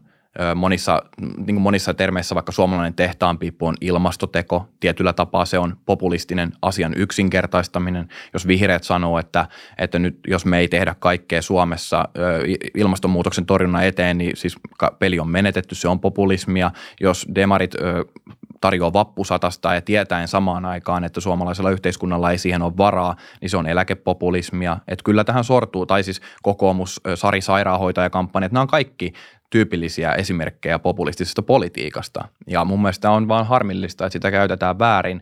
monissa, 0.55 1.03
niin 1.21 1.45
kuin 1.45 1.61
monissa 1.61 1.93
termeissä 1.93 2.35
vaikka 2.35 2.51
suomalainen 2.51 2.93
tehtaanpiippu 2.93 3.67
on 3.67 3.75
ilmastoteko. 3.81 4.67
Tietyllä 4.79 5.13
tapaa 5.13 5.45
se 5.45 5.59
on 5.59 5.77
populistinen 5.85 6.51
asian 6.61 6.93
yksinkertaistaminen. 6.97 8.07
Jos 8.33 8.47
vihreät 8.47 8.83
sanoo, 8.83 9.19
että, 9.19 9.47
että 9.77 9.99
nyt 9.99 10.19
jos 10.27 10.45
me 10.45 10.59
ei 10.59 10.67
tehdä 10.67 10.95
kaikkea 10.99 11.41
Suomessa 11.41 12.09
ilmastonmuutoksen 12.75 13.45
torjunnan 13.45 13.85
eteen, 13.85 14.17
niin 14.17 14.37
siis 14.37 14.55
peli 14.99 15.19
on 15.19 15.29
menetetty, 15.29 15.75
se 15.75 15.87
on 15.87 15.99
populismia. 15.99 16.71
Jos 17.01 17.27
demarit 17.35 17.75
tarjoaa 18.61 18.93
vappusatasta 18.93 19.73
ja 19.73 19.81
tietäen 19.81 20.27
samaan 20.27 20.65
aikaan, 20.65 21.03
että 21.03 21.21
suomalaisella 21.21 21.71
yhteiskunnalla 21.71 22.31
ei 22.31 22.37
siihen 22.37 22.61
ole 22.61 22.77
varaa, 22.77 23.15
niin 23.41 23.49
se 23.49 23.57
on 23.57 23.67
eläkepopulismia. 23.67 24.77
Että 24.87 25.03
kyllä 25.03 25.23
tähän 25.23 25.43
sortuu, 25.43 25.85
tai 25.85 26.03
siis 26.03 26.21
kokoomus, 26.41 27.01
Sari 27.15 27.41
Sairaanhoitajakampanjat, 27.41 28.51
nämä 28.51 28.61
on 28.61 28.67
kaikki 28.67 29.13
tyypillisiä 29.51 30.13
esimerkkejä 30.13 30.79
populistisesta 30.79 31.41
politiikasta. 31.41 32.27
Ja 32.47 32.65
mun 32.65 32.81
mielestä 32.81 33.11
on 33.11 33.27
vaan 33.27 33.47
harmillista, 33.47 34.05
että 34.05 34.13
sitä 34.13 34.31
käytetään 34.31 34.79
väärin 34.79 35.21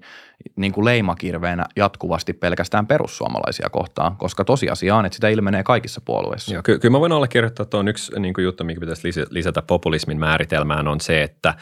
niin 0.55 0.71
kuin 0.71 0.85
leimakirveenä 0.85 1.65
jatkuvasti 1.75 2.33
pelkästään 2.33 2.87
perussuomalaisia 2.87 3.69
kohtaan, 3.69 4.17
koska 4.17 4.45
tosiasia 4.45 4.95
on, 4.95 5.05
että 5.05 5.15
sitä 5.15 5.29
ilmenee 5.29 5.63
kaikissa 5.63 6.01
puolueissa. 6.05 6.53
Joo, 6.53 6.63
ky- 6.63 6.79
kyllä 6.79 6.91
mä 6.91 6.99
voin 6.99 7.11
allekirjoittaa, 7.11 7.63
että 7.63 7.77
on 7.77 7.87
yksi 7.87 8.19
niin 8.19 8.33
kuin 8.33 8.45
juttu, 8.45 8.63
mikä 8.63 8.79
pitäisi 8.79 9.25
lisätä 9.29 9.61
populismin 9.61 10.19
määritelmään, 10.19 10.87
on 10.87 11.01
se, 11.01 11.23
että 11.23 11.49
äh, 11.49 11.55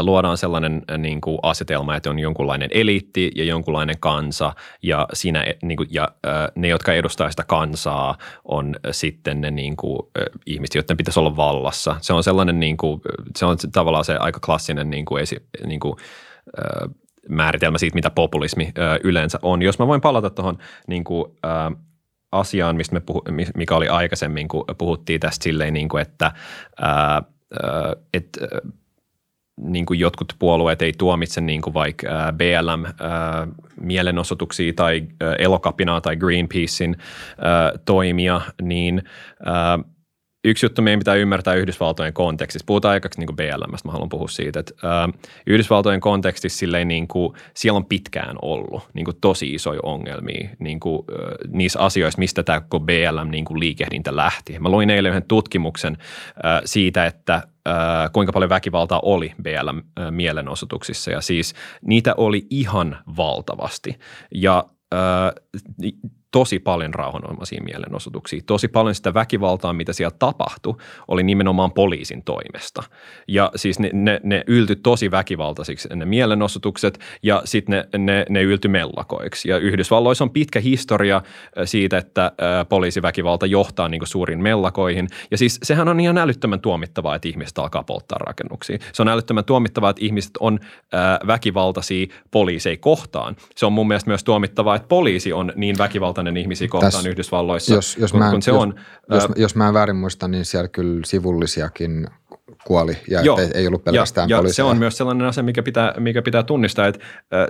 luodaan 0.00 0.38
sellainen 0.38 0.82
niin 0.98 1.20
kuin 1.20 1.38
asetelma, 1.42 1.96
että 1.96 2.10
on 2.10 2.18
jonkunlainen 2.18 2.70
eliitti 2.72 3.30
ja 3.34 3.44
jonkunlainen 3.44 3.96
kansa, 4.00 4.52
ja, 4.82 5.06
siinä, 5.12 5.42
e, 5.42 5.56
niin 5.62 5.76
kuin, 5.76 5.88
ja 5.90 6.08
äh, 6.26 6.32
ne, 6.54 6.68
jotka 6.68 6.92
edustaa 6.92 7.30
sitä 7.30 7.44
kansaa, 7.44 8.18
on 8.44 8.76
sitten 8.90 9.40
ne 9.40 9.50
niin 9.50 9.76
kuin, 9.76 10.00
äh, 10.18 10.24
ihmiset, 10.46 10.74
joiden 10.74 10.96
pitäisi 10.96 11.20
olla 11.20 11.36
vallassa. 11.36 11.96
Se 12.00 12.12
on 12.12 12.24
sellainen, 12.24 12.60
niin 12.60 12.76
kuin, 12.76 13.00
se 13.36 13.46
on 13.46 13.56
tavallaan 13.72 14.04
se 14.04 14.16
aika 14.16 14.40
klassinen 14.40 14.90
niin 14.90 15.04
kuin, 15.04 15.22
esi, 15.22 15.36
niin 15.66 15.80
kuin, 15.80 15.96
äh, 16.58 16.90
määritelmä 17.28 17.78
siitä, 17.78 17.94
mitä 17.94 18.10
populismi 18.10 18.72
ö, 18.78 19.00
yleensä 19.04 19.38
on. 19.42 19.62
Jos 19.62 19.78
mä 19.78 19.86
voin 19.86 20.00
palata 20.00 20.30
tuohon 20.30 20.58
niin 20.86 21.04
ö, 21.44 21.48
asiaan, 22.32 22.76
mistä 22.76 22.94
me 22.94 23.00
puhu, 23.00 23.22
mikä 23.54 23.76
oli 23.76 23.88
aikaisemmin, 23.88 24.48
kun 24.48 24.64
puhuttiin 24.78 25.20
tästä 25.20 25.44
silleen, 25.44 25.74
niin 25.74 25.88
kuin, 25.88 26.02
että 26.02 26.32
ää, 26.80 27.22
et, 28.14 28.38
niin 29.60 29.86
kuin 29.86 30.00
jotkut 30.00 30.32
puolueet 30.38 30.82
ei 30.82 30.92
tuomitse 30.98 31.40
niin 31.40 31.62
kuin 31.62 31.74
vaikka 31.74 32.06
BLM-mielenosoituksia 32.32 34.72
tai 34.76 35.06
elokapinaa 35.38 36.00
tai 36.00 36.16
Greenpeacein 36.16 36.96
toimia, 37.84 38.40
niin 38.62 39.02
yksi 40.44 40.66
juttu 40.66 40.82
meidän 40.82 41.00
pitää 41.00 41.14
ymmärtää 41.14 41.54
Yhdysvaltojen 41.54 42.12
kontekstissa. 42.12 42.64
Puhutaan 42.66 42.92
aikaksi 42.92 43.20
niin 43.20 43.36
BLMstä, 43.36 43.88
mä 43.88 43.92
haluan 43.92 44.08
puhua 44.08 44.28
siitä, 44.28 44.60
että 44.60 44.74
ää, 44.82 45.08
Yhdysvaltojen 45.46 46.00
kontekstissa 46.00 46.58
silleen 46.58 46.88
niin 46.88 47.08
kuin, 47.08 47.34
siellä 47.54 47.76
on 47.76 47.86
pitkään 47.86 48.36
ollut 48.42 48.82
niin 48.94 49.04
kuin 49.04 49.16
tosi 49.20 49.54
isoja 49.54 49.80
ongelmia 49.82 50.48
niin 50.58 50.80
kuin, 50.80 51.02
ää, 51.10 51.28
niissä 51.48 51.80
asioissa, 51.80 52.18
mistä 52.18 52.42
tämä 52.42 52.60
BLM 52.60 53.30
niin 53.30 53.44
kuin 53.44 53.60
lähti. 54.10 54.58
Mä 54.58 54.68
luin 54.68 54.90
eilen 54.90 55.10
yhden 55.10 55.28
tutkimuksen 55.28 55.96
ää, 56.42 56.62
siitä, 56.64 57.06
että 57.06 57.42
ää, 57.66 58.08
kuinka 58.12 58.32
paljon 58.32 58.50
väkivaltaa 58.50 59.00
oli 59.02 59.32
BLM-mielenosoituksissa 59.42 61.10
ja 61.10 61.20
siis 61.20 61.54
niitä 61.82 62.14
oli 62.16 62.46
ihan 62.50 62.96
valtavasti 63.16 63.98
ja 64.34 64.64
ää, 64.92 65.32
tosi 66.34 66.58
paljon 66.58 66.94
rauhanomaisia 66.94 67.62
mielenosoituksia. 67.64 68.40
Tosi 68.46 68.68
paljon 68.68 68.94
sitä 68.94 69.14
väkivaltaa, 69.14 69.72
mitä 69.72 69.92
siellä 69.92 70.16
tapahtui, 70.18 70.74
oli 71.08 71.22
nimenomaan 71.22 71.72
poliisin 71.72 72.22
toimesta. 72.24 72.82
Ja 73.28 73.50
siis 73.56 73.78
ne, 73.78 73.90
ne, 73.92 74.20
ne 74.22 74.44
yltyi 74.46 74.76
tosi 74.76 75.10
väkivaltaisiksi 75.10 75.88
ne 75.94 76.04
mielenosoitukset 76.04 76.98
ja 77.22 77.42
sitten 77.44 77.86
ne, 77.92 77.98
ne, 77.98 78.26
ne 78.28 78.42
yltyi 78.42 78.68
mellakoiksi. 78.68 79.48
Ja 79.48 79.58
Yhdysvalloissa 79.58 80.24
on 80.24 80.30
pitkä 80.30 80.60
historia 80.60 81.22
siitä, 81.64 81.98
että 81.98 82.32
poliisiväkivalta 82.68 83.46
johtaa 83.46 83.88
niin 83.88 84.06
suurin 84.06 84.42
mellakoihin. 84.42 85.08
Ja 85.30 85.38
siis 85.38 85.58
sehän 85.62 85.88
on 85.88 86.00
ihan 86.00 86.18
älyttömän 86.18 86.60
tuomittavaa, 86.60 87.14
että 87.14 87.28
ihmiset 87.28 87.58
alkaa 87.58 87.82
polttaa 87.82 88.18
rakennuksia. 88.18 88.78
Se 88.92 89.02
on 89.02 89.08
älyttömän 89.08 89.44
tuomittavaa, 89.44 89.90
että 89.90 90.04
ihmiset 90.04 90.32
on 90.40 90.60
väkivaltaisia 91.26 92.06
poliiseja 92.30 92.76
kohtaan. 92.76 93.36
Se 93.56 93.66
on 93.66 93.72
mun 93.72 93.88
mielestä 93.88 94.10
myös 94.10 94.24
tuomittavaa, 94.24 94.76
että 94.76 94.88
poliisi 94.88 95.32
on 95.32 95.52
niin 95.56 95.78
väkivaltainen 95.78 96.23
vihainen 96.24 96.42
ihmisiä 96.42 96.68
kohtaan 96.68 96.92
Täs, 96.92 97.06
Yhdysvalloissa, 97.06 97.74
jos, 97.74 97.96
jos 97.96 98.10
kun, 98.10 98.20
mä, 98.20 98.30
kun 98.30 98.42
se 98.42 98.50
jos, 98.50 98.62
on. 98.62 98.74
Jos, 99.10 99.24
ää, 99.24 99.30
jos 99.36 99.54
mä 99.54 99.68
en 99.68 99.74
väärin 99.74 99.96
muista, 99.96 100.28
niin 100.28 100.44
siellä 100.44 100.68
kyllä 100.68 101.00
sivullisiakin 101.04 102.06
kuoli 102.64 102.96
ja 103.10 103.22
joo, 103.22 103.38
ei, 103.38 103.50
ei 103.54 103.66
ollut 103.66 103.84
pelkästään 103.84 104.28
ja, 104.28 104.36
ja 104.36 104.52
se 104.52 104.62
on 104.62 104.78
myös 104.78 104.96
sellainen 104.96 105.26
asia, 105.26 105.42
mikä 105.42 105.62
pitää, 105.62 105.94
mikä 105.98 106.22
pitää 106.22 106.42
tunnistaa, 106.42 106.86
että 106.86 107.00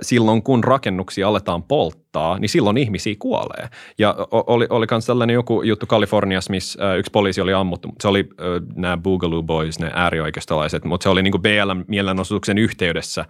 silloin 0.01 0.43
kun 0.43 0.63
rakennuksia 0.63 1.27
aletaan 1.27 1.63
polttaa, 1.63 2.39
niin 2.39 2.49
silloin 2.49 2.77
ihmisiä 2.77 3.15
kuolee. 3.19 3.69
Ja 3.97 4.15
oli, 4.31 4.67
oli 4.69 4.85
myös 4.91 5.05
tällainen 5.05 5.33
joku 5.33 5.61
juttu 5.61 5.85
Kaliforniassa, 5.85 6.51
missä 6.51 6.95
yksi 6.95 7.11
poliisi 7.11 7.41
oli 7.41 7.53
ammuttu. 7.53 7.89
Se 8.01 8.07
oli 8.07 8.29
nämä 8.75 8.97
Boogaloo 8.97 9.43
Boys, 9.43 9.79
ne 9.79 9.91
äärioikeistolaiset, 9.93 10.85
mutta 10.85 11.03
se 11.03 11.09
oli 11.09 11.23
niin 11.23 11.31
kuin 11.31 11.41
BLM-mielenosoituksen 11.41 12.57
yhteydessä 12.57 13.25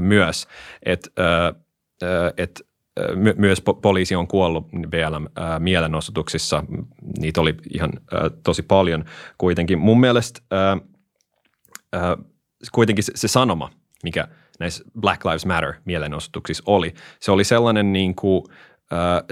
myös, 0.00 0.46
että 0.82 1.10
et 2.36 2.67
my, 3.14 3.34
myös 3.36 3.62
po- 3.70 3.80
poliisi 3.82 4.14
on 4.14 4.28
kuollut 4.28 4.66
BLM-mielenosoituksissa. 4.72 6.64
Niitä 7.18 7.40
oli 7.40 7.54
ihan 7.74 7.90
ää, 8.12 8.30
tosi 8.42 8.62
paljon 8.62 9.04
kuitenkin. 9.38 9.78
Mun 9.78 10.00
mielestä 10.00 10.40
ää, 10.50 10.78
ää, 11.92 12.16
kuitenkin 12.72 13.04
se, 13.04 13.12
se 13.14 13.28
sanoma, 13.28 13.70
mikä 14.02 14.28
näissä 14.60 14.84
Black 15.00 15.24
Lives 15.24 15.46
Matter-mielenosoituksissa 15.46 16.62
oli, 16.66 16.94
se 17.20 17.30
oli 17.30 17.44
sellainen 17.44 17.92
niin 17.92 18.14
kuin– 18.14 18.44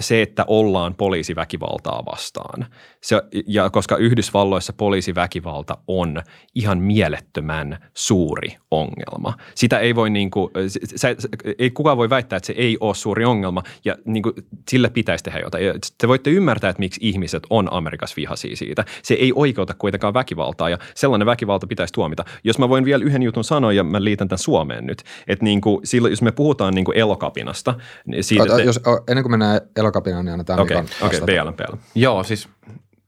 se, 0.00 0.22
että 0.22 0.44
ollaan 0.46 0.94
poliisiväkivaltaa 0.94 2.02
vastaan. 2.12 2.66
Se, 3.02 3.22
ja 3.46 3.70
koska 3.70 3.96
Yhdysvalloissa 3.96 4.72
poliisiväkivalta 4.72 5.78
on 5.88 6.22
ihan 6.54 6.78
mielettömän 6.78 7.78
suuri 7.94 8.56
ongelma. 8.70 9.34
Sitä 9.54 9.78
ei 9.78 9.94
voi 9.94 10.10
niin 10.10 10.30
kuin, 10.30 10.50
se, 10.68 10.80
se, 10.96 11.16
ei 11.58 11.70
kukaan 11.70 11.96
voi 11.96 12.10
väittää, 12.10 12.36
että 12.36 12.46
se 12.46 12.52
ei 12.52 12.76
ole 12.80 12.94
suuri 12.94 13.24
ongelma 13.24 13.62
ja 13.84 13.96
niin 14.04 14.22
kuin, 14.22 14.34
sille 14.68 14.90
pitäisi 14.90 15.24
tehdä 15.24 15.38
jotain. 15.38 15.66
Ja 15.66 15.74
te 15.98 16.08
voitte 16.08 16.30
ymmärtää, 16.30 16.70
että 16.70 16.80
miksi 16.80 17.00
ihmiset 17.02 17.42
on 17.50 17.72
Amerikassa 17.72 18.16
vihaisia 18.16 18.56
siitä. 18.56 18.84
Se 19.02 19.14
ei 19.14 19.32
oikeuta 19.34 19.74
kuitenkaan 19.74 20.14
väkivaltaa 20.14 20.70
ja 20.70 20.78
sellainen 20.94 21.26
väkivalta 21.26 21.66
pitäisi 21.66 21.92
tuomita. 21.92 22.24
Jos 22.44 22.58
mä 22.58 22.68
voin 22.68 22.84
vielä 22.84 23.04
yhden 23.04 23.22
jutun 23.22 23.44
sanoa 23.44 23.72
ja 23.72 23.84
mä 23.84 24.04
liitän 24.04 24.28
tämän 24.28 24.38
Suomeen 24.38 24.86
nyt, 24.86 25.02
että 25.28 25.44
niin 25.44 25.60
kuin, 25.60 25.86
silloin, 25.86 26.12
jos 26.12 26.22
me 26.22 26.32
puhutaan 26.32 26.74
niin 26.74 26.84
kuin 26.84 26.98
elokapinasta. 26.98 27.74
Niin 28.06 28.24
siitä, 28.24 28.42
Ota, 28.42 28.62
jos, 28.62 28.80
ennen 29.08 29.24
kuin 29.24 29.30
mennään 29.30 29.45
elokapinaan, 29.76 30.24
niin 30.24 30.32
annetaan 30.32 30.60
Okei, 30.60 30.76
okay, 30.76 30.96
okay, 31.02 31.20
BL, 31.20 31.50
BL. 31.50 31.76
Joo, 31.94 32.22
siis 32.22 32.48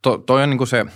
to, 0.03 0.19
toi 0.19 0.43
on 0.43 0.51
niin 0.51 0.59
kuin 0.59 0.69
se, 0.69 0.87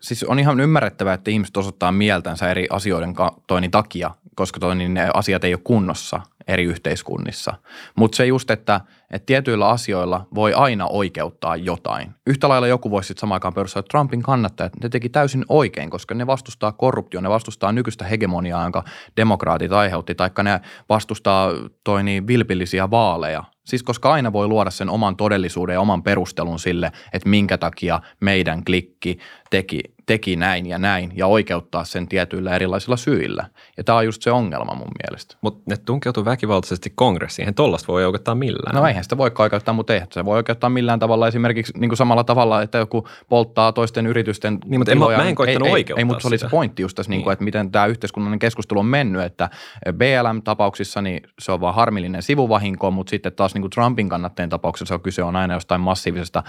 siis 0.00 0.24
on 0.24 0.38
ihan 0.38 0.60
ymmärrettävää, 0.60 1.14
että 1.14 1.30
ihmiset 1.30 1.56
osoittaa 1.56 1.92
mieltänsä 1.92 2.50
eri 2.50 2.66
asioiden 2.70 3.14
toini 3.46 3.68
takia, 3.68 4.10
koska 4.34 4.60
toi, 4.60 4.76
niin 4.76 4.94
ne 4.94 5.10
asiat 5.14 5.44
ei 5.44 5.54
ole 5.54 5.60
kunnossa 5.64 6.20
eri 6.48 6.64
yhteiskunnissa. 6.64 7.54
Mutta 7.96 8.16
se 8.16 8.26
just, 8.26 8.50
että, 8.50 8.80
että 9.10 9.26
tietyillä 9.26 9.68
asioilla 9.68 10.26
voi 10.34 10.54
aina 10.54 10.86
oikeuttaa 10.86 11.56
jotain. 11.56 12.14
Yhtä 12.26 12.48
lailla 12.48 12.66
joku 12.66 12.90
voisi 12.90 13.06
sitten 13.06 13.20
samaan 13.20 13.36
aikaan 13.36 13.54
perustaa, 13.54 13.80
että 13.80 13.88
Trumpin 13.90 14.22
kannattajat, 14.22 14.72
ne 14.82 14.88
teki 14.88 15.08
täysin 15.08 15.44
oikein, 15.48 15.90
koska 15.90 16.14
ne 16.14 16.26
vastustaa 16.26 16.72
korruptio, 16.72 17.20
ne 17.20 17.28
vastustaa 17.28 17.72
nykyistä 17.72 18.04
hegemoniaa, 18.04 18.62
jonka 18.62 18.84
demokraatit 19.16 19.72
aiheutti, 19.72 20.14
taikka 20.14 20.42
ne 20.42 20.60
vastustaa 20.88 21.50
toi 21.84 22.02
niin 22.02 22.26
vilpillisiä 22.26 22.90
vaaleja– 22.90 23.44
Siis 23.68 23.82
koska 23.82 24.12
aina 24.12 24.32
voi 24.32 24.48
luoda 24.48 24.70
sen 24.70 24.90
oman 24.90 25.16
todellisuuden 25.16 25.74
ja 25.74 25.80
oman 25.80 26.02
perustelun 26.02 26.58
sille, 26.58 26.92
että 27.12 27.28
minkä 27.28 27.58
takia 27.58 28.00
meidän 28.20 28.64
klikki 28.64 29.18
teki 29.50 29.80
teki 30.08 30.36
näin 30.36 30.66
ja 30.66 30.78
näin 30.78 31.12
ja 31.14 31.26
oikeuttaa 31.26 31.84
sen 31.84 32.08
tietyillä 32.08 32.54
erilaisilla 32.54 32.96
syillä. 32.96 33.46
Ja 33.76 33.84
tämä 33.84 33.98
on 33.98 34.04
just 34.04 34.22
se 34.22 34.30
ongelma 34.30 34.74
mun 34.74 34.88
mielestä. 35.02 35.36
Mutta 35.40 35.62
ne 35.66 35.76
tunkeutuu 35.76 36.24
väkivaltaisesti 36.24 36.92
kongressiin. 36.94 37.44
Eihän 37.44 37.54
tollasta 37.54 37.92
voi 37.92 38.04
oikeuttaa 38.04 38.34
millään. 38.34 38.74
No 38.74 38.86
eihän 38.86 39.02
sitä 39.02 39.18
voi 39.18 39.30
oikeuttaa, 39.38 39.74
mutta 39.74 39.94
eihän 39.94 40.08
se 40.12 40.24
voi 40.24 40.36
oikeuttaa 40.36 40.70
millään 40.70 40.98
tavalla. 40.98 41.28
Esimerkiksi 41.28 41.72
niin 41.76 41.88
kuin 41.88 41.96
samalla 41.96 42.24
tavalla, 42.24 42.62
että 42.62 42.78
joku 42.78 43.08
polttaa 43.28 43.72
toisten 43.72 44.06
yritysten 44.06 44.58
Niin, 44.64 44.80
mutta 44.80 44.92
en, 44.92 44.98
mä, 44.98 45.16
mä 45.16 45.28
en 45.28 45.34
koittanut 45.34 45.66
ei, 45.66 45.72
oikeuttaa 45.72 46.00
Ei, 46.00 46.00
ei 46.00 46.04
mutta 46.04 46.22
se 46.22 46.28
oli 46.28 46.38
se 46.38 46.48
pointti 46.48 46.82
just 46.82 46.96
tässä, 46.96 47.10
niin. 47.10 47.16
Niin 47.16 47.24
kuin, 47.24 47.32
että 47.32 47.44
miten 47.44 47.70
tämä 47.70 47.86
yhteiskunnallinen 47.86 48.38
keskustelu 48.38 48.78
on 48.78 48.86
mennyt, 48.86 49.22
että 49.22 49.50
BLM-tapauksissa 49.92 51.02
niin 51.02 51.22
se 51.38 51.52
on 51.52 51.60
vaan 51.60 51.74
harmillinen 51.74 52.22
sivuvahinko, 52.22 52.90
mutta 52.90 53.10
sitten 53.10 53.32
taas 53.32 53.54
niin 53.54 53.62
kuin 53.62 53.70
Trumpin 53.70 54.08
kannattajien 54.08 54.50
tapauksessa 54.50 54.94
on 54.94 55.00
kyse 55.00 55.22
on 55.22 55.36
aina 55.36 55.54
jostain 55.54 55.80
massiivisesta 55.80 56.42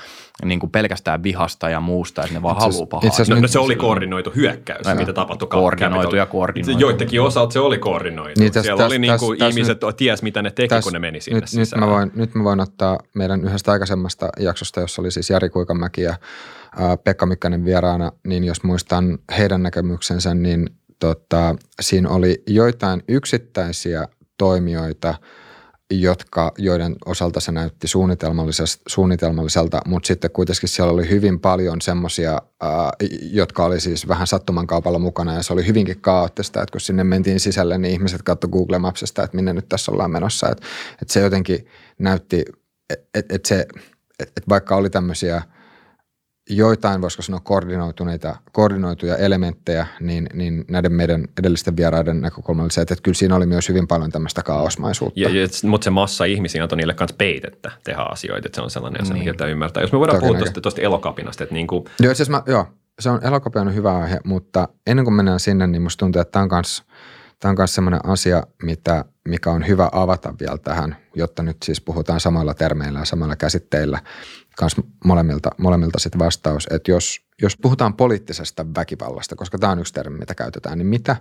niin 0.45 0.59
kuin 0.59 0.69
pelkästään 0.69 1.23
vihasta 1.23 1.69
ja 1.69 1.79
muusta, 1.79 2.21
että 2.21 2.33
ne 2.33 2.41
vaan 2.41 2.55
haluaa 2.55 2.85
pahaa. 2.85 3.07
Itse 3.07 3.21
asiassa 3.21 3.41
se 3.51 3.59
oli 3.59 3.75
koordinoitu 3.75 4.31
hyökkäys, 4.35 4.87
no, 4.87 4.95
mitä 4.95 5.13
tapahtui 5.13 5.47
Koordinoitu 5.47 6.15
ja 6.15 6.25
koordinoitu. 6.25 6.79
Joidenkin 6.79 7.21
osalta 7.21 7.53
se 7.53 7.59
oli 7.59 7.77
koordinoitu. 7.77 8.39
Niin 8.39 8.53
täs, 8.53 8.63
Siellä 8.63 8.77
täs, 8.77 8.87
oli 8.87 8.95
täs, 8.95 9.01
niin 9.01 9.19
kuin 9.19 9.43
ihmiset 9.43 9.77
nyt, 9.83 9.97
ties, 9.97 10.23
mitä 10.23 10.41
ne 10.41 10.51
teki, 10.51 10.67
täs, 10.67 10.83
kun 10.83 10.93
ne 10.93 10.99
meni 10.99 11.21
sinne 11.21 11.39
nyt, 11.39 11.49
sisään. 11.49 11.81
Nyt 11.81 11.89
mä, 11.89 11.95
voin, 11.95 12.11
nyt 12.15 12.35
mä 12.35 12.43
voin 12.43 12.59
ottaa 12.59 12.99
meidän 13.15 13.43
yhdestä 13.45 13.71
aikaisemmasta 13.71 14.29
jaksosta, 14.39 14.79
jossa 14.79 15.01
oli 15.01 15.11
siis 15.11 15.29
Jari 15.29 15.49
Kuikamäki 15.49 16.01
ja 16.01 16.15
Pekka 17.03 17.25
Mykkänen 17.25 17.65
vieraana, 17.65 18.11
niin 18.27 18.43
jos 18.43 18.63
muistan 18.63 19.17
heidän 19.37 19.63
näkemyksensä, 19.63 20.33
niin 20.33 20.69
tota, 20.99 21.55
siinä 21.81 22.09
oli 22.09 22.43
joitain 22.47 23.03
yksittäisiä 23.07 24.07
toimijoita, 24.37 25.15
jotka, 25.91 26.51
joiden 26.57 26.95
osalta 27.05 27.39
se 27.39 27.51
näytti 27.51 27.87
suunnitelmalliselta, 28.87 29.81
mutta 29.85 30.07
sitten 30.07 30.31
kuitenkin 30.31 30.69
siellä 30.69 30.93
oli 30.93 31.09
hyvin 31.09 31.39
paljon 31.39 31.81
semmoisia, 31.81 32.41
jotka 33.31 33.65
oli 33.65 33.79
siis 33.79 34.07
vähän 34.07 34.27
sattuman 34.27 34.67
kaupalla 34.67 34.99
mukana 34.99 35.33
ja 35.33 35.43
se 35.43 35.53
oli 35.53 35.67
hyvinkin 35.67 36.01
kaoottista, 36.01 36.61
että 36.61 36.71
kun 36.71 36.81
sinne 36.81 37.03
mentiin 37.03 37.39
sisälle, 37.39 37.77
niin 37.77 37.93
ihmiset 37.93 38.21
katsoivat 38.21 38.53
Google 38.53 38.79
Mapsista, 38.79 39.23
että 39.23 39.35
minne 39.35 39.53
nyt 39.53 39.69
tässä 39.69 39.91
ollaan 39.91 40.11
menossa, 40.11 40.49
että, 40.49 40.65
että 41.01 41.13
se 41.13 41.19
jotenkin 41.19 41.67
näytti, 41.99 42.45
että, 42.89 43.35
että, 43.35 43.47
se, 43.47 43.67
että 44.19 44.41
vaikka 44.49 44.75
oli 44.75 44.89
tämmöisiä– 44.89 45.41
joitain, 46.49 47.01
voisiko 47.01 47.21
sanoa, 47.21 47.39
koordinoituneita, 47.43 48.35
koordinoituja 48.51 49.17
elementtejä, 49.17 49.87
niin, 49.99 50.29
niin 50.33 50.65
näiden 50.67 50.93
meidän 50.93 51.25
edellisten 51.39 51.77
vieraiden 51.77 52.21
näkökulma 52.21 52.63
oli 52.63 52.71
se, 52.71 52.81
että, 52.81 52.93
että 52.93 53.03
kyllä 53.03 53.15
siinä 53.15 53.35
oli 53.35 53.45
myös 53.45 53.69
hyvin 53.69 53.87
paljon 53.87 54.11
tämmöistä 54.11 54.43
kaosmaisuutta. 54.43 55.19
Ja, 55.19 55.29
ja, 55.29 55.47
mutta 55.63 55.83
se 55.83 55.89
massa 55.89 56.25
ihmisiä 56.25 56.63
antoi 56.63 56.77
niille 56.77 56.93
kanssa 56.93 57.15
peitettä 57.17 57.71
tehdä 57.83 58.01
asioita, 58.01 58.47
että 58.47 58.55
se 58.55 58.61
on 58.61 58.69
sellainen 58.69 59.01
asia, 59.01 59.13
niin. 59.13 59.25
mikä 59.29 59.45
ymmärtää. 59.45 59.83
Jos 59.83 59.91
me 59.91 59.99
voidaan 59.99 60.19
puhua 60.19 60.37
tuosta 60.61 60.81
elokapinasta, 60.81 61.43
että 61.43 61.55
niin 61.55 61.67
kuin... 61.67 61.85
Joo, 61.99 62.13
siis 62.13 62.29
mä, 62.29 62.43
joo, 62.45 62.67
se 62.99 63.09
on 63.09 63.19
elokapina 63.23 63.61
on 63.61 63.75
hyvä 63.75 63.97
aihe, 63.97 64.19
mutta 64.23 64.67
ennen 64.87 65.05
kuin 65.05 65.13
mennään 65.13 65.39
sinne, 65.39 65.67
niin 65.67 65.81
musta 65.81 65.99
tuntuu, 65.99 66.21
että 66.21 66.31
tämä 66.31 66.43
on 66.43 66.49
myös 66.51 66.83
Tämä 67.39 67.49
on 67.49 67.55
myös 67.57 67.75
sellainen 67.75 68.05
asia, 68.05 68.43
mitä, 68.63 69.05
mikä 69.27 69.51
on 69.51 69.67
hyvä 69.67 69.89
avata 69.91 70.33
vielä 70.39 70.57
tähän, 70.57 70.97
jotta 71.15 71.43
nyt 71.43 71.57
siis 71.63 71.81
puhutaan 71.81 72.19
samoilla 72.19 72.53
termeillä 72.53 72.99
ja 72.99 73.05
samalla 73.05 73.35
käsitteillä 73.35 73.99
kans 74.59 74.75
molemmilta, 75.05 75.49
molemmilta 75.57 75.99
sit 75.99 76.19
vastaus, 76.19 76.67
että 76.71 76.91
jos, 76.91 77.21
jos 77.41 77.57
puhutaan 77.57 77.93
poliittisesta 77.93 78.65
väkivallasta, 78.75 79.35
koska 79.35 79.57
tämä 79.57 79.71
on 79.71 79.79
yksi 79.79 79.93
termi, 79.93 80.17
mitä 80.17 80.35
käytetään, 80.35 80.77
niin 80.77 80.87
mitä, 80.87 81.15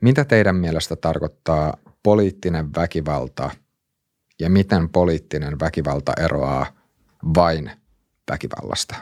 mitä 0.00 0.24
teidän 0.24 0.56
mielestä 0.56 0.96
tarkoittaa 0.96 1.76
poliittinen 2.02 2.74
väkivalta 2.74 3.50
ja 4.40 4.50
miten 4.50 4.88
poliittinen 4.88 5.60
väkivalta 5.60 6.12
eroaa 6.20 6.66
vain 7.34 7.70
väkivallasta? 8.30 8.94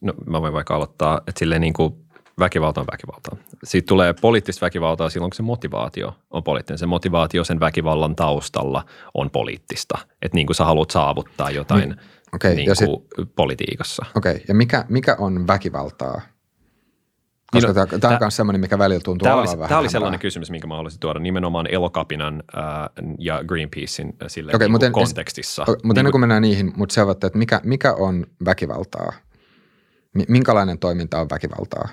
No 0.00 0.14
mä 0.26 0.42
voin 0.42 0.52
vaikka 0.52 0.74
aloittaa, 0.74 1.18
että 1.26 1.38
silleen 1.38 1.60
niin 1.60 1.72
kuin 1.72 2.09
väkivalta 2.40 2.80
on 2.80 2.86
väkivaltaa. 2.92 3.36
Siitä 3.64 3.86
tulee 3.86 4.14
poliittista 4.20 4.64
väkivaltaa 4.66 5.10
silloin, 5.10 5.30
kun 5.30 5.36
se 5.36 5.42
motivaatio 5.42 6.16
on 6.30 6.42
poliittinen. 6.42 6.78
Se 6.78 6.86
motivaatio 6.86 7.44
sen 7.44 7.60
väkivallan 7.60 8.16
taustalla 8.16 8.84
on 9.14 9.30
poliittista. 9.30 9.98
Että 10.22 10.36
niin 10.36 10.46
kuin 10.46 10.56
sä 10.56 10.64
haluat 10.64 10.90
saavuttaa 10.90 11.50
jotain 11.50 11.88
niin, 11.88 12.00
okay, 12.34 12.54
niin 12.54 12.66
ja 12.66 12.74
sit, 12.74 12.88
politiikassa. 13.36 14.06
Okei, 14.16 14.32
okay, 14.32 14.44
ja 14.48 14.54
mikä, 14.54 14.84
mikä 14.88 15.16
on 15.18 15.46
väkivaltaa? 15.46 16.20
Koska 17.52 17.72
niin, 17.72 17.88
no, 17.92 17.98
tämä 17.98 18.14
on 18.14 18.18
myös 18.20 18.36
sellainen, 18.36 18.60
mikä 18.60 18.78
välillä 18.78 19.00
tuntuu 19.00 19.24
tämä 19.26 19.36
oli, 19.36 19.46
vähän 19.46 19.68
Tämä 19.68 19.80
oli 19.80 19.88
sellainen 19.88 20.20
kysymys, 20.20 20.50
minkä 20.50 20.66
mä 20.66 20.76
haluaisin 20.76 21.00
tuoda 21.00 21.20
nimenomaan 21.20 21.66
Elokapinan 21.66 22.42
äh, 22.56 22.62
ja 23.18 23.44
Greenpeacein 23.44 24.08
äh, 24.22 24.28
sille 24.28 24.52
okay, 24.54 24.68
niin 24.68 24.92
kontekstissa. 24.92 25.62
Okay, 25.62 25.74
mutta 25.74 25.88
niin 25.88 25.98
ennen 25.98 26.12
kuin 26.12 26.20
mennään 26.20 26.42
niihin, 26.42 26.72
mutta 26.76 26.94
se 26.94 27.00
että 27.10 27.38
mikä, 27.38 27.60
mikä 27.64 27.92
on 27.94 28.26
väkivaltaa? 28.44 29.12
Minkälainen 30.28 30.78
toiminta 30.78 31.20
on 31.20 31.26
väkivaltaa? 31.30 31.88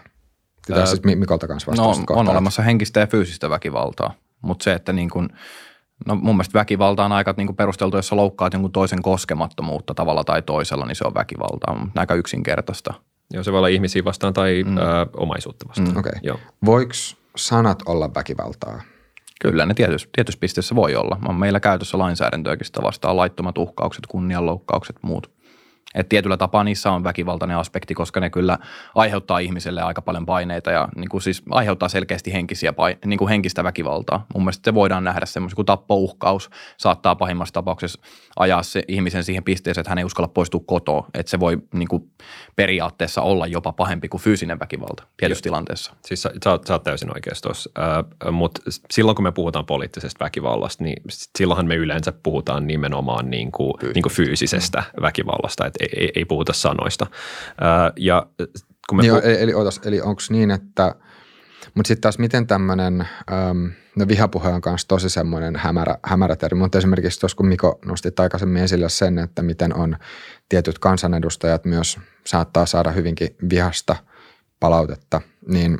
Pitää 0.68 0.86
siis 0.86 1.02
Mikolta 1.04 1.48
kanssa 1.48 1.72
no, 1.78 1.94
on 2.10 2.30
olemassa 2.30 2.62
henkistä 2.62 3.00
ja 3.00 3.08
fyysistä 3.08 3.50
väkivaltaa, 3.50 4.14
mutta 4.42 4.64
se, 4.64 4.74
että 4.74 4.94
niin 4.94 5.10
kuin, 5.10 5.30
no 6.06 6.16
mun 6.16 6.36
mielestä 6.36 6.60
väkivalta 6.60 7.06
on 7.06 7.12
aika 7.12 7.34
niin 7.38 7.48
kuin 7.48 7.58
perusteltu, 7.58 7.98
jos 7.98 8.08
sä 8.08 8.16
loukkaat 8.16 8.54
jonkun 8.54 8.72
toisen 8.72 9.02
koskemattomuutta 9.02 9.94
tavalla 9.94 10.24
tai 10.24 10.42
toisella, 10.42 10.86
niin 10.86 10.96
se 10.96 11.08
on 11.08 11.14
väkivaltaa, 11.14 11.76
mutta 11.80 12.00
aika 12.00 12.16
yksinkertaista. 12.16 12.94
Joo, 13.34 13.44
se 13.44 13.52
voi 13.52 13.58
olla 13.58 13.68
ihmisiä 13.68 14.04
vastaan 14.04 14.34
tai 14.34 14.64
mm. 14.64 14.78
ö, 14.78 14.82
omaisuutta 15.18 15.66
vastaan. 15.68 15.92
Mm. 15.92 15.98
Okay. 15.98 16.40
Voiko 16.66 16.94
sanat 17.36 17.84
olla 17.86 18.14
väkivaltaa? 18.16 18.82
Kyllä 19.42 19.66
ne 19.66 19.74
tietyssä, 19.74 20.10
tietyssä 20.16 20.40
pisteessä 20.40 20.76
voi 20.76 20.96
olla. 20.96 21.18
On 21.28 21.36
meillä 21.36 21.60
käytössä 21.60 21.98
lainsäädäntöäkin 21.98 22.66
sitä 22.66 22.82
vastaan 22.84 23.18
laittomat 23.18 23.58
uhkaukset, 23.58 24.08
kunnianloukkaukset, 24.08 24.96
muut. 25.02 25.32
Et 25.98 26.10
tietyllä 26.10 26.38
tapaa 26.38 26.64
niissä 26.64 26.92
on 26.92 27.04
väkivaltainen 27.04 27.58
aspekti, 27.58 27.94
koska 27.94 28.20
ne 28.20 28.30
kyllä 28.30 28.58
aiheuttaa 28.96 29.40
ihmiselle 29.40 29.82
aika 29.82 30.02
paljon 30.02 30.26
paineita 30.26 30.72
ja 30.72 30.88
niin 30.96 31.10
kuin 31.10 31.22
siis 31.22 31.44
aiheuttaa 31.50 31.90
selkeästi 31.90 32.34
henkisiä, 32.34 32.74
niin 33.06 33.18
kuin 33.18 33.30
henkistä 33.30 33.64
väkivaltaa. 33.64 34.26
Mun 34.34 34.44
mielestä 34.44 34.72
se 34.72 34.74
voidaan 34.74 35.04
nähdä 35.04 35.26
semmoisen 35.26 35.56
kuin 35.56 35.66
tappouhkaus 35.66 36.50
saattaa 36.78 37.16
pahimmassa 37.16 37.54
tapauksessa 37.54 38.02
ajaa 38.40 38.64
se 38.64 38.84
ihmisen 38.88 39.24
siihen 39.24 39.44
pisteeseen, 39.44 39.82
että 39.82 39.92
hän 39.92 39.98
ei 39.98 40.04
uskalla 40.04 40.28
poistua 40.28 40.62
kotoa. 40.66 41.08
Että 41.14 41.30
se 41.30 41.40
voi 41.40 41.58
niin 41.74 41.88
kuin 41.88 42.12
periaatteessa 42.56 43.22
olla 43.22 43.48
jopa 43.48 43.72
pahempi 43.74 44.10
kuin 44.10 44.22
fyysinen 44.22 44.60
väkivalta 44.60 45.04
tietyssä 45.18 45.44
tilanteessa. 45.44 45.94
Siis 46.06 46.22
sä, 46.22 46.32
sä, 46.44 46.60
sä 46.68 46.74
oot 46.74 46.84
täysin 46.84 47.16
oikeassa 47.16 47.44
tuossa, 47.44 47.70
äh, 47.80 48.32
mutta 48.32 48.62
silloin 48.92 49.16
kun 49.16 49.24
me 49.24 49.32
puhutaan 49.32 49.66
poliittisesta 49.66 50.26
väkivallasta, 50.26 50.84
niin 50.84 51.04
silloinhan 51.38 51.68
me 51.68 51.76
yleensä 51.76 52.12
puhutaan 52.12 52.68
nimenomaan 52.68 53.30
niin 53.30 53.52
kuin, 53.52 53.74
niin 53.94 54.04
kuin 54.04 54.14
fyysisestä 54.14 54.80
mm. 54.80 55.02
väkivallasta. 55.02 55.66
Et 55.66 55.76
ei, 55.98 56.12
ei 56.16 56.26
puhuta 56.26 56.54
sanoista. 56.54 57.08
Ja 57.98 58.28
kun 58.90 58.98
me 58.98 59.02
niin, 59.02 59.14
puh- 59.14 59.26
eli, 59.26 59.42
eli, 59.42 59.54
otas, 59.54 59.82
eli 59.86 60.02
onko 60.02 60.22
niin, 60.30 60.52
että 60.52 60.96
mutta 61.74 61.88
sitten 61.88 62.02
taas 62.02 62.20
miten 62.20 62.48
tämmöinen, 62.48 63.08
no 63.96 64.08
vihapuhe 64.08 64.50
on 64.50 64.62
kanssa 64.62 64.88
tosi 64.88 65.10
semmoinen 65.10 65.56
hämärä, 65.56 65.98
hämärä 66.06 66.36
termi, 66.36 66.60
mutta 66.60 66.78
esimerkiksi 66.78 67.20
tuossa 67.20 67.36
kun 67.36 67.48
Miko 67.48 67.80
nosti 67.86 68.10
aikaisemmin 68.20 68.64
esille 68.64 68.90
sen, 68.90 69.20
että 69.20 69.42
miten 69.42 69.76
on 69.76 69.98
tietyt 70.50 70.80
kansanedustajat 70.80 71.66
myös 71.66 72.00
saattaa 72.26 72.66
saada 72.66 72.92
hyvinkin 72.92 73.36
vihasta 73.50 73.96
palautetta, 74.60 75.22
niin 75.48 75.78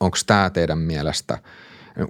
onko 0.00 0.16
tämä 0.26 0.50
teidän 0.50 0.78
mielestä– 0.78 1.38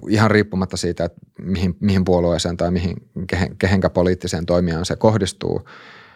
ihan 0.09 0.31
riippumatta 0.31 0.77
siitä, 0.77 1.05
että 1.05 1.19
mihin, 1.41 1.77
mihin 1.79 2.05
puolueeseen 2.05 2.57
tai 2.57 2.71
mihin, 2.71 2.95
kehen, 3.27 3.57
kehenkä 3.57 3.89
poliittiseen 3.89 4.45
toimijaan 4.45 4.85
se 4.85 4.95
kohdistuu, 4.95 5.67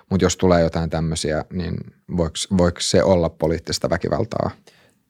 mutta 0.10 0.26
jos 0.26 0.38
tulee 0.38 0.62
jotain 0.62 0.90
tämmöisiä, 0.90 1.46
niin 1.54 1.78
voiko, 2.18 2.36
voiko 2.58 2.80
se 2.82 3.04
olla 3.04 3.30
poliittista 3.30 3.90
väkivaltaa? 3.90 4.52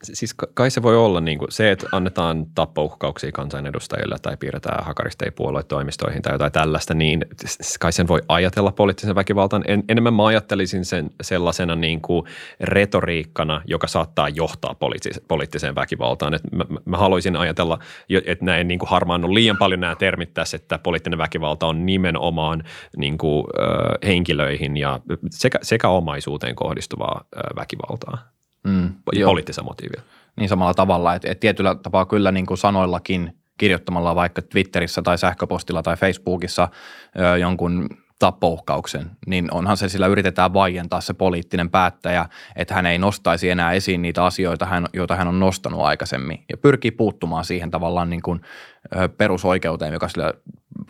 Siis 0.04 0.36
kai 0.54 0.72
se 0.72 0.82
voi 0.82 0.98
olla 0.98 1.22
niin 1.22 1.38
kuin 1.38 1.52
se, 1.52 1.72
että 1.72 1.88
annetaan 1.92 2.46
tappouhkauksia 2.56 3.32
kansanedustajille 3.32 4.16
tai 4.22 4.38
piirretään 4.38 4.86
hakaristeja 4.86 5.32
puoluetoimistoihin 5.32 6.22
tai 6.22 6.34
jotain 6.34 6.52
tällaista, 6.52 6.94
niin 6.94 7.26
kai 7.80 7.92
sen 7.92 8.08
voi 8.08 8.22
ajatella 8.28 8.72
poliittisen 8.72 9.16
väkivaltaan. 9.16 9.64
En, 9.68 9.84
enemmän 9.90 10.14
mä 10.14 10.26
ajattelisin 10.26 10.86
sen 10.86 11.10
sellaisena 11.22 11.76
niin 11.76 12.02
kuin 12.02 12.26
retoriikkana, 12.60 13.62
joka 13.66 13.88
saattaa 13.88 14.30
johtaa 14.30 14.76
poliittis- 14.80 15.22
poliittiseen 15.28 15.76
väkivaltaan. 15.76 16.34
Et 16.34 16.42
mä, 16.52 16.66
mä 16.86 16.98
haluaisin 16.98 17.36
ajatella, 17.36 17.80
että 18.26 18.46
näin 18.46 18.68
niin 18.68 18.80
kuin 18.80 18.90
harmaannut 18.90 19.32
liian 19.32 19.58
paljon 19.58 19.80
nämä 19.80 19.96
termit 19.96 20.34
tässä, 20.34 20.58
että 20.58 20.78
poliittinen 20.78 21.20
väkivalta 21.20 21.68
on 21.68 21.86
nimenomaan 21.86 22.64
niin 22.98 23.18
kuin, 23.18 23.46
ö, 23.60 24.08
henkilöihin 24.08 24.78
ja 24.78 25.00
sekä, 25.32 25.60
sekä 25.62 25.90
omaisuuteen 25.90 26.56
kohdistuvaa 26.56 27.24
ö, 27.36 27.40
väkivaltaa 27.56 28.37
mm, 28.68 28.94
poliittisen 29.26 29.66
motiivia. 29.66 30.02
Niin 30.36 30.50
samalla 30.50 30.74
tavalla, 30.74 31.16
että, 31.16 31.32
että 31.32 31.40
tietyllä 31.40 31.76
tapaa 31.76 32.06
kyllä 32.06 32.32
niin 32.32 32.46
kuin 32.46 32.58
sanoillakin 32.58 33.38
kirjoittamalla 33.58 34.16
vaikka 34.16 34.42
Twitterissä 34.42 35.02
tai 35.02 35.18
sähköpostilla 35.18 35.84
tai 35.84 35.98
Facebookissa 35.98 36.68
ö, 37.20 37.38
jonkun 37.38 37.90
tappouhkauksen, 38.20 39.12
niin 39.28 39.54
onhan 39.54 39.78
se 39.78 39.90
sillä 39.90 40.08
yritetään 40.08 40.54
vaientaa 40.54 41.02
se 41.02 41.14
poliittinen 41.14 41.70
päättäjä, 41.70 42.26
että 42.56 42.74
hän 42.74 42.86
ei 42.86 42.98
nostaisi 42.98 43.50
enää 43.50 43.72
esiin 43.72 44.02
niitä 44.02 44.26
asioita, 44.26 44.68
joita 44.94 45.16
hän 45.16 45.28
on 45.28 45.40
nostanut 45.40 45.82
aikaisemmin 45.82 46.44
ja 46.50 46.58
pyrkii 46.58 46.92
puuttumaan 46.92 47.46
siihen 47.46 47.72
tavallaan 47.72 48.10
niin 48.10 48.22
kuin 48.22 48.42
perusoikeuteen, 49.18 49.94
joka 49.94 50.08
sillä 50.08 50.34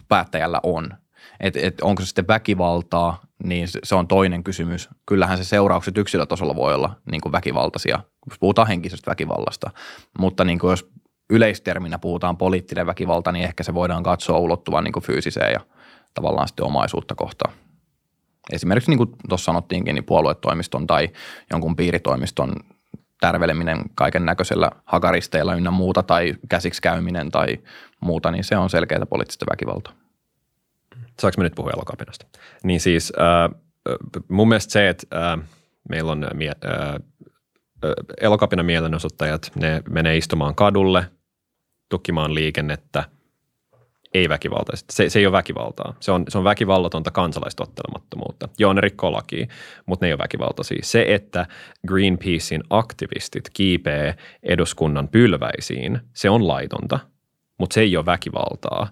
päättäjällä 0.08 0.60
on. 0.64 0.94
Että 1.40 1.60
et 1.64 1.82
onko 1.82 2.02
se 2.02 2.06
sitten 2.06 2.28
väkivaltaa, 2.28 3.22
niin 3.44 3.68
se 3.84 3.96
on 3.96 4.08
toinen 4.08 4.44
kysymys. 4.44 4.90
Kyllähän 5.06 5.38
se 5.38 5.44
seuraukset 5.44 5.98
yksilötasolla 5.98 6.56
voi 6.56 6.74
olla 6.74 6.96
niin 7.12 7.22
kuin 7.22 7.32
väkivaltaisia, 7.32 8.00
jos 8.30 8.40
puhutaan 8.40 8.68
henkisestä 8.68 9.12
väkivallasta. 9.12 9.72
Mutta 10.20 10.44
niin 10.44 10.60
kuin 10.60 10.72
jos 10.72 10.90
yleisterminä 11.30 12.00
puhutaan 12.00 12.38
poliittinen 12.38 12.86
väkivalta, 12.86 13.32
niin 13.32 13.46
ehkä 13.46 13.64
se 13.64 13.74
voidaan 13.74 14.04
katsoa 14.04 14.38
ulottuvan 14.38 14.84
niin 14.84 14.94
kuin 14.94 15.04
fyysiseen 15.04 15.54
ja 15.54 15.60
tavallaan 16.14 16.48
sitten 16.48 16.66
omaisuutta 16.66 17.16
kohtaan. 17.16 17.54
Esimerkiksi 18.52 18.92
niin 18.92 18.98
kuin 18.98 19.10
tuossa 19.30 19.46
sanottiinkin, 19.46 19.96
niin 19.96 20.06
puoluetoimiston 20.06 20.88
tai 20.88 21.10
jonkun 21.52 21.76
piiritoimiston 21.76 22.54
tärveleminen 23.20 23.82
kaiken 23.96 24.26
näköisellä 24.26 24.72
hakaristeilla 24.86 25.56
ynnä 25.56 25.72
muuta 25.72 26.04
tai 26.04 26.36
käsiksi 26.50 26.82
käyminen 26.82 27.32
tai 27.32 27.58
muuta, 28.00 28.32
niin 28.32 28.44
se 28.44 28.58
on 28.58 28.70
selkeää 28.70 29.06
poliittista 29.06 29.46
väkivaltaa 29.52 30.07
saanko 31.22 31.36
me 31.38 31.44
nyt 31.44 31.56
puhua 31.56 31.72
elokapinasta? 31.72 32.26
Niin 32.64 32.80
siis 32.80 33.14
äh, 33.20 33.62
mun 34.28 34.48
mielestä 34.48 34.72
se, 34.72 34.90
että 34.90 35.32
äh, 35.34 35.40
meillä 35.90 36.12
on 36.12 36.24
äh, 36.24 36.30
elokapina 38.22 38.64
mielenosoittajat, 38.64 39.52
ne 39.56 39.84
menee 39.90 40.18
istumaan 40.18 40.56
kadulle, 40.56 41.06
tukkimaan 41.90 42.34
liikennettä, 42.34 43.04
ei 44.14 44.30
väkivaltaisesti. 44.30 44.94
Se, 44.94 45.10
se 45.10 45.20
ei 45.20 45.26
ole 45.26 45.32
väkivaltaa. 45.32 45.94
Se 46.00 46.12
on, 46.12 46.26
se 46.30 46.38
on 46.38 46.44
väkivallatonta 46.44 47.12
kansalaistottelemattomuutta. 47.12 48.50
Joo, 48.60 48.74
ne 48.74 48.82
rikkoo 48.82 49.12
lakia, 49.12 49.48
mutta 49.86 50.06
ne 50.06 50.08
ei 50.08 50.14
ole 50.14 50.20
väkivaltaisia. 50.24 50.80
Se, 50.84 51.06
että 51.08 51.46
Greenpeacein 51.88 52.64
aktivistit 52.70 53.50
kiipee 53.54 54.16
eduskunnan 54.44 55.08
pylväisiin, 55.08 56.00
se 56.14 56.30
on 56.30 56.48
laitonta– 56.48 57.00
mutta 57.58 57.74
se 57.74 57.82
ei 57.82 57.98
ole 57.98 58.06
väkivaltaa. 58.06 58.88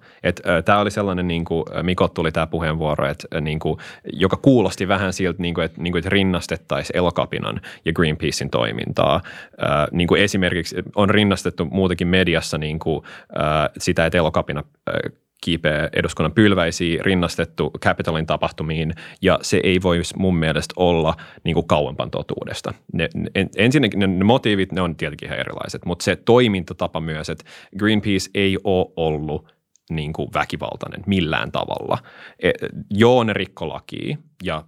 Tämä 0.65 0.79
oli 0.79 0.91
sellainen, 0.91 1.27
niin 1.27 1.45
kuin 1.45 1.65
Mikot 1.81 2.13
tuli 2.13 2.31
tämä 2.31 2.47
puheenvuoro, 2.47 3.07
että, 3.07 3.41
niin 3.41 3.59
kuin, 3.59 3.79
joka 4.13 4.37
kuulosti 4.37 4.87
vähän 4.87 5.13
siltä, 5.13 5.41
niin 5.41 5.61
että, 5.61 5.81
niin 5.81 5.91
kuin, 5.91 5.99
että 5.99 6.09
rinnastettaisiin 6.09 6.97
Elokapinan 6.97 7.61
ja 7.85 7.93
Greenpeacein 7.93 8.49
toimintaa. 8.49 9.21
Ää, 9.57 9.87
niin 9.91 10.07
kuin 10.07 10.21
esimerkiksi 10.21 10.75
on 10.95 11.09
rinnastettu 11.09 11.65
muutenkin 11.65 12.07
mediassa 12.07 12.57
niin 12.57 12.79
kuin, 12.79 13.03
ää, 13.35 13.69
sitä, 13.77 14.05
että 14.05 14.17
Elokapina 14.17 14.63
ää, 14.87 14.99
kiipeä 15.45 15.89
eduskunnan 15.93 16.31
pylväisiin 16.33 17.05
rinnastettu 17.05 17.71
Capitalin 17.81 18.25
tapahtumiin, 18.25 18.93
ja 19.21 19.39
se 19.41 19.59
ei 19.63 19.81
voi 19.83 20.01
mun 20.17 20.35
mielestä 20.35 20.73
olla 20.77 21.15
niin 21.43 21.53
kuin 21.53 21.67
kauempan 21.67 22.11
totuudesta. 22.11 22.73
Ne, 22.93 23.09
ne, 23.13 23.47
ensinnäkin 23.55 23.99
ne, 23.99 24.07
ne 24.07 24.23
motiivit, 24.23 24.71
ne 24.71 24.81
on 24.81 24.95
tietenkin 24.95 25.27
ihan 25.27 25.39
erilaiset, 25.39 25.85
mutta 25.85 26.03
se 26.03 26.15
toimintatapa 26.15 26.99
myös, 26.99 27.29
että 27.29 27.45
Greenpeace 27.79 28.29
ei 28.33 28.57
ole 28.63 28.91
ollut 28.95 29.53
niin 29.89 30.13
kuin 30.13 30.29
väkivaltainen 30.33 31.03
millään 31.07 31.51
tavalla. 31.51 31.97
E, 32.43 32.51
joo, 32.89 33.23
ne 33.23 33.33
rikkolakia 33.33 34.17
ja 34.43 34.63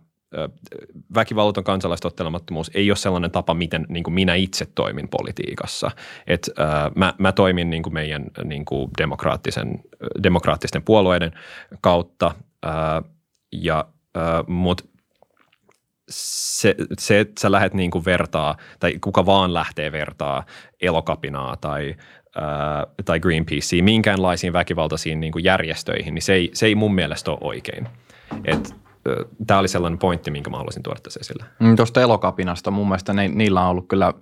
väkivallaton 1.16 1.64
kansalaistottelemattomuus 1.64 2.72
ei 2.74 2.92
ole 2.92 2.98
sellainen 2.98 3.32
tapa, 3.32 3.54
miten 3.54 3.86
niin 3.90 4.04
kuin 4.04 4.14
minä 4.14 4.36
itse 4.36 4.68
toimin 4.76 5.08
politiikassa. 5.10 5.92
Et, 6.28 6.50
äh, 6.60 6.92
mä, 6.96 7.14
mä 7.18 7.32
toimin 7.32 7.70
niin 7.70 7.84
kuin 7.84 7.94
meidän 7.94 8.26
niin 8.44 8.66
kuin 8.66 8.92
demokraattisen, 8.98 9.84
demokraattisten 10.24 10.84
puolueiden 10.84 11.32
kautta, 11.82 12.32
ja, 13.52 13.86
äh, 14.18 14.48
mutta 14.48 14.84
se, 16.10 16.76
se, 17.00 17.20
että 17.20 17.42
sä 17.42 17.52
lähdet 17.52 17.74
niin 17.74 17.92
kuin 17.92 18.06
vertaa, 18.06 18.58
tai 18.80 19.00
kuka 19.02 19.26
vaan 19.26 19.54
lähtee 19.54 19.92
vertaa 19.92 20.44
elokapinaa 20.82 21.56
tai, 21.56 21.96
ää, 22.36 22.88
tai 23.06 23.20
Greenpeacea 23.20 23.84
minkäänlaisiin 23.84 24.54
väkivaltaisiin 24.54 25.20
niin 25.20 25.32
kuin 25.32 25.44
järjestöihin, 25.44 26.14
niin 26.14 26.22
se 26.22 26.34
ei, 26.34 26.50
se 26.54 26.66
ei 26.66 26.76
mun 26.76 26.96
mielestä 26.96 27.32
ole 27.32 27.40
oikein. 27.42 27.88
Et 28.46 28.76
tämä 29.48 29.60
oli 29.60 29.68
sellainen 29.68 30.00
pointti, 30.00 30.32
minkä 30.32 30.50
mä 30.50 30.58
haluaisin 30.58 30.84
tuoda 30.84 31.00
tässä 31.00 31.20
esille. 31.20 31.46
Mm, 31.60 31.76
Tuosta 31.76 32.02
elokapinasta 32.02 32.72
mun 32.72 32.88
mielestä 32.88 33.14
ne, 33.14 33.28
niillä 33.28 33.62
on 33.62 33.70
ollut 33.70 33.88
kyllä 33.88 34.14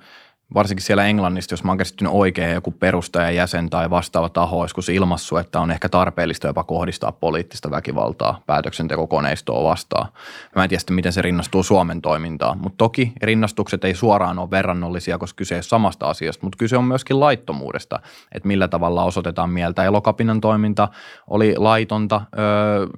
varsinkin 0.53 0.85
siellä 0.85 1.05
Englannista, 1.05 1.53
jos 1.53 1.63
mä 1.63 1.71
oon 1.71 1.77
käsittynyt 1.77 2.13
oikein, 2.13 2.53
joku 2.53 2.71
perustajajäsen 2.71 3.69
tai 3.69 3.89
vastaava 3.89 4.29
taho 4.29 4.59
olisi 4.59 4.95
ilmassu, 4.95 5.37
että 5.37 5.59
on 5.59 5.71
ehkä 5.71 5.89
tarpeellista 5.89 6.47
jopa 6.47 6.63
kohdistaa 6.63 7.11
poliittista 7.11 7.71
väkivaltaa 7.71 8.41
päätöksentekokoneistoa 8.45 9.63
vastaan. 9.63 10.07
Mä 10.55 10.63
en 10.63 10.69
tiedä 10.69 10.79
sitten, 10.79 10.95
miten 10.95 11.13
se 11.13 11.21
rinnastuu 11.21 11.63
Suomen 11.63 12.01
toimintaan, 12.01 12.57
mutta 12.57 12.77
toki 12.77 13.13
rinnastukset 13.21 13.83
ei 13.83 13.95
suoraan 13.95 14.39
ole 14.39 14.51
verrannollisia, 14.51 15.17
koska 15.17 15.37
kyse 15.37 15.55
ei 15.55 15.57
ole 15.57 15.63
samasta 15.63 16.09
asiasta, 16.09 16.43
mutta 16.43 16.57
kyse 16.57 16.77
on 16.77 16.85
myöskin 16.85 17.19
laittomuudesta, 17.19 17.99
että 18.31 18.47
millä 18.47 18.67
tavalla 18.67 19.03
osoitetaan 19.03 19.49
mieltä. 19.49 19.83
Elokapinan 19.83 20.41
toiminta 20.41 20.87
oli 21.27 21.53
laitonta, 21.57 22.21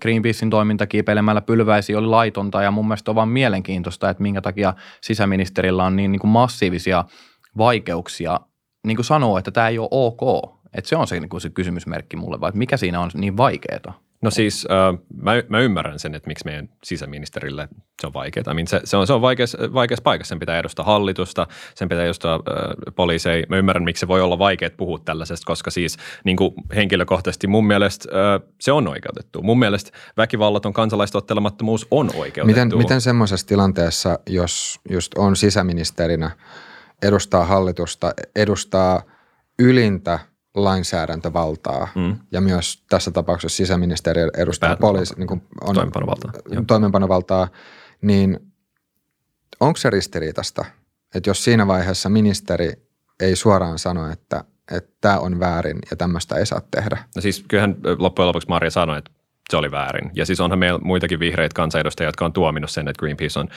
Greenpeacein 0.01 0.49
toiminta 0.49 0.87
kiipeilemällä 0.87 1.41
pylväisi 1.41 1.95
oli 1.95 2.07
laitonta 2.07 2.61
ja 2.61 2.71
mun 2.71 2.87
mielestä 2.87 3.11
on 3.11 3.15
vaan 3.15 3.29
mielenkiintoista, 3.29 4.09
että 4.09 4.23
minkä 4.23 4.41
takia 4.41 4.73
sisäministerillä 5.01 5.83
on 5.83 5.95
niin, 5.95 6.11
niin 6.11 6.19
kuin 6.19 6.31
massiivisia– 6.31 7.03
vaikeuksia 7.57 8.39
niin 8.87 8.97
kuin 8.97 9.05
sanoa, 9.05 9.39
että 9.39 9.51
tämä 9.51 9.67
ei 9.67 9.79
ole 9.79 9.87
ok. 9.91 10.57
Että 10.73 10.89
se 10.89 10.95
on 10.95 11.07
se, 11.07 11.19
niin 11.19 11.29
kuin 11.29 11.41
se 11.41 11.49
kysymysmerkki 11.49 12.17
mulle, 12.17 12.39
vai 12.39 12.51
mikä 12.53 12.77
siinä 12.77 12.99
on 12.99 13.11
niin 13.13 13.37
vaikeaa? 13.37 13.99
No 14.21 14.31
siis 14.31 14.67
äh, 14.71 14.99
mä, 15.21 15.31
mä 15.49 15.59
ymmärrän 15.59 15.99
sen, 15.99 16.15
että 16.15 16.27
miksi 16.27 16.45
meidän 16.45 16.69
sisäministerille 16.83 17.69
se 18.01 18.07
on 18.07 18.13
vaikeaa. 18.13 18.51
I 18.51 18.53
mean, 18.53 18.67
se, 18.67 18.81
se, 18.83 18.97
on, 18.97 19.07
se 19.07 19.13
on 19.13 19.21
vaikeassa, 19.21 19.57
vaikeassa 19.73 20.03
paikassa. 20.03 20.29
Sen 20.29 20.39
pitää 20.39 20.59
edustaa 20.59 20.85
hallitusta, 20.85 21.47
sen 21.75 21.89
pitää 21.89 22.05
edustaa 22.05 22.35
äh, 22.35 22.95
poliiseja. 22.95 23.45
Mä 23.49 23.57
ymmärrän, 23.57 23.83
miksi 23.83 23.99
se 23.99 24.07
voi 24.07 24.21
olla 24.21 24.39
vaikea 24.39 24.69
puhua 24.77 24.99
tällaisesta, 25.05 25.45
koska 25.45 25.71
siis 25.71 25.97
niin 26.23 26.37
kuin 26.37 26.53
henkilökohtaisesti 26.75 27.47
mun 27.47 27.67
mielestä 27.67 28.09
äh, 28.09 28.41
se 28.61 28.71
on 28.71 28.87
oikeutettu. 28.87 29.41
Mun 29.41 29.59
mielestä 29.59 29.91
väkivallaton 30.17 30.73
kansalaistottelemattomuus 30.73 31.87
on 31.91 32.09
oikeutettu. 32.15 32.45
Miten, 32.45 32.77
miten 32.77 33.01
semmoisessa 33.01 33.47
tilanteessa, 33.47 34.19
jos 34.29 34.79
just 34.89 35.17
on 35.17 35.35
sisäministerinä– 35.35 36.31
edustaa 37.01 37.45
hallitusta, 37.45 38.13
edustaa 38.35 39.01
ylintä 39.59 40.19
lainsäädäntövaltaa 40.55 41.87
mm. 41.95 42.17
ja 42.31 42.41
myös 42.41 42.83
tässä 42.89 43.11
tapauksessa 43.11 43.57
sisäministeriö 43.57 44.27
edustaa 44.37 44.75
poliisi, 44.75 45.13
niin 45.17 45.27
kuin 45.27 45.41
on 45.61 45.75
toimenpanovaltaa. 45.75 46.31
toimenpanovaltaa, 46.67 47.47
niin 48.01 48.39
onko 49.59 49.77
se 49.77 49.89
ristiriitasta, 49.89 50.65
että 51.15 51.29
jos 51.29 51.43
siinä 51.43 51.67
vaiheessa 51.67 52.09
ministeri 52.09 52.71
ei 53.19 53.35
suoraan 53.35 53.79
sano, 53.79 54.11
että 54.11 54.43
että 54.71 54.91
tämä 55.01 55.19
on 55.19 55.39
väärin 55.39 55.79
ja 55.91 55.97
tämmöistä 55.97 56.35
ei 56.35 56.45
saa 56.45 56.61
tehdä. 56.71 56.97
No 57.15 57.21
siis 57.21 57.45
kyllähän 57.47 57.75
loppujen 57.97 58.27
lopuksi 58.27 58.47
Maria 58.47 58.71
sanoi, 58.71 58.97
että 58.97 59.11
se 59.51 59.57
oli 59.57 59.71
väärin. 59.71 60.11
Ja 60.13 60.25
siis 60.25 60.41
onhan 60.41 60.59
meillä 60.59 60.79
muitakin 60.83 61.19
vihreitä 61.19 61.53
kansanedustajia, 61.53 62.07
jotka 62.07 62.25
on 62.25 62.33
tuominut 62.33 62.69
sen, 62.69 62.87
että 62.87 62.99
Greenpeace 62.99 63.39
on 63.39 63.47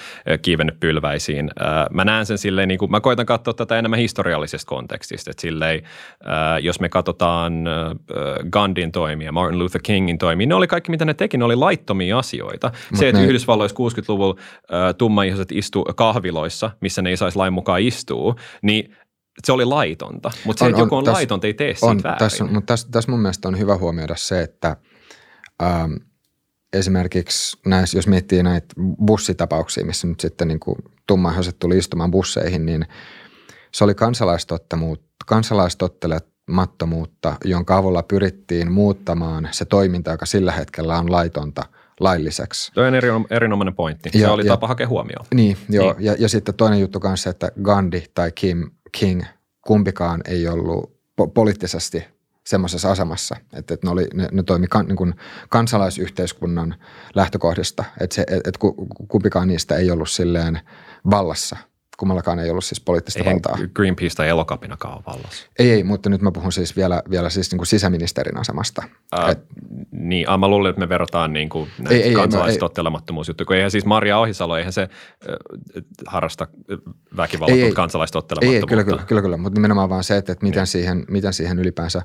kiivennyt 0.43 0.80
pylväisiin. 0.80 1.51
Mä 1.91 2.05
näen 2.05 2.26
sen 2.26 2.38
silleen, 2.38 2.68
niin 2.68 2.78
kuin, 2.78 2.91
mä 2.91 3.01
koitan 3.01 3.26
katsoa 3.26 3.55
tätä 3.55 3.78
enemmän 3.78 3.99
historiallisesta 3.99 4.68
kontekstista, 4.68 5.30
että 5.30 5.41
silleen, 5.41 5.82
jos 6.62 6.80
me 6.80 6.88
katsotaan 6.88 7.64
Gandhin 8.51 8.93
toimia, 8.93 9.32
Martin 9.32 9.59
Luther 9.59 9.80
Kingin 9.82 10.18
toimia, 10.18 10.47
ne 10.47 10.55
oli 10.55 10.66
kaikki, 10.66 10.91
mitä 10.91 11.05
ne 11.05 11.14
teki, 11.14 11.38
ne 11.38 11.45
oli 11.45 11.57
laittomia 11.57 12.18
asioita. 12.18 12.70
Mut 12.91 13.01
se, 13.01 13.09
että 13.09 13.20
ne... 13.20 13.26
Yhdysvalloissa 13.26 13.76
60-luvulla 13.76 14.41
tummaihoiset 14.99 15.53
istu 15.53 15.84
kahviloissa, 15.97 16.70
missä 16.80 17.03
ne 17.03 17.11
ei 17.11 17.16
saisi 17.16 17.38
lain 17.38 17.53
mukaan 17.53 17.80
istua, 17.80 18.34
niin 18.62 18.97
se 19.45 19.53
oli 19.53 19.64
laitonta, 19.64 20.30
mutta 20.45 20.59
se, 20.59 20.64
on, 20.64 20.70
että 20.70 20.82
joku 20.82 20.97
on, 20.97 21.09
on 21.09 21.14
laitonta, 21.14 21.47
ei 21.47 21.55
tee 21.55 21.74
siitä 21.74 21.86
on, 21.86 22.01
väärin. 22.03 22.18
Tässä, 22.18 22.45
mutta 22.45 22.66
tässä, 22.66 22.88
tässä 22.91 23.11
mun 23.11 23.20
mielestä 23.20 23.49
on 23.49 23.59
hyvä 23.59 23.76
huomioida 23.76 24.14
se, 24.16 24.43
että– 24.43 24.76
ähm, 25.63 25.93
esimerkiksi 26.73 27.59
näissä, 27.67 27.99
jos 27.99 28.07
miettii 28.07 28.43
näitä 28.43 28.67
bussitapauksia, 29.07 29.85
missä 29.85 30.07
nyt 30.07 30.21
sitten 30.21 30.49
niin 30.49 30.61
kuin 30.61 30.77
tummaihoiset 31.07 31.59
tuli 31.59 31.79
istumaan 31.79 32.11
busseihin, 32.11 32.67
niin 32.67 32.87
se 33.73 33.85
oli 33.85 33.95
kansalaistottelemattomuutta, 35.27 37.37
jonka 37.45 37.77
avulla 37.77 38.03
pyrittiin 38.03 38.73
muuttamaan 38.73 39.49
se 39.51 39.65
toiminta, 39.65 40.11
joka 40.11 40.27
sillä 40.27 40.53
hetkellä 40.53 40.99
on 40.99 41.13
laitonta 41.13 41.63
lailliseksi. 42.01 42.73
Tuo 42.73 42.85
on 42.85 42.95
eri, 42.95 43.09
erinomainen 43.31 43.75
pointti. 43.75 44.11
Ja, 44.15 44.21
se 44.21 44.29
oli 44.29 44.47
ja, 44.47 44.53
tapa 44.53 44.69
hakea 44.69 44.89
huomioon. 44.89 45.27
Niin, 45.35 45.57
joo. 45.69 45.93
Niin. 45.93 46.07
Ja, 46.07 46.17
ja 46.19 46.29
sitten 46.29 46.55
toinen 46.55 46.81
juttu 46.81 47.01
kanssa, 47.01 47.31
että 47.31 47.53
Gandhi 47.63 48.05
tai 48.15 48.33
Kim 48.33 48.71
King, 48.93 49.23
kumpikaan 49.67 50.21
ei 50.29 50.49
ollut 50.49 51.01
po- 51.21 51.31
poliittisesti 51.35 52.05
semmoisessa 52.47 52.91
asemassa, 52.91 53.36
että, 53.53 53.74
että 53.74 53.86
ne, 53.86 53.91
oli, 53.91 54.09
ne, 54.14 54.28
ne 54.32 54.43
toimi 54.43 54.66
kan, 54.66 54.86
niin 54.86 54.97
kuin 54.97 55.14
kansalaisyhteiskunnan 55.49 56.74
lähtökohdista, 57.14 57.84
että, 58.01 58.14
se, 58.14 58.22
että 58.22 58.59
kumpikaan 59.09 59.49
niistä 59.49 59.76
ei 59.76 59.91
ollut 59.91 60.11
silleen 60.11 60.61
vallassa– 61.11 61.57
kummallakaan 62.01 62.38
ei 62.38 62.51
ollut 62.51 62.64
siis 62.64 62.80
poliittista 62.80 63.20
Eihän 63.20 63.34
valtaa. 63.34 63.66
Greenpeace 63.74 64.16
tai 64.16 64.28
elokapinakaan 64.28 64.94
ole 64.94 65.03
vallassa. 65.07 65.46
Ei, 65.59 65.70
ei, 65.70 65.84
mutta 65.84 66.11
nyt 66.11 66.22
mä 66.22 66.32
puhun 66.32 66.53
siis 66.53 66.76
vielä, 66.76 67.03
vielä 67.11 67.30
siis 67.30 67.51
niin 67.51 67.59
kuin 67.59 67.66
sisäministerin 67.66 68.38
asemasta. 68.38 68.82
Ää, 69.12 69.30
Et, 69.30 69.38
niin, 69.90 70.26
mä 70.40 70.48
luulen, 70.48 70.70
että 70.70 70.80
me 70.80 70.88
verrataan 70.88 71.32
niin 71.32 71.48
kuin 71.48 71.70
ei, 71.90 72.03
ei, 72.03 72.14
kansalaistottelemattomuusjuttuja, 72.14 73.46
kun 73.46 73.57
eihän 73.57 73.70
siis 73.70 73.84
Maria 73.84 74.18
Ohisalo, 74.18 74.57
eihän 74.57 74.72
se 74.72 74.82
äh, 74.82 74.88
harrasta 76.07 76.46
väkivallatonta 77.16 77.74
kansalaistottelemattomuutta. 77.74 78.57
Ei, 78.57 78.62
ei, 78.62 78.68
kyllä, 78.68 78.84
kyllä, 78.84 79.07
kyllä, 79.09 79.22
kyllä, 79.22 79.36
mutta 79.36 79.59
nimenomaan 79.59 79.88
vaan 79.88 80.05
se, 80.05 80.16
että, 80.16 80.32
että 80.32 80.46
miten, 80.46 80.61
niin. 80.61 80.66
siihen, 80.66 81.05
miten 81.09 81.32
siihen 81.32 81.59
ylipäänsä 81.59 82.03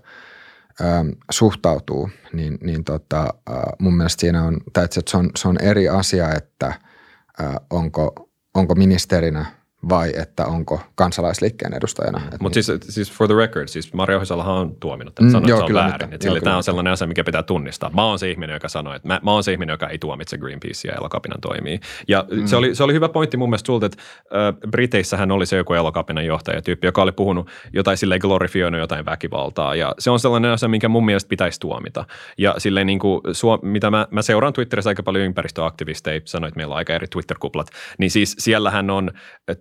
ähm, 0.82 1.08
suhtautuu, 1.32 2.10
niin, 2.34 2.58
niin 2.62 2.84
tota, 2.84 3.22
äh, 3.22 3.56
mun 3.80 3.98
mielestä 3.98 4.22
siinä 4.22 4.44
on, 4.44 4.58
tai 4.74 4.86
että 4.86 5.02
se 5.08 5.18
on, 5.18 5.30
se 5.36 5.48
on 5.48 5.62
eri 5.62 5.90
asia, 5.90 6.34
että 6.34 6.68
äh, 6.68 7.56
onko, 7.70 8.30
onko 8.54 8.76
ministerinä– 8.76 9.46
vai 9.90 10.12
että 10.22 10.46
onko 10.46 10.82
kansalaisliikkeen 10.96 11.74
edustajana. 11.74 12.20
Mm. 12.20 12.26
Mutta 12.40 12.58
niin. 12.58 12.64
siis, 12.64 12.80
siis 12.90 13.12
for 13.12 13.28
the 13.28 13.36
record, 13.36 13.68
siis 13.68 13.94
Mario 13.94 14.18
Ohisalahan 14.18 14.56
on 14.56 14.76
tuominut, 14.76 15.12
että 15.12 15.24
mm, 15.24 15.32
sanoo, 15.32 15.50
joo, 15.50 15.60
että 15.60 15.74
se 15.74 15.80
on 15.80 15.90
väärin. 15.90 16.14
Että 16.14 16.28
joo, 16.28 16.40
tämä 16.40 16.58
on 16.58 16.64
sellainen 16.64 16.94
asia, 16.94 17.08
mikä 17.08 17.24
pitää 17.24 17.44
tunnistaa. 17.44 17.90
Mä 17.94 18.06
oon 18.06 18.20
se 18.20 18.32
ihminen, 18.32 18.54
joka 18.54 18.70
sanoo, 18.70 18.94
että 18.94 19.08
mä, 19.08 19.20
mä 19.24 19.32
oon 19.32 19.44
se 19.44 19.52
ihminen, 19.52 19.74
joka 19.74 19.88
ei 19.88 19.98
tuomitse 19.98 20.38
Greenpeacea 20.38 20.92
ja 20.92 20.98
elokapinan 20.98 21.42
toimii. 21.42 21.80
Ja 22.08 22.26
mm. 22.32 22.46
se, 22.46 22.56
oli, 22.56 22.76
se 22.76 22.84
oli 22.84 22.94
hyvä 22.94 23.10
pointti 23.10 23.38
mun 23.38 23.50
mielestä 23.50 23.66
sulta, 23.68 23.86
että 23.86 23.98
äh, 24.22 24.72
Briteissähän 24.72 25.32
oli 25.32 25.46
se 25.46 25.58
joku 25.58 25.74
elokapinan 25.74 26.26
johtajatyyppi, 26.26 26.88
joka 26.88 27.02
oli 27.02 27.12
puhunut 27.12 27.50
jotain 27.74 27.98
silleen 27.98 28.22
glorifioinut 28.22 28.80
jotain 28.80 29.06
väkivaltaa. 29.06 29.76
Ja 29.76 29.96
se 30.00 30.10
on 30.10 30.20
sellainen 30.20 30.52
asia, 30.52 30.70
minkä 30.70 30.90
mun 30.90 31.06
mielestä 31.06 31.30
pitäisi 31.30 31.60
tuomita. 31.60 32.06
Ja 32.38 32.56
silleen 32.58 32.88
niin 32.88 33.00
kuin, 33.00 33.22
mitä 33.62 33.92
mä, 33.92 34.08
mä 34.12 34.22
seuraan 34.22 34.54
Twitterissä 34.54 34.90
aika 34.90 35.04
paljon 35.04 35.26
ympäristöaktivisteja, 35.26 36.22
sanoit, 36.26 36.50
että 36.50 36.58
meillä 36.58 36.74
on 36.74 36.78
aika 36.78 36.94
eri 36.94 37.08
Twitter-kuplat, 37.08 37.68
niin 37.98 38.12
siis 38.12 38.36
siellähän 38.40 38.90
on 38.90 39.12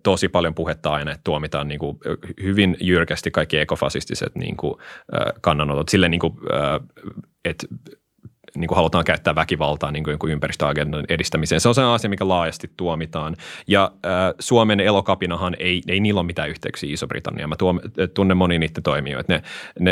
to, 0.02 0.13
tosi 0.14 0.28
paljon 0.28 0.54
puhetta 0.54 0.90
aina, 0.90 1.12
että 1.12 1.20
tuomitaan 1.24 1.68
niin 1.68 1.78
kuin 1.78 1.98
hyvin 2.42 2.76
jyrkästi 2.80 3.30
kaikki 3.30 3.58
ekofasistiset 3.58 4.34
niin 4.34 4.56
kuin, 4.56 4.74
kannanotot. 5.40 5.88
Sille 5.88 6.08
niin 6.08 6.20
kuin, 6.20 6.34
että 7.44 7.66
niin 8.56 8.68
kuin 8.68 8.76
halutaan 8.76 9.04
käyttää 9.04 9.34
väkivaltaa 9.34 9.90
niin 9.90 10.04
kuin 10.04 10.32
ympäristöagendan 10.32 11.04
edistämiseen. 11.08 11.60
Se 11.60 11.68
on 11.68 11.74
se 11.74 11.82
asia, 11.82 12.10
mikä 12.10 12.28
laajasti 12.28 12.70
tuomitaan. 12.76 13.36
Ja 13.66 13.92
äh, 14.06 14.12
Suomen 14.38 14.80
elokapinahan 14.80 15.56
ei, 15.58 15.82
ei 15.88 16.00
niillä 16.00 16.20
ole 16.20 16.26
mitään 16.26 16.50
yhteyksiä 16.50 16.92
Iso-Britanniaan. 16.92 17.48
Mä 17.48 17.56
tuom, 17.56 17.80
tunnen 18.14 18.36
moni 18.36 18.58
niiden 18.58 18.82
toimijoita. 18.82 19.32
Ne, 19.32 19.42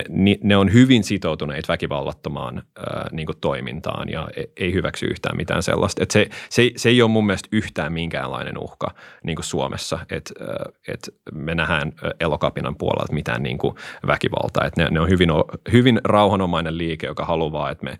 ne, 0.08 0.38
ne, 0.42 0.56
on 0.56 0.72
hyvin 0.72 1.04
sitoutuneet 1.04 1.68
väkivallattomaan 1.68 2.58
äh, 2.58 3.04
niin 3.12 3.26
kuin 3.26 3.38
toimintaan 3.40 4.08
ja 4.08 4.28
ei, 4.36 4.52
ei 4.56 4.72
hyväksy 4.72 5.06
yhtään 5.06 5.36
mitään 5.36 5.62
sellaista. 5.62 6.02
Et 6.02 6.10
se, 6.10 6.28
se, 6.50 6.70
se 6.76 6.88
ei 6.88 7.02
ole 7.02 7.10
mun 7.10 7.26
mielestä 7.26 7.48
yhtään 7.52 7.92
minkäänlainen 7.92 8.58
uhka 8.58 8.94
niin 9.22 9.36
kuin 9.36 9.44
Suomessa, 9.44 9.98
että 10.10 10.34
äh, 10.40 10.72
et 10.88 11.14
me 11.32 11.54
nähdään 11.54 11.92
elokapinan 12.20 12.76
puolelta 12.76 13.12
mitään 13.12 13.42
niin 13.42 13.58
kuin 13.58 13.74
väkivaltaa. 14.06 14.64
Et 14.64 14.76
ne, 14.76 14.88
ne 14.90 15.00
on 15.00 15.08
hyvin, 15.08 15.30
hyvin 15.72 16.00
rauhanomainen 16.04 16.78
liike, 16.78 17.06
joka 17.06 17.24
haluaa, 17.24 17.70
että 17.70 17.84
me 17.84 17.98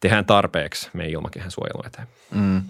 tehdään 0.00 0.24
tarpeeksi 0.24 0.90
meidän 0.92 1.12
ilmakehän 1.12 1.50
suojelun 1.50 1.86
eteen. 1.86 2.08
Mm. 2.30 2.62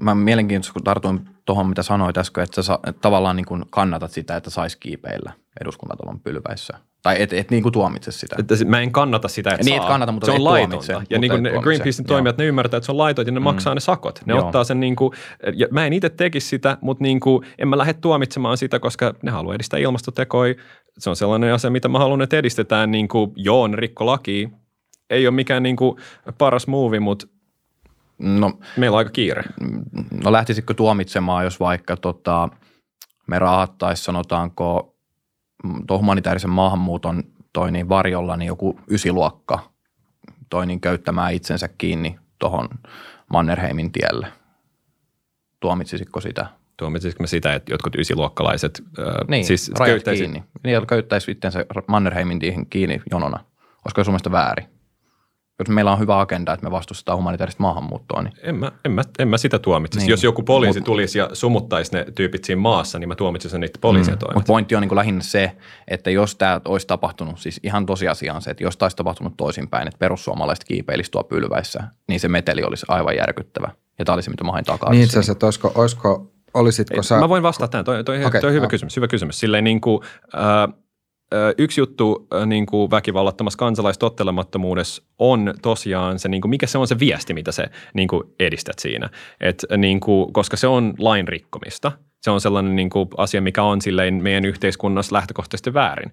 Mä 0.00 0.14
mielenkiintoista, 0.14 0.72
kun 0.72 0.84
tartuin 0.84 1.28
tuohon, 1.44 1.68
mitä 1.68 1.82
sanoit 1.82 2.18
äsken, 2.18 2.44
että 2.44 2.62
sä 2.62 2.78
että 2.86 3.00
tavallaan 3.00 3.36
niin 3.36 3.46
kuin 3.46 3.64
kannatat 3.70 4.10
sitä, 4.10 4.36
että 4.36 4.50
saisi 4.50 4.78
kiipeillä 4.78 5.32
eduskuntatalon 5.60 6.20
pylväissä. 6.20 6.78
Tai 7.02 7.22
et, 7.22 7.32
et 7.32 7.50
niin 7.50 7.62
kuin 7.62 7.72
tuomitse 7.72 8.12
sitä. 8.12 8.36
Että 8.38 8.54
mä 8.64 8.80
en 8.80 8.92
kannata 8.92 9.28
sitä, 9.28 9.50
että 9.50 9.64
niin, 9.64 9.80
saa. 9.80 9.88
kannata, 9.88 10.12
mutta 10.12 10.26
se 10.26 10.32
on 10.32 10.44
laitonta. 10.44 11.02
Ja 11.10 11.18
niin 11.18 11.30
kuin 11.30 11.42
Greenpeacein 11.62 12.06
toimijat, 12.06 12.38
ne 12.38 12.44
ymmärtää, 12.44 12.78
että 12.78 12.86
se 12.86 12.92
on 12.92 12.98
laitonta 12.98 13.28
ja 13.28 13.32
ne 13.32 13.40
mm. 13.40 13.44
maksaa 13.44 13.74
ne 13.74 13.80
sakot. 13.80 14.20
Ne 14.26 14.34
Joo. 14.34 14.46
ottaa 14.46 14.64
sen 14.64 14.80
niin 14.80 14.96
kuin, 14.96 15.12
ja 15.54 15.66
mä 15.70 15.86
en 15.86 15.92
itse 15.92 16.10
tekisi 16.10 16.48
sitä, 16.48 16.78
mutta 16.80 17.02
niin 17.02 17.20
kuin, 17.20 17.46
en 17.58 17.68
mä 17.68 17.78
lähde 17.78 17.94
tuomitsemaan 17.94 18.56
sitä, 18.56 18.78
koska 18.78 19.14
ne 19.22 19.30
haluaa 19.30 19.54
edistää 19.54 19.80
ilmastotekoja. 19.80 20.54
Se 20.98 21.10
on 21.10 21.16
sellainen 21.16 21.54
asia, 21.54 21.70
mitä 21.70 21.88
mä 21.88 21.98
haluan, 21.98 22.22
että 22.22 22.36
edistetään. 22.36 22.90
Niin 22.90 23.08
kuin, 23.08 23.32
joo, 23.36 23.66
ne 23.66 23.76
rikko 23.76 24.06
laki, 24.06 24.48
ei 25.10 25.26
ole 25.26 25.34
mikään 25.34 25.62
niin 25.62 25.76
kuin 25.76 25.96
paras 26.38 26.66
movie, 26.66 27.00
mutta 27.00 27.26
no, 28.18 28.52
meillä 28.76 28.94
on 28.94 28.98
aika 28.98 29.10
kiire. 29.10 29.42
No 30.24 30.32
lähtisitkö 30.32 30.74
tuomitsemaan, 30.74 31.44
jos 31.44 31.60
vaikka 31.60 31.96
tota, 31.96 32.48
me 33.26 33.38
rahattaisiin 33.38 34.04
sanotaanko 34.04 34.94
tuon 35.86 36.00
humanitaarisen 36.00 36.50
maahanmuuton 36.50 37.22
toi 37.52 37.72
niin 37.72 37.88
varjolla 37.88 38.36
niin 38.36 38.46
joku 38.46 38.80
ysiluokka 38.90 39.70
toi 40.50 40.66
niin 40.66 40.80
köyttämään 40.80 41.34
itsensä 41.34 41.68
kiinni 41.68 42.18
tuohon 42.38 42.68
Mannerheimin 43.32 43.92
tielle. 43.92 44.32
Tuomitsisitko 45.60 46.20
sitä? 46.20 46.46
Tuomitsisitko 46.76 47.22
me 47.22 47.26
sitä, 47.26 47.54
että 47.54 47.72
jotkut 47.72 47.94
ysiluokkalaiset 47.94 48.82
niin, 49.28 49.44
siis 49.44 49.72
köyttäisi... 49.84 50.22
kiinni. 50.22 50.44
Niin, 50.64 50.86
köyttäisi 50.86 51.30
itsensä 51.30 51.66
Mannerheimin 51.86 52.38
kiinni 52.70 53.02
jonona. 53.10 53.44
Olisiko 53.84 54.04
se 54.04 54.04
sun 54.04 54.32
väärin? 54.32 54.77
Jos 55.58 55.68
meillä 55.68 55.92
on 55.92 55.98
hyvä 55.98 56.20
agenda, 56.20 56.52
että 56.52 56.66
me 56.66 56.70
vastustetaan 56.70 57.18
humanitaarista 57.18 57.62
maahanmuuttoa. 57.62 58.22
Niin. 58.22 58.34
En, 58.42 58.54
mä, 58.56 58.72
en, 58.84 58.92
mä, 58.92 59.02
en 59.18 59.28
mä 59.28 59.38
sitä 59.38 59.58
tuomitsisi. 59.58 60.04
Niin. 60.04 60.10
Jos 60.10 60.24
joku 60.24 60.42
poliisi 60.42 60.78
Mut, 60.78 60.86
tulisi 60.86 61.18
ja 61.18 61.30
sumuttaisi 61.32 61.92
ne 61.92 62.06
tyypit 62.14 62.44
siinä 62.44 62.60
maassa, 62.60 62.98
niin 62.98 63.08
mä 63.08 63.14
tuomitsisin 63.14 63.60
niitä 63.60 63.78
poliisien 63.80 64.18
mm, 64.18 64.34
Mutta 64.34 64.46
pointti 64.46 64.74
on 64.74 64.80
niin 64.80 64.88
kuin 64.88 64.96
lähinnä 64.96 65.22
se, 65.22 65.56
että 65.88 66.10
jos 66.10 66.36
tämä 66.36 66.60
olisi 66.64 66.86
tapahtunut, 66.86 67.38
siis 67.38 67.60
ihan 67.62 67.86
tosiasiaan 67.86 68.42
se, 68.42 68.50
että 68.50 68.64
jos 68.64 68.76
tämä 68.76 68.84
olisi 68.84 68.96
tapahtunut 68.96 69.36
toisinpäin, 69.36 69.88
että 69.88 69.98
perussuomalaiset 69.98 70.64
kiipeilisi 70.64 71.10
tuo 71.10 71.24
pylväissä, 71.24 71.82
niin 72.08 72.20
se 72.20 72.28
meteli 72.28 72.62
olisi 72.62 72.86
aivan 72.88 73.16
järkyttävä. 73.16 73.70
Ja 73.98 74.04
tämä 74.04 74.14
oli 74.14 74.22
se, 74.22 74.30
mitä 74.30 74.44
mä 74.44 74.52
hain 74.52 74.64
takaa. 74.64 74.90
Niin 74.90 75.02
itse 75.02 75.18
asiassa, 75.18 75.46
olisiko, 75.46 75.72
olisiko 75.74 76.32
olisitko 76.54 77.02
sä... 77.02 77.18
Mä 77.18 77.28
voin 77.28 77.42
vastata 77.42 77.68
tähän, 77.68 77.84
toi, 77.84 78.04
toi, 78.04 78.24
okay, 78.24 78.40
toi 78.40 78.48
on 78.48 78.54
hyvä 78.54 78.66
no. 78.66 78.70
kysymys, 78.70 78.96
hyvä 78.96 79.08
kysymys. 79.08 79.40
Silleen 79.40 79.64
niin 79.64 79.80
kuin, 79.80 80.02
äh, 80.34 80.74
yksi 81.58 81.80
juttu 81.80 82.26
niin 82.46 82.66
kuin 82.66 82.90
väkivallattomassa 82.90 83.56
kansalaistottelemattomuudessa 83.56 85.02
on 85.18 85.54
tosiaan 85.62 86.18
se, 86.18 86.28
niin 86.28 86.40
kuin, 86.40 86.50
mikä 86.50 86.66
se 86.66 86.78
on 86.78 86.88
se 86.88 86.98
viesti, 86.98 87.34
mitä 87.34 87.52
se 87.52 87.64
niin 87.94 88.08
kuin 88.08 88.22
edistät 88.40 88.78
siinä. 88.78 89.10
Et, 89.40 89.64
niin 89.76 90.00
kuin, 90.00 90.32
koska 90.32 90.56
se 90.56 90.66
on 90.66 90.94
lain 90.98 91.28
rikkomista. 91.28 91.92
Se 92.22 92.30
on 92.30 92.40
sellainen 92.40 92.76
niin 92.76 92.90
kuin, 92.90 93.08
asia, 93.16 93.40
mikä 93.42 93.62
on 93.62 93.80
silleen 93.80 94.22
meidän 94.22 94.44
yhteiskunnassa 94.44 95.16
lähtökohtaisesti 95.16 95.74
väärin. 95.74 96.12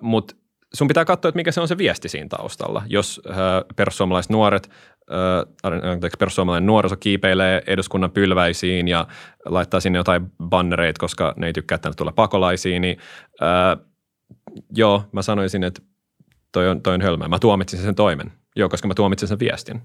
Mutta 0.00 0.34
sun 0.74 0.88
pitää 0.88 1.04
katsoa, 1.04 1.28
että 1.28 1.36
mikä 1.36 1.52
se 1.52 1.60
on 1.60 1.68
se 1.68 1.78
viesti 1.78 2.08
siinä 2.08 2.28
taustalla. 2.28 2.82
Jos 2.86 3.20
äh, 3.30 3.36
perussuomalaiset 3.76 4.30
nuoret, 4.30 4.70
äh, 5.64 6.10
perussuomalainen 6.18 6.66
nuoriso 6.66 6.96
kiipeilee 6.96 7.62
eduskunnan 7.66 8.10
pylväisiin 8.10 8.88
ja 8.88 9.06
laittaa 9.44 9.80
sinne 9.80 9.98
jotain 9.98 10.26
bannereita, 10.44 11.00
koska 11.00 11.34
ne 11.36 11.46
ei 11.46 11.52
tykkää, 11.52 11.76
että 11.76 11.90
tulee 11.96 12.12
pakolaisiin, 12.12 12.82
niin 12.82 12.98
äh, 13.42 13.87
joo, 14.74 15.04
mä 15.12 15.22
sanoisin, 15.22 15.64
että 15.64 15.82
toi 16.52 16.68
on, 16.68 16.82
toi 16.82 16.94
on 16.94 17.02
hölmää. 17.02 17.28
Mä 17.28 17.38
tuomitsin 17.38 17.80
sen 17.80 17.94
toimen. 17.94 18.32
Joo, 18.56 18.68
koska 18.68 18.88
mä 18.88 18.94
tuomitsin 18.94 19.28
sen 19.28 19.38
viestin. 19.38 19.82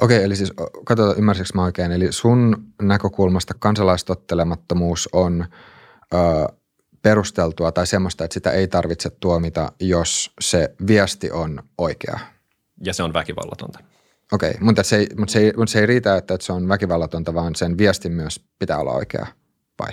Okei, 0.00 0.24
eli 0.24 0.36
siis 0.36 0.52
katsotaan, 0.84 1.18
ymmärsikö 1.18 1.48
mä 1.54 1.64
oikein. 1.64 1.92
Eli 1.92 2.12
sun 2.12 2.64
näkökulmasta 2.82 3.54
kansalaistottelemattomuus 3.58 5.08
on 5.12 5.46
ö, 6.14 6.18
perusteltua 7.02 7.72
tai 7.72 7.86
semmoista, 7.86 8.24
että 8.24 8.34
sitä 8.34 8.50
ei 8.50 8.68
tarvitse 8.68 9.10
tuomita, 9.10 9.72
jos 9.80 10.32
se 10.40 10.74
viesti 10.86 11.30
on 11.30 11.62
oikea. 11.78 12.18
Ja 12.84 12.94
se 12.94 13.02
on 13.02 13.12
väkivallatonta. 13.12 13.78
Okei, 14.32 14.54
mutta 14.60 14.82
se, 14.82 14.96
ei, 14.96 15.06
mutta 15.18 15.32
se, 15.32 15.38
ei, 15.38 15.52
mutta 15.56 15.72
se 15.72 15.80
ei 15.80 15.86
riitä, 15.86 16.16
että, 16.16 16.36
se 16.40 16.52
on 16.52 16.68
väkivallatonta, 16.68 17.34
vaan 17.34 17.54
sen 17.54 17.78
viestin 17.78 18.12
myös 18.12 18.40
pitää 18.58 18.78
olla 18.78 18.92
oikea, 18.92 19.26
vai? 19.78 19.92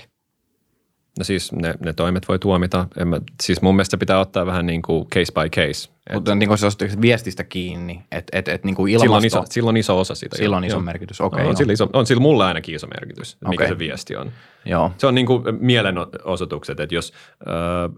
No 1.17 1.23
siis 1.23 1.51
ne, 1.51 1.73
ne 1.79 1.93
toimet 1.93 2.27
voi 2.27 2.39
tuomita. 2.39 2.87
En 2.97 3.07
mä, 3.07 3.21
siis 3.43 3.61
mun 3.61 3.75
mielestä 3.75 3.97
pitää 3.97 4.19
ottaa 4.19 4.45
vähän 4.45 4.65
niin 4.65 4.81
kuin 4.81 5.07
case 5.07 5.33
by 5.33 5.49
case. 5.49 5.89
Mutta 6.13 6.35
niin 6.35 6.47
kuin 6.47 6.57
se 6.57 6.65
on 6.65 6.71
viestistä 7.01 7.43
kiinni, 7.43 8.01
että 8.11 8.39
et, 8.39 8.47
et, 8.47 8.63
niin 8.63 8.75
kuin 8.75 8.93
ilmasto... 8.93 9.03
Silloin 9.03 9.21
on, 9.21 9.25
iso, 9.25 9.43
silloin 9.49 9.73
on 9.73 9.77
iso 9.77 9.99
osa 9.99 10.15
siitä. 10.15 10.37
Silloin 10.37 10.63
on 10.63 10.67
iso 10.67 10.79
merkitys, 10.79 11.21
okei. 11.21 11.35
Okay, 11.35 11.43
no, 11.43 11.49
on, 11.49 11.57
sillä 11.57 11.73
iso, 11.73 11.89
on 11.93 12.05
sillä 12.05 12.21
mulle 12.21 12.45
ainakin 12.45 12.75
iso 12.75 12.87
merkitys, 12.87 13.37
okay. 13.41 13.49
mikä 13.49 13.67
se 13.67 13.79
viesti 13.79 14.15
on. 14.15 14.31
Joo. 14.65 14.91
Se 14.97 15.07
on 15.07 15.15
niin 15.15 15.25
kuin 15.27 15.43
mielenosoitukset, 15.59 16.79
että 16.79 16.95
jos... 16.95 17.13
Öö, 17.47 17.89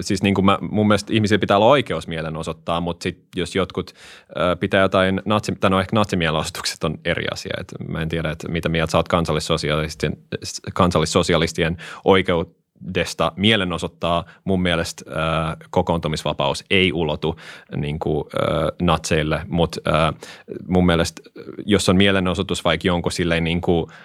siis 0.00 0.22
niin 0.22 0.34
kuin 0.34 0.44
mä, 0.44 0.58
mun 0.60 0.88
mielestä 0.88 1.12
ihmisillä 1.12 1.38
pitää 1.38 1.56
olla 1.56 1.66
oikeus 1.66 2.08
mielenosoittaa, 2.08 2.80
mutta 2.80 3.02
sit 3.02 3.18
jos 3.36 3.54
jotkut 3.54 3.92
ö, 4.30 4.56
pitää 4.56 4.82
jotain, 4.82 5.22
natsi, 5.24 5.52
tai 5.60 5.70
no 5.70 5.80
ehkä 5.80 5.96
natsimielenosoitukset 5.96 6.84
on 6.84 6.98
eri 7.04 7.24
asia. 7.32 7.54
Et 7.60 7.74
mä 7.88 8.02
en 8.02 8.08
tiedä, 8.08 8.30
että 8.30 8.48
mitä 8.48 8.68
mieltä 8.68 8.90
sä 8.90 8.98
oot 8.98 9.08
kansallissosialistien, 9.08 10.16
kansallissosialistien 10.74 11.76
oikeudesta 12.04 13.32
mielenosoittaa. 13.36 14.24
Mun 14.44 14.62
mielestä 14.62 15.04
ö, 15.10 15.12
kokoontumisvapaus 15.70 16.64
ei 16.70 16.92
ulotu 16.92 17.36
niin 17.76 17.98
kuin, 17.98 18.24
ö, 18.34 18.38
natseille, 18.82 19.40
mutta 19.48 19.80
mun 20.68 20.86
mielestä 20.86 21.22
jos 21.66 21.88
on 21.88 21.96
mielenosoitus 21.96 22.64
vaikka 22.64 22.88
jonkun 22.88 23.12
silleen 23.12 23.44
niin 23.44 23.60
kuin– 23.60 23.86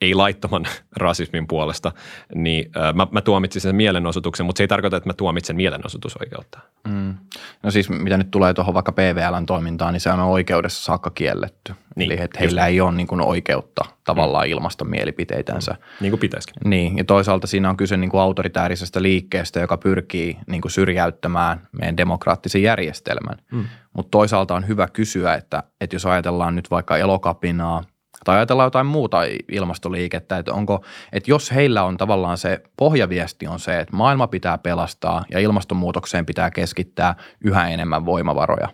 ei 0.00 0.14
laittoman 0.14 0.66
rasismin 0.96 1.46
puolesta, 1.46 1.92
niin 2.34 2.70
äh, 2.76 2.94
mä, 2.94 3.06
mä 3.10 3.20
tuomitsin 3.20 3.62
sen 3.62 3.76
mielenosoituksen, 3.76 4.46
mutta 4.46 4.58
se 4.58 4.64
ei 4.64 4.68
tarkoita, 4.68 4.96
että 4.96 5.08
mä 5.08 5.14
tuomitsen 5.14 5.56
mielenosoitusoikeutta. 5.56 6.58
Mm. 6.88 7.14
No 7.62 7.70
siis 7.70 7.90
mitä 7.90 8.16
nyt 8.16 8.30
tulee 8.30 8.54
tuohon 8.54 8.74
vaikka 8.74 8.92
PVLn 8.92 9.46
toimintaan, 9.46 9.92
niin 9.92 10.00
se 10.00 10.10
on 10.10 10.20
oikeudessa 10.20 10.84
saakka 10.84 11.10
kielletty. 11.10 11.74
Niin, 11.96 12.12
Eli 12.12 12.20
että 12.22 12.38
heillä 12.40 12.60
just. 12.60 12.68
ei 12.68 12.80
ole 12.80 12.92
niin 12.92 13.06
kuin 13.06 13.20
oikeutta 13.20 13.84
tavallaan 14.04 14.46
mm. 14.46 14.50
ilmaista 14.50 14.84
mielipiteitänsä. 14.84 15.72
Mm. 15.72 15.78
Niin 16.00 16.10
kuin 16.10 16.20
pitäisikin. 16.20 16.70
Niin, 16.70 16.96
ja 16.96 17.04
toisaalta 17.04 17.46
siinä 17.46 17.70
on 17.70 17.76
kyse 17.76 17.96
niin 17.96 18.10
kuin 18.10 18.20
autoritäärisestä 18.20 19.02
liikkeestä, 19.02 19.60
joka 19.60 19.76
pyrkii 19.76 20.38
niin 20.46 20.60
kuin 20.60 20.72
syrjäyttämään 20.72 21.68
meidän 21.78 21.96
demokraattisen 21.96 22.62
järjestelmän. 22.62 23.36
Mm. 23.52 23.64
Mutta 23.92 24.10
toisaalta 24.10 24.54
on 24.54 24.68
hyvä 24.68 24.88
kysyä, 24.88 25.34
että, 25.34 25.62
että 25.80 25.96
jos 25.96 26.06
ajatellaan 26.06 26.56
nyt 26.56 26.70
vaikka 26.70 26.96
elokapinaa– 26.96 27.82
tai 28.26 28.36
ajatellaan 28.36 28.66
jotain 28.66 28.86
muuta 28.86 29.18
ilmastoliikettä, 29.52 30.38
että 30.38 30.52
onko, 30.52 30.84
että 31.12 31.30
jos 31.30 31.54
heillä 31.54 31.82
on 31.82 31.96
tavallaan 31.96 32.38
se 32.38 32.62
pohjaviesti 32.76 33.46
on 33.46 33.60
se, 33.60 33.80
että 33.80 33.96
maailma 33.96 34.26
pitää 34.26 34.58
pelastaa 34.58 35.24
ja 35.30 35.40
ilmastonmuutokseen 35.40 36.26
pitää 36.26 36.50
keskittää 36.50 37.14
yhä 37.44 37.68
enemmän 37.68 38.06
voimavaroja, 38.06 38.68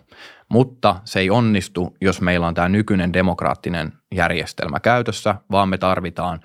mutta 0.49 0.95
se 1.05 1.19
ei 1.19 1.29
onnistu, 1.29 1.95
jos 2.01 2.21
meillä 2.21 2.47
on 2.47 2.53
tämä 2.53 2.69
nykyinen 2.69 3.13
demokraattinen 3.13 3.93
järjestelmä 4.15 4.79
käytössä, 4.79 5.35
vaan 5.51 5.69
me 5.69 5.77
tarvitaan 5.77 6.39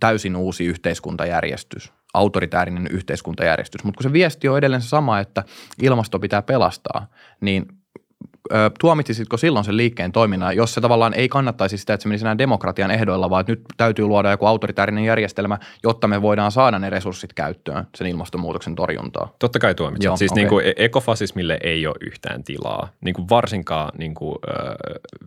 täysin 0.00 0.36
uusi 0.36 0.64
yhteiskuntajärjestys, 0.64 1.92
autoritäärinen 2.14 2.86
yhteiskuntajärjestys. 2.90 3.84
Mutta 3.84 3.98
kun 3.98 4.10
se 4.10 4.12
viesti 4.12 4.48
on 4.48 4.58
edelleen 4.58 4.82
se 4.82 4.88
sama, 4.88 5.20
että 5.20 5.44
ilmasto 5.82 6.18
pitää 6.18 6.42
pelastaa, 6.42 7.06
niin 7.40 7.77
ö, 8.52 8.70
tuomitsisitko 8.80 9.36
silloin 9.36 9.64
sen 9.64 9.76
liikkeen 9.76 10.12
toiminnan, 10.12 10.56
jos 10.56 10.74
se 10.74 10.80
tavallaan 10.80 11.14
ei 11.14 11.28
kannattaisi 11.28 11.78
sitä, 11.78 11.94
että 11.94 12.02
se 12.02 12.08
menisi 12.08 12.24
enää 12.24 12.38
demokratian 12.38 12.90
ehdoilla, 12.90 13.30
vaan 13.30 13.40
että 13.40 13.52
nyt 13.52 13.62
täytyy 13.76 14.04
luoda 14.06 14.30
joku 14.30 14.46
autoritäärinen 14.46 15.04
järjestelmä, 15.04 15.58
jotta 15.82 16.08
me 16.08 16.22
voidaan 16.22 16.52
saada 16.52 16.78
ne 16.78 16.90
resurssit 16.90 17.32
käyttöön 17.32 17.86
sen 17.94 18.06
ilmastonmuutoksen 18.06 18.74
torjuntaa. 18.74 19.34
Totta 19.38 19.58
kai 19.58 19.74
tuomitsen. 19.74 20.08
Joo, 20.08 20.16
Siis 20.16 20.32
okei. 20.32 20.42
niin 20.42 20.48
kuin 20.48 20.64
ekofasismille 20.76 21.58
ei 21.62 21.86
ole 21.86 21.96
yhtään 22.00 22.44
tilaa, 22.44 22.88
niin 23.00 23.14
kuin 23.14 23.28
varsinkaan 23.28 23.92
niin 23.98 24.14
kuin, 24.14 24.36
äh, 24.50 24.74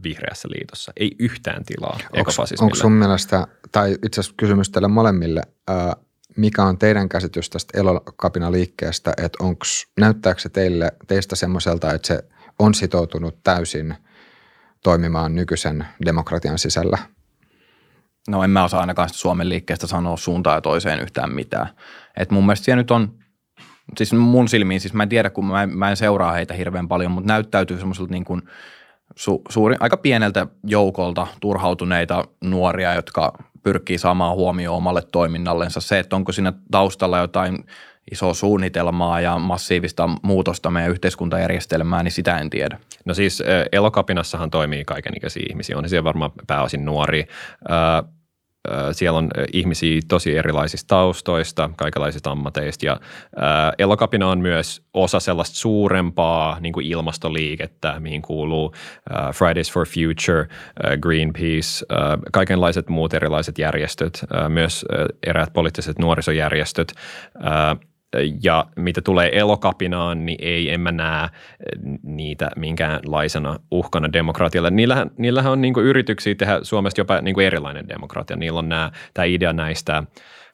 vihreässä 0.04 0.48
liitossa. 0.52 0.92
Ei 0.98 1.16
yhtään 1.20 1.64
tilaa 1.66 1.94
Onko 2.04 2.08
ekofasismille. 2.14 2.76
sun 2.76 2.92
mielestä, 2.92 3.48
tai 3.72 3.92
itse 4.06 4.22
asiassa 4.22 4.36
kysymys 4.38 4.70
teille 4.70 4.88
molemmille, 4.88 5.42
ää, 5.68 5.94
mikä 6.38 6.64
on 6.64 6.78
teidän 6.78 7.10
käsitys 7.10 7.50
tästä 7.50 7.80
elokapinaliikkeestä, 7.80 9.14
että 9.18 9.44
onks, 9.44 9.88
näyttääkö 10.00 10.42
se 10.42 10.50
teille, 10.50 10.92
teistä 11.08 11.36
semmoiselta, 11.36 11.94
että 11.94 12.08
se 12.08 12.24
on 12.62 12.74
sitoutunut 12.74 13.44
täysin 13.44 13.96
toimimaan 14.84 15.36
nykyisen 15.36 15.86
demokratian 16.06 16.60
sisällä? 16.60 16.98
No 18.30 18.44
en 18.44 18.50
mä 18.50 18.64
osaa 18.64 18.82
ainakaan 18.82 19.10
sitä 19.10 19.20
Suomen 19.20 19.50
liikkeestä 19.50 19.88
sanoa 19.88 20.18
suuntaan 20.18 20.58
ja 20.58 20.62
toiseen 20.62 21.00
yhtään 21.00 21.34
mitään. 21.34 21.68
Et 22.18 22.32
mun 22.32 22.46
mielestä 22.46 22.66
siellä 22.66 22.82
nyt 22.82 22.92
on, 22.92 23.14
siis 23.98 24.14
mun 24.14 24.50
silmiin, 24.50 24.82
siis 24.82 24.94
mä 24.94 25.04
en 25.04 25.10
tiedä, 25.10 25.30
kun 25.30 25.46
mä 25.46 25.68
mä 25.68 25.90
en 25.90 25.98
seuraa 25.98 26.32
heitä 26.32 26.54
hirveän 26.54 26.88
paljon, 26.88 27.12
mutta 27.12 27.28
näyttäytyy 27.34 27.78
semmoiselta 27.78 28.12
niin 28.12 28.26
kuin 28.26 28.42
su, 29.16 29.42
suuri, 29.50 29.76
aika 29.80 29.98
pieneltä 29.98 30.48
joukolta 30.64 31.28
turhautuneita 31.42 32.24
nuoria, 32.44 32.94
jotka 32.94 33.34
pyrkii 33.64 33.98
saamaan 33.98 34.36
huomioon 34.36 34.78
omalle 34.78 35.02
toiminnallensa. 35.12 35.82
Se, 35.82 36.00
että 36.00 36.16
onko 36.16 36.32
siinä 36.32 36.54
taustalla 36.72 37.18
jotain 37.18 37.66
isoa 38.12 38.34
suunnitelmaa 38.34 39.22
ja 39.22 39.40
massiivista 39.40 40.10
muutosta 40.22 40.72
meidän 40.72 40.92
yhteiskuntajärjestelmään, 40.92 42.06
niin 42.06 42.12
sitä 42.12 42.38
en 42.38 42.50
tiedä. 42.50 42.80
No 43.06 43.14
siis 43.14 43.44
elokapinassahan 43.72 44.52
toimii 44.52 44.86
kaikenikäisiä 44.86 45.46
ihmisiä. 45.50 45.78
On 45.78 45.90
siellä 45.90 46.04
varmaan 46.04 46.32
pääosin 46.48 46.86
nuori. 46.86 47.26
Siellä 48.92 49.18
on 49.18 49.30
ihmisiä 49.54 50.02
tosi 50.08 50.38
erilaisista 50.38 50.88
taustoista, 50.88 51.70
kaikenlaisista 51.78 52.32
ammateista 52.32 52.86
ja 52.86 53.00
elokapina 53.78 54.28
on 54.28 54.40
myös 54.40 54.84
osa 54.94 55.20
sellaista 55.20 55.56
suurempaa 55.56 56.60
niin 56.60 56.74
kuin 56.74 56.86
ilmastoliikettä, 56.86 58.00
mihin 58.00 58.22
kuuluu 58.22 58.74
Fridays 59.34 59.72
for 59.72 59.88
Future, 59.88 60.48
Greenpeace, 61.02 61.86
kaikenlaiset 62.32 62.90
muut 62.90 63.14
erilaiset 63.14 63.60
järjestöt, 63.60 64.26
myös 64.50 64.86
ää, 64.92 65.06
eräät 65.28 65.54
poliittiset 65.54 66.00
nuorisojärjestöt. 66.00 66.94
Ja 68.44 68.66
mitä 68.76 69.02
tulee 69.02 69.40
elokapinaan, 69.40 70.26
niin 70.26 70.38
ei, 70.42 70.70
en 70.70 70.82
mä 70.82 70.92
näe 70.92 71.30
niitä 72.04 72.52
minkäänlaisena 72.56 73.60
uhkana 73.72 74.14
demokratialle. 74.14 74.72
Niillähän, 74.72 75.12
niillähän 75.18 75.52
on 75.52 75.62
niin 75.62 75.74
yrityksiä 75.78 76.36
tehdä 76.36 76.60
Suomesta 76.62 77.02
jopa 77.02 77.22
niin 77.22 77.42
erilainen 77.42 77.90
demokratia. 77.90 78.38
Niillä 78.38 78.60
on 78.60 78.70
nämä, 78.70 78.92
tämä 79.14 79.26
idea 79.26 79.54
näistä 79.54 80.04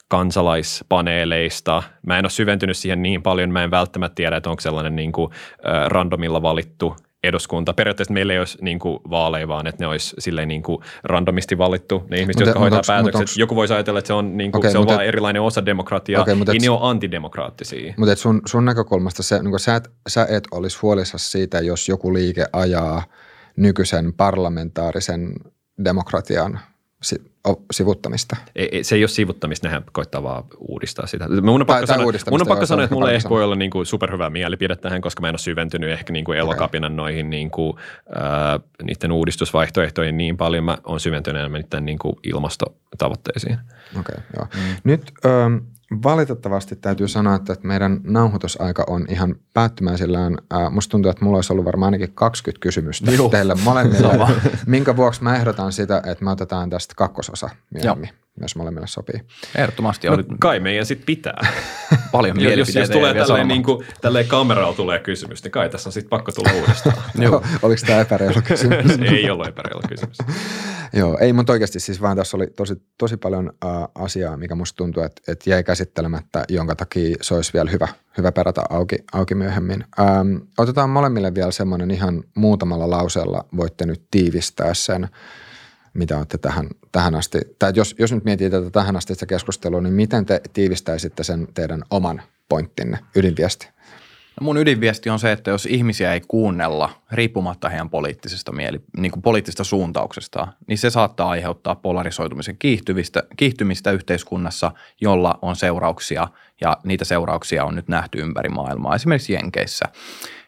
kansalaispaneeleista. 0.08 1.84
Mä 2.06 2.20
en 2.20 2.26
ole 2.26 2.30
syventynyt 2.30 2.78
siihen 2.78 3.02
niin 3.02 3.24
paljon, 3.24 3.52
mä 3.52 3.64
en 3.64 3.72
välttämättä 3.72 4.16
tiedä, 4.16 4.38
että 4.38 4.50
onko 4.50 4.62
sellainen 4.62 4.96
niin 4.96 5.12
kuin, 5.12 5.32
äh, 5.32 5.88
randomilla 5.88 6.42
valittu 6.42 6.96
eduskunta. 7.24 7.74
Periaatteessa 7.74 8.14
meillä 8.14 8.34
ei 8.34 8.40
olisi 8.40 8.58
niin 8.62 8.80
kuin 8.80 9.00
vaaleja, 9.10 9.48
vaan 9.48 9.68
että 9.68 9.84
ne 9.84 9.88
olisi 9.88 10.16
silleen 10.20 10.48
niin 10.48 10.64
kuin 10.64 10.78
randomisti 11.04 11.58
valittu, 11.58 12.04
ne 12.10 12.18
ihmiset, 12.18 12.36
Mutta- 12.40 12.50
jotka 12.50 12.60
hoitaa 12.60 12.80
onks- 12.80 12.88
päätökset. 12.88 13.16
onks- 13.22 13.38
Joku 13.38 13.56
voisi 13.56 13.74
ajatella, 13.74 14.00
että 14.00 14.08
se 14.08 14.14
on, 14.14 14.38
niin 14.38 14.52
kuin, 14.52 14.60
Okei, 14.60 14.72
se 14.72 14.78
on 14.78 14.82
mutta- 14.82 14.94
vaan 14.96 15.06
erilainen 15.06 15.42
osa 15.42 15.66
demokratiaa. 15.66 16.22
Okei, 16.22 16.36
mutta 16.36 16.52
ei 16.52 16.56
et- 16.58 16.62
ne 16.62 16.70
ole 16.70 16.80
antidemokraattisia. 16.82 17.94
Mutta 17.98 18.12
et 18.14 18.20
sun, 18.20 18.42
sun 18.46 18.66
näkökulmasta 18.66 19.24
se, 19.24 19.44
niin 19.44 19.60
sä, 19.60 19.76
et, 19.76 19.90
sä 20.08 20.28
et 20.30 20.44
olisi 20.52 20.80
huolissasi 20.82 21.30
siitä, 21.32 21.60
jos 21.60 21.90
joku 21.90 22.14
liike 22.14 22.46
ajaa 22.54 23.04
nykyisen 23.58 24.14
parlamentaarisen 24.14 25.34
demokratian 25.86 26.60
sivuttamista. 27.72 28.36
Ei, 28.56 28.84
se 28.84 28.96
ei 28.96 29.02
ole 29.02 29.08
sivuttamista, 29.08 29.68
nehän 29.68 29.84
koittaa 29.92 30.24
vaan 30.24 30.44
uudistaa 30.58 31.08
sitä. 31.08 31.28
Mun 31.42 31.62
on 31.62 31.68
pakko, 31.68 31.80
tai 31.80 31.88
sanoa, 31.88 32.06
uudistamista, 32.06 32.32
mun 32.32 32.42
on 32.42 32.48
pakko 32.48 32.66
sanoa, 32.66 32.84
että 32.84 32.96
mulla 32.96 33.10
ei 33.10 33.16
ehkä 33.16 33.30
voi 33.30 33.44
olla 33.44 33.56
niin 33.56 33.72
kuin 33.72 33.86
superhyvä 33.86 34.30
mielipide 34.30 34.76
tähän, 34.76 35.02
koska 35.02 35.22
mä 35.22 35.28
en 35.30 35.34
ole 35.34 35.40
syventynyt 35.40 35.90
ehkä 35.90 36.14
niin 36.14 36.26
kuin 36.26 36.38
elokapinan 36.38 36.96
noihin 36.96 37.30
niin 37.30 37.52
kuin, 37.52 37.74
äh, 38.18 38.60
niiden 38.84 39.12
uudistusvaihtoehtoihin 39.12 40.18
niin 40.18 40.38
paljon. 40.38 40.64
Mä 40.64 40.78
oon 40.84 41.00
syventynyt 41.00 41.40
enemmän 41.40 41.62
niiden 41.62 41.86
niin 41.86 42.00
kuin 42.00 42.16
ilmastotavoitteisiin. 42.24 43.58
Okei, 44.00 44.16
okay, 44.16 44.24
joo. 44.36 44.48
Mm. 44.56 44.76
Nyt 44.84 45.12
ö, 45.26 45.30
valitettavasti 46.04 46.76
täytyy 46.76 47.08
sanoa, 47.08 47.36
että 47.36 47.56
meidän 47.64 48.00
nauhoitusaika 48.04 48.84
on 48.88 49.06
ihan 49.10 49.36
päättymäisillään. 49.54 50.38
Ää, 50.52 50.70
musta 50.70 50.92
tuntuu, 50.92 51.12
että 51.12 51.26
mulla 51.26 51.38
olisi 51.38 51.54
ollut 51.54 51.66
varmaan 51.66 51.94
ainakin 51.94 52.16
20 52.16 52.60
kysymystä 52.62 53.12
Joo. 53.12 53.30
teille 53.30 53.56
molemmille, 53.64 54.28
minkä 54.66 54.96
vuoksi 54.96 55.24
mä 55.24 55.36
ehdotan 55.36 55.72
sitä, 55.72 56.02
että 56.06 56.26
me 56.26 56.32
otetaan 56.32 56.70
tästä 56.70 56.94
kakkososa 56.98 57.50
myöhemmin, 57.74 58.10
jos 58.42 58.56
molemmille 58.56 58.88
sopii. 58.88 59.22
Ehdottomasti 59.56 60.08
No, 60.08 60.14
oli 60.14 60.24
kai 60.40 60.60
meidän 60.60 60.86
sitten 60.86 61.06
pitää. 61.06 61.48
paljon 62.12 62.42
jos, 62.42 62.76
jos, 62.76 62.90
tulee 62.90 63.14
tälleen, 63.14 63.48
niin 63.48 63.64
kuin, 63.64 63.86
tälleen 64.02 64.28
kameralla 64.28 64.74
tulee 64.74 65.00
kysymys, 65.00 65.44
niin 65.44 65.52
kai 65.52 65.70
tässä 65.70 65.90
on 65.90 65.94
sitten 65.94 66.10
pakko 66.10 66.32
tulla 66.32 66.52
uudestaan. 66.60 66.98
Joo. 67.20 67.44
Oliko 67.62 67.82
tämä 67.88 68.00
epäreilu 68.00 68.42
kysymys? 68.44 69.00
ei 69.12 69.30
ollut 69.30 69.48
epäreillä 69.48 69.88
kysymys. 69.88 70.18
Joo, 70.94 71.18
ei 71.22 71.34
mutta 71.34 71.54
oikeasti 71.54 71.80
siis 71.80 72.02
vaan 72.02 72.18
tässä 72.18 72.38
oli 72.38 72.48
tosi, 72.48 72.82
tosi 72.98 73.18
paljon 73.18 73.54
ä, 73.66 73.68
asiaa, 73.96 74.38
mikä 74.38 74.56
musta 74.56 74.78
tuntuu, 74.78 75.04
että, 75.04 75.32
että 75.32 75.50
jäi 75.50 75.64
käsittelemättä, 75.64 76.46
jonka 76.50 76.76
takia 76.76 77.18
se 77.22 77.34
olisi 77.36 77.54
vielä 77.54 77.72
hyvä, 77.72 77.88
hyvä 78.18 78.32
perata 78.32 78.64
auki, 78.70 78.96
auki 79.14 79.36
myöhemmin. 79.36 79.84
Ähm, 80.00 80.36
otetaan 80.58 80.90
molemmille 80.90 81.36
vielä 81.36 81.52
semmoinen 81.52 81.92
ihan 81.92 82.24
muutamalla 82.36 82.90
lauseella, 82.90 83.46
voitte 83.58 83.86
nyt 83.86 84.02
tiivistää 84.12 84.74
sen, 84.74 85.08
mitä 85.94 86.18
olette 86.18 86.38
tähän, 86.38 86.70
tähän 86.92 87.16
asti, 87.16 87.40
tai 87.60 87.72
jos, 87.76 87.96
jos 88.00 88.12
nyt 88.12 88.24
miettii 88.24 88.50
tätä 88.50 88.70
tähän 88.70 88.96
asti 88.96 89.14
sitä 89.14 89.26
keskustelua, 89.26 89.82
niin 89.82 89.94
miten 89.94 90.26
te 90.26 90.42
tiivistäisitte 90.54 91.24
sen 91.24 91.48
teidän 91.54 91.84
oman 91.90 92.22
pointtinne, 92.50 93.00
ydinviesti? 93.16 93.77
Mun 94.42 94.58
ydinviesti 94.58 95.10
on 95.10 95.20
se, 95.20 95.32
että 95.32 95.52
jos 95.52 95.66
ihmisiä 95.66 96.14
ei 96.14 96.22
kuunnella 96.28 96.90
riippumatta 97.12 97.70
heidän 97.70 97.90
poliittisesta, 97.90 98.52
mieli, 98.52 98.82
niin 98.98 99.12
kuin 99.12 99.22
poliittisesta 99.22 99.64
suuntauksestaan, 99.64 100.54
niin 100.68 100.78
se 100.78 100.90
saattaa 100.90 101.30
aiheuttaa 101.30 101.76
polarisoitumisen 101.76 102.58
kiihtyvistä, 102.58 103.24
kiihtymistä 103.38 103.92
yhteiskunnassa, 103.92 104.72
jolla 105.02 105.40
on 105.42 105.56
seurauksia 105.56 106.28
ja 106.62 106.78
niitä 106.84 107.06
seurauksia 107.06 107.66
on 107.66 107.76
nyt 107.76 107.88
nähty 107.88 108.18
ympäri 108.18 108.50
maailmaa, 108.50 108.96
esimerkiksi 108.96 109.34
Jenkeissä. 109.34 109.86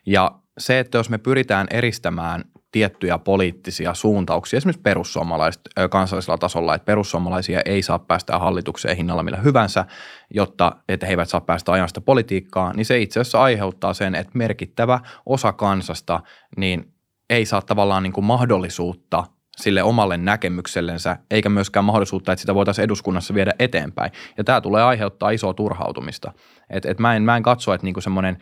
Ja 0.05 0.31
se, 0.57 0.79
että 0.79 0.97
jos 0.97 1.09
me 1.09 1.17
pyritään 1.17 1.67
eristämään 1.69 2.43
tiettyjä 2.71 3.17
poliittisia 3.17 3.93
suuntauksia, 3.93 4.57
esimerkiksi 4.57 4.81
perussuomalaiset 4.81 5.61
kansallisella 5.89 6.37
tasolla, 6.37 6.75
että 6.75 6.85
perussuomalaisia 6.85 7.61
ei 7.65 7.81
saa 7.81 7.99
päästä 7.99 8.39
hallitukseen 8.39 8.97
hinnalla 8.97 9.23
millä 9.23 9.37
hyvänsä, 9.37 9.85
jotta 10.33 10.75
että 10.89 11.05
he 11.05 11.13
eivät 11.13 11.29
saa 11.29 11.41
päästä 11.41 11.71
ajasta 11.71 12.01
politiikkaa, 12.01 12.73
niin 12.73 12.85
se 12.85 12.99
itse 12.99 13.19
asiassa 13.19 13.41
aiheuttaa 13.41 13.93
sen, 13.93 14.15
että 14.15 14.37
merkittävä 14.37 14.99
osa 15.25 15.53
kansasta 15.53 16.19
niin 16.57 16.93
ei 17.29 17.45
saa 17.45 17.61
tavallaan 17.61 18.03
niin 18.03 18.13
kuin 18.13 18.25
mahdollisuutta 18.25 19.23
sille 19.57 19.83
omalle 19.83 20.17
näkemyksellensä, 20.17 21.17
eikä 21.31 21.49
myöskään 21.49 21.85
mahdollisuutta, 21.85 22.31
että 22.31 22.41
sitä 22.41 22.55
voitaisiin 22.55 22.83
eduskunnassa 22.83 23.33
viedä 23.33 23.53
eteenpäin. 23.59 24.11
Ja 24.37 24.43
tämä 24.43 24.61
tulee 24.61 24.83
aiheuttaa 24.83 25.29
isoa 25.29 25.53
turhautumista. 25.53 26.33
Et, 26.69 26.85
et 26.85 26.99
mä, 26.99 27.15
en, 27.15 27.23
mä 27.23 27.37
en 27.37 27.43
katso, 27.43 27.73
että 27.73 27.85
niinku 27.85 28.01
semmoinen 28.01 28.37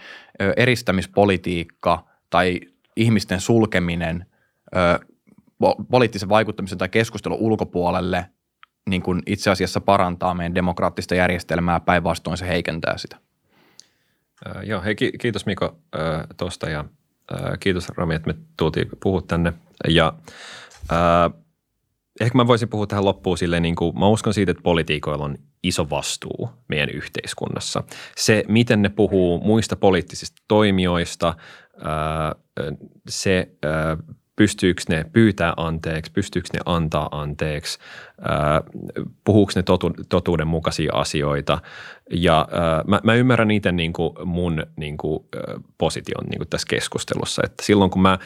eristämispolitiikka 0.57 2.03
tai 2.29 2.59
ihmisten 2.97 3.41
sulkeminen 3.41 4.25
ö, 4.75 5.05
po- 5.63 5.85
poliittisen 5.91 6.29
vaikuttamisen 6.29 6.77
tai 6.77 6.89
keskustelun 6.89 7.37
ulkopuolelle 7.39 8.29
niin 8.89 9.01
kuin 9.01 9.21
itse 9.25 9.49
asiassa 9.49 9.81
parantaa 9.81 10.33
meidän 10.33 10.55
demokraattista 10.55 11.15
järjestelmää, 11.15 11.79
päinvastoin 11.79 12.37
se 12.37 12.47
heikentää 12.47 12.97
sitä. 12.97 13.17
Äh, 14.47 14.63
joo, 14.63 14.81
hei, 14.81 14.95
ki- 14.95 15.11
kiitos 15.21 15.45
Miko 15.45 15.79
tuosta 16.37 16.69
ja 16.69 16.85
äh, 17.33 17.59
kiitos 17.59 17.89
Rami, 17.89 18.15
että 18.15 18.33
me 18.33 18.35
tultiin 18.57 18.89
puhua 19.03 19.21
tänne. 19.21 19.53
Ja 19.87 20.13
äh, 20.91 21.41
ehkä 22.21 22.37
mä 22.37 22.47
voisin 22.47 22.69
puhua 22.69 22.87
tähän 22.87 23.05
loppuun 23.05 23.37
silleen, 23.37 23.63
niin 23.63 23.75
kuin, 23.75 23.99
mä 23.99 24.07
uskon 24.07 24.33
siitä, 24.33 24.51
että 24.51 24.63
politiikoilla 24.63 25.25
on 25.25 25.37
iso 25.63 25.89
vastuu 25.89 26.49
meidän 26.67 26.89
yhteiskunnassa. 26.89 27.83
Se, 28.17 28.43
miten 28.47 28.81
ne 28.81 28.89
puhuu 28.89 29.39
muista 29.39 29.75
poliittisista 29.75 30.41
toimijoista, 30.47 31.35
se 33.09 33.49
pystyykö 34.35 34.81
ne 34.89 35.05
pyytää 35.13 35.53
anteeksi, 35.57 36.11
pystyykö 36.11 36.49
ne 36.53 36.59
antaa 36.65 37.07
anteeksi, 37.11 37.79
puhuuko 39.23 39.51
ne 39.55 39.63
totu, 39.63 39.91
totuudenmukaisia 40.09 40.91
asioita. 40.93 41.61
Ja 42.11 42.47
mä, 42.87 42.99
mä 43.03 43.13
ymmärrän 43.13 43.51
itse 43.51 43.71
niin 43.71 43.93
kuin 43.93 44.13
mun 44.25 44.63
niin 44.75 44.97
kuin, 44.97 45.25
position 45.77 46.25
niin 46.29 46.37
kuin 46.37 46.49
tässä 46.49 46.67
keskustelussa, 46.69 47.41
että 47.45 47.63
silloin 47.65 47.91
kun 47.91 48.01
mä 48.01 48.17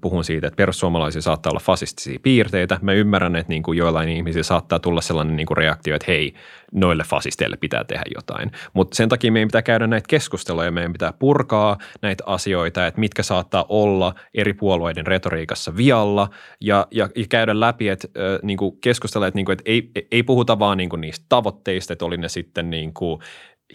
puhun 0.00 0.24
siitä, 0.24 0.46
että 0.46 0.56
perussuomalaisia 0.56 1.22
saattaa 1.22 1.50
olla 1.50 1.60
fasistisia 1.60 2.18
piirteitä, 2.22 2.78
mä 2.82 2.92
ymmärrän, 2.92 3.36
että 3.36 3.52
niin 3.52 3.62
kuin 3.62 3.78
joillain 3.78 4.08
ihmisillä 4.08 4.42
saattaa 4.42 4.78
tulla 4.78 5.00
sellainen 5.00 5.36
niin 5.36 5.46
kuin 5.46 5.56
reaktio, 5.56 5.96
että 5.96 6.06
hei, 6.08 6.34
noille 6.72 7.04
fasisteille 7.06 7.56
pitää 7.56 7.84
tehdä 7.84 8.04
jotain. 8.14 8.50
Mutta 8.72 8.96
sen 8.96 9.08
takia 9.08 9.32
meidän 9.32 9.48
pitää 9.48 9.62
käydä 9.62 9.86
näitä 9.86 10.08
keskusteluja, 10.08 10.70
meidän 10.70 10.92
pitää 10.92 11.12
purkaa 11.12 11.78
näitä 12.02 12.24
asioita, 12.26 12.86
että 12.86 13.00
mitkä 13.00 13.22
saattaa 13.22 13.66
olla 13.68 14.14
eri 14.34 14.52
puolueiden 14.52 15.06
retoriikassa 15.06 15.76
vialla 15.76 16.30
ja, 16.60 16.86
ja, 16.90 17.08
ja 17.16 17.24
käydä 17.28 17.60
läpi, 17.60 17.88
että 17.88 18.08
äh, 18.16 18.38
niinku 18.42 18.72
keskustella, 18.72 19.26
että, 19.26 19.38
niinku, 19.38 19.52
että 19.52 19.64
ei, 19.66 19.90
ei 20.10 20.22
puhuta 20.22 20.58
vaan 20.58 20.78
niinku 20.78 20.96
niistä 20.96 21.26
tavoitteista, 21.28 21.92
että 21.92 22.04
oli 22.04 22.16
ne 22.16 22.28
sitten 22.28 22.70
niinku 22.70 23.20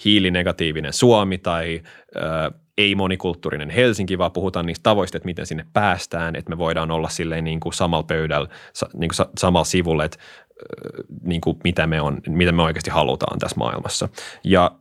hiilinegatiivinen 0.05 0.93
Suomi 0.93 1.37
tai 1.37 1.81
äh, 2.17 2.59
ei-monikulttuurinen 2.77 3.69
Helsinki, 3.69 4.17
vaan 4.17 4.31
puhutaan 4.31 4.65
niistä 4.65 4.83
tavoista, 4.83 5.17
että 5.17 5.25
miten 5.25 5.45
sinne 5.45 5.65
päästään, 5.73 6.35
että 6.35 6.49
me 6.49 6.57
voidaan 6.57 6.91
olla 6.91 7.09
silleen 7.09 7.43
niin 7.43 7.59
kuin 7.59 7.73
samalla 7.73 8.03
pöydällä, 8.03 8.47
niin 8.93 9.09
kuin 9.17 9.27
samalla 9.37 9.65
sivulla, 9.65 10.03
että 10.03 10.17
niin 11.21 11.41
kuin 11.41 11.57
mitä, 11.63 11.87
me 11.87 12.01
on, 12.01 12.21
mitä 12.27 12.51
me 12.51 12.63
oikeasti 12.63 12.89
halutaan 12.89 13.39
tässä 13.39 13.57
maailmassa. 13.57 14.09
Ja, 14.43 14.71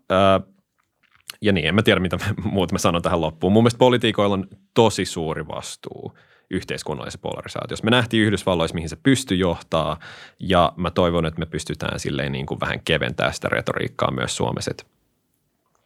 ja 1.40 1.52
niin, 1.52 1.66
en 1.66 1.74
mä 1.74 1.82
tiedä, 1.82 2.00
mitä 2.00 2.18
muuta 2.44 2.74
mä 2.74 2.78
sanon 2.78 3.02
tähän 3.02 3.20
loppuun. 3.20 3.52
Mun 3.52 3.62
mielestä 3.62 3.78
politiikoilla 3.78 4.34
on 4.34 4.48
tosi 4.74 5.04
suuri 5.04 5.48
vastuu 5.48 6.18
yhteiskunnallisessa 6.50 7.18
polarisaatiossa. 7.18 7.84
Me 7.84 7.90
nähtiin 7.90 8.22
Yhdysvalloissa, 8.22 8.74
mihin 8.74 8.88
se 8.88 8.96
pystyi 8.96 9.38
johtaa, 9.38 9.98
ja 10.40 10.72
mä 10.76 10.90
toivon, 10.90 11.26
että 11.26 11.40
me 11.40 11.46
pystytään 11.46 12.00
silleen 12.00 12.32
niin 12.32 12.46
kuin 12.46 12.60
vähän 12.60 12.80
keventää 12.84 13.32
sitä 13.32 13.48
retoriikkaa 13.48 14.10
myös 14.10 14.36
Suomessa, 14.36 14.70
että 14.70 14.84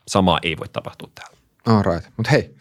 samaa 0.08 0.38
ei 0.42 0.56
voi 0.56 0.68
tapahtua 0.68 1.10
täällä. 1.14 1.38
All 1.66 1.94
right. 1.94 2.10
Mutta 2.16 2.30
hei, 2.30 2.54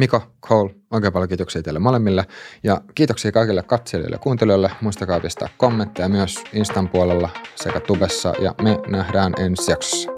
Miko, 0.00 0.22
Cole, 0.42 0.74
oikein 0.90 1.12
paljon 1.12 1.28
kiitoksia 1.28 1.62
teille 1.62 1.80
molemmille 1.80 2.26
ja 2.62 2.80
kiitoksia 2.94 3.32
kaikille 3.32 3.62
katselijoille 3.62 4.14
ja 4.14 4.18
kuuntelijoille. 4.18 4.70
Muistakaa 4.80 5.20
pistää 5.20 5.48
kommentteja 5.56 6.08
myös 6.08 6.44
Instan 6.52 6.88
puolella 6.88 7.28
sekä 7.54 7.80
Tubessa 7.80 8.34
ja 8.38 8.54
me 8.62 8.78
nähdään 8.88 9.32
ensi 9.38 9.70
jaksossa. 9.70 10.10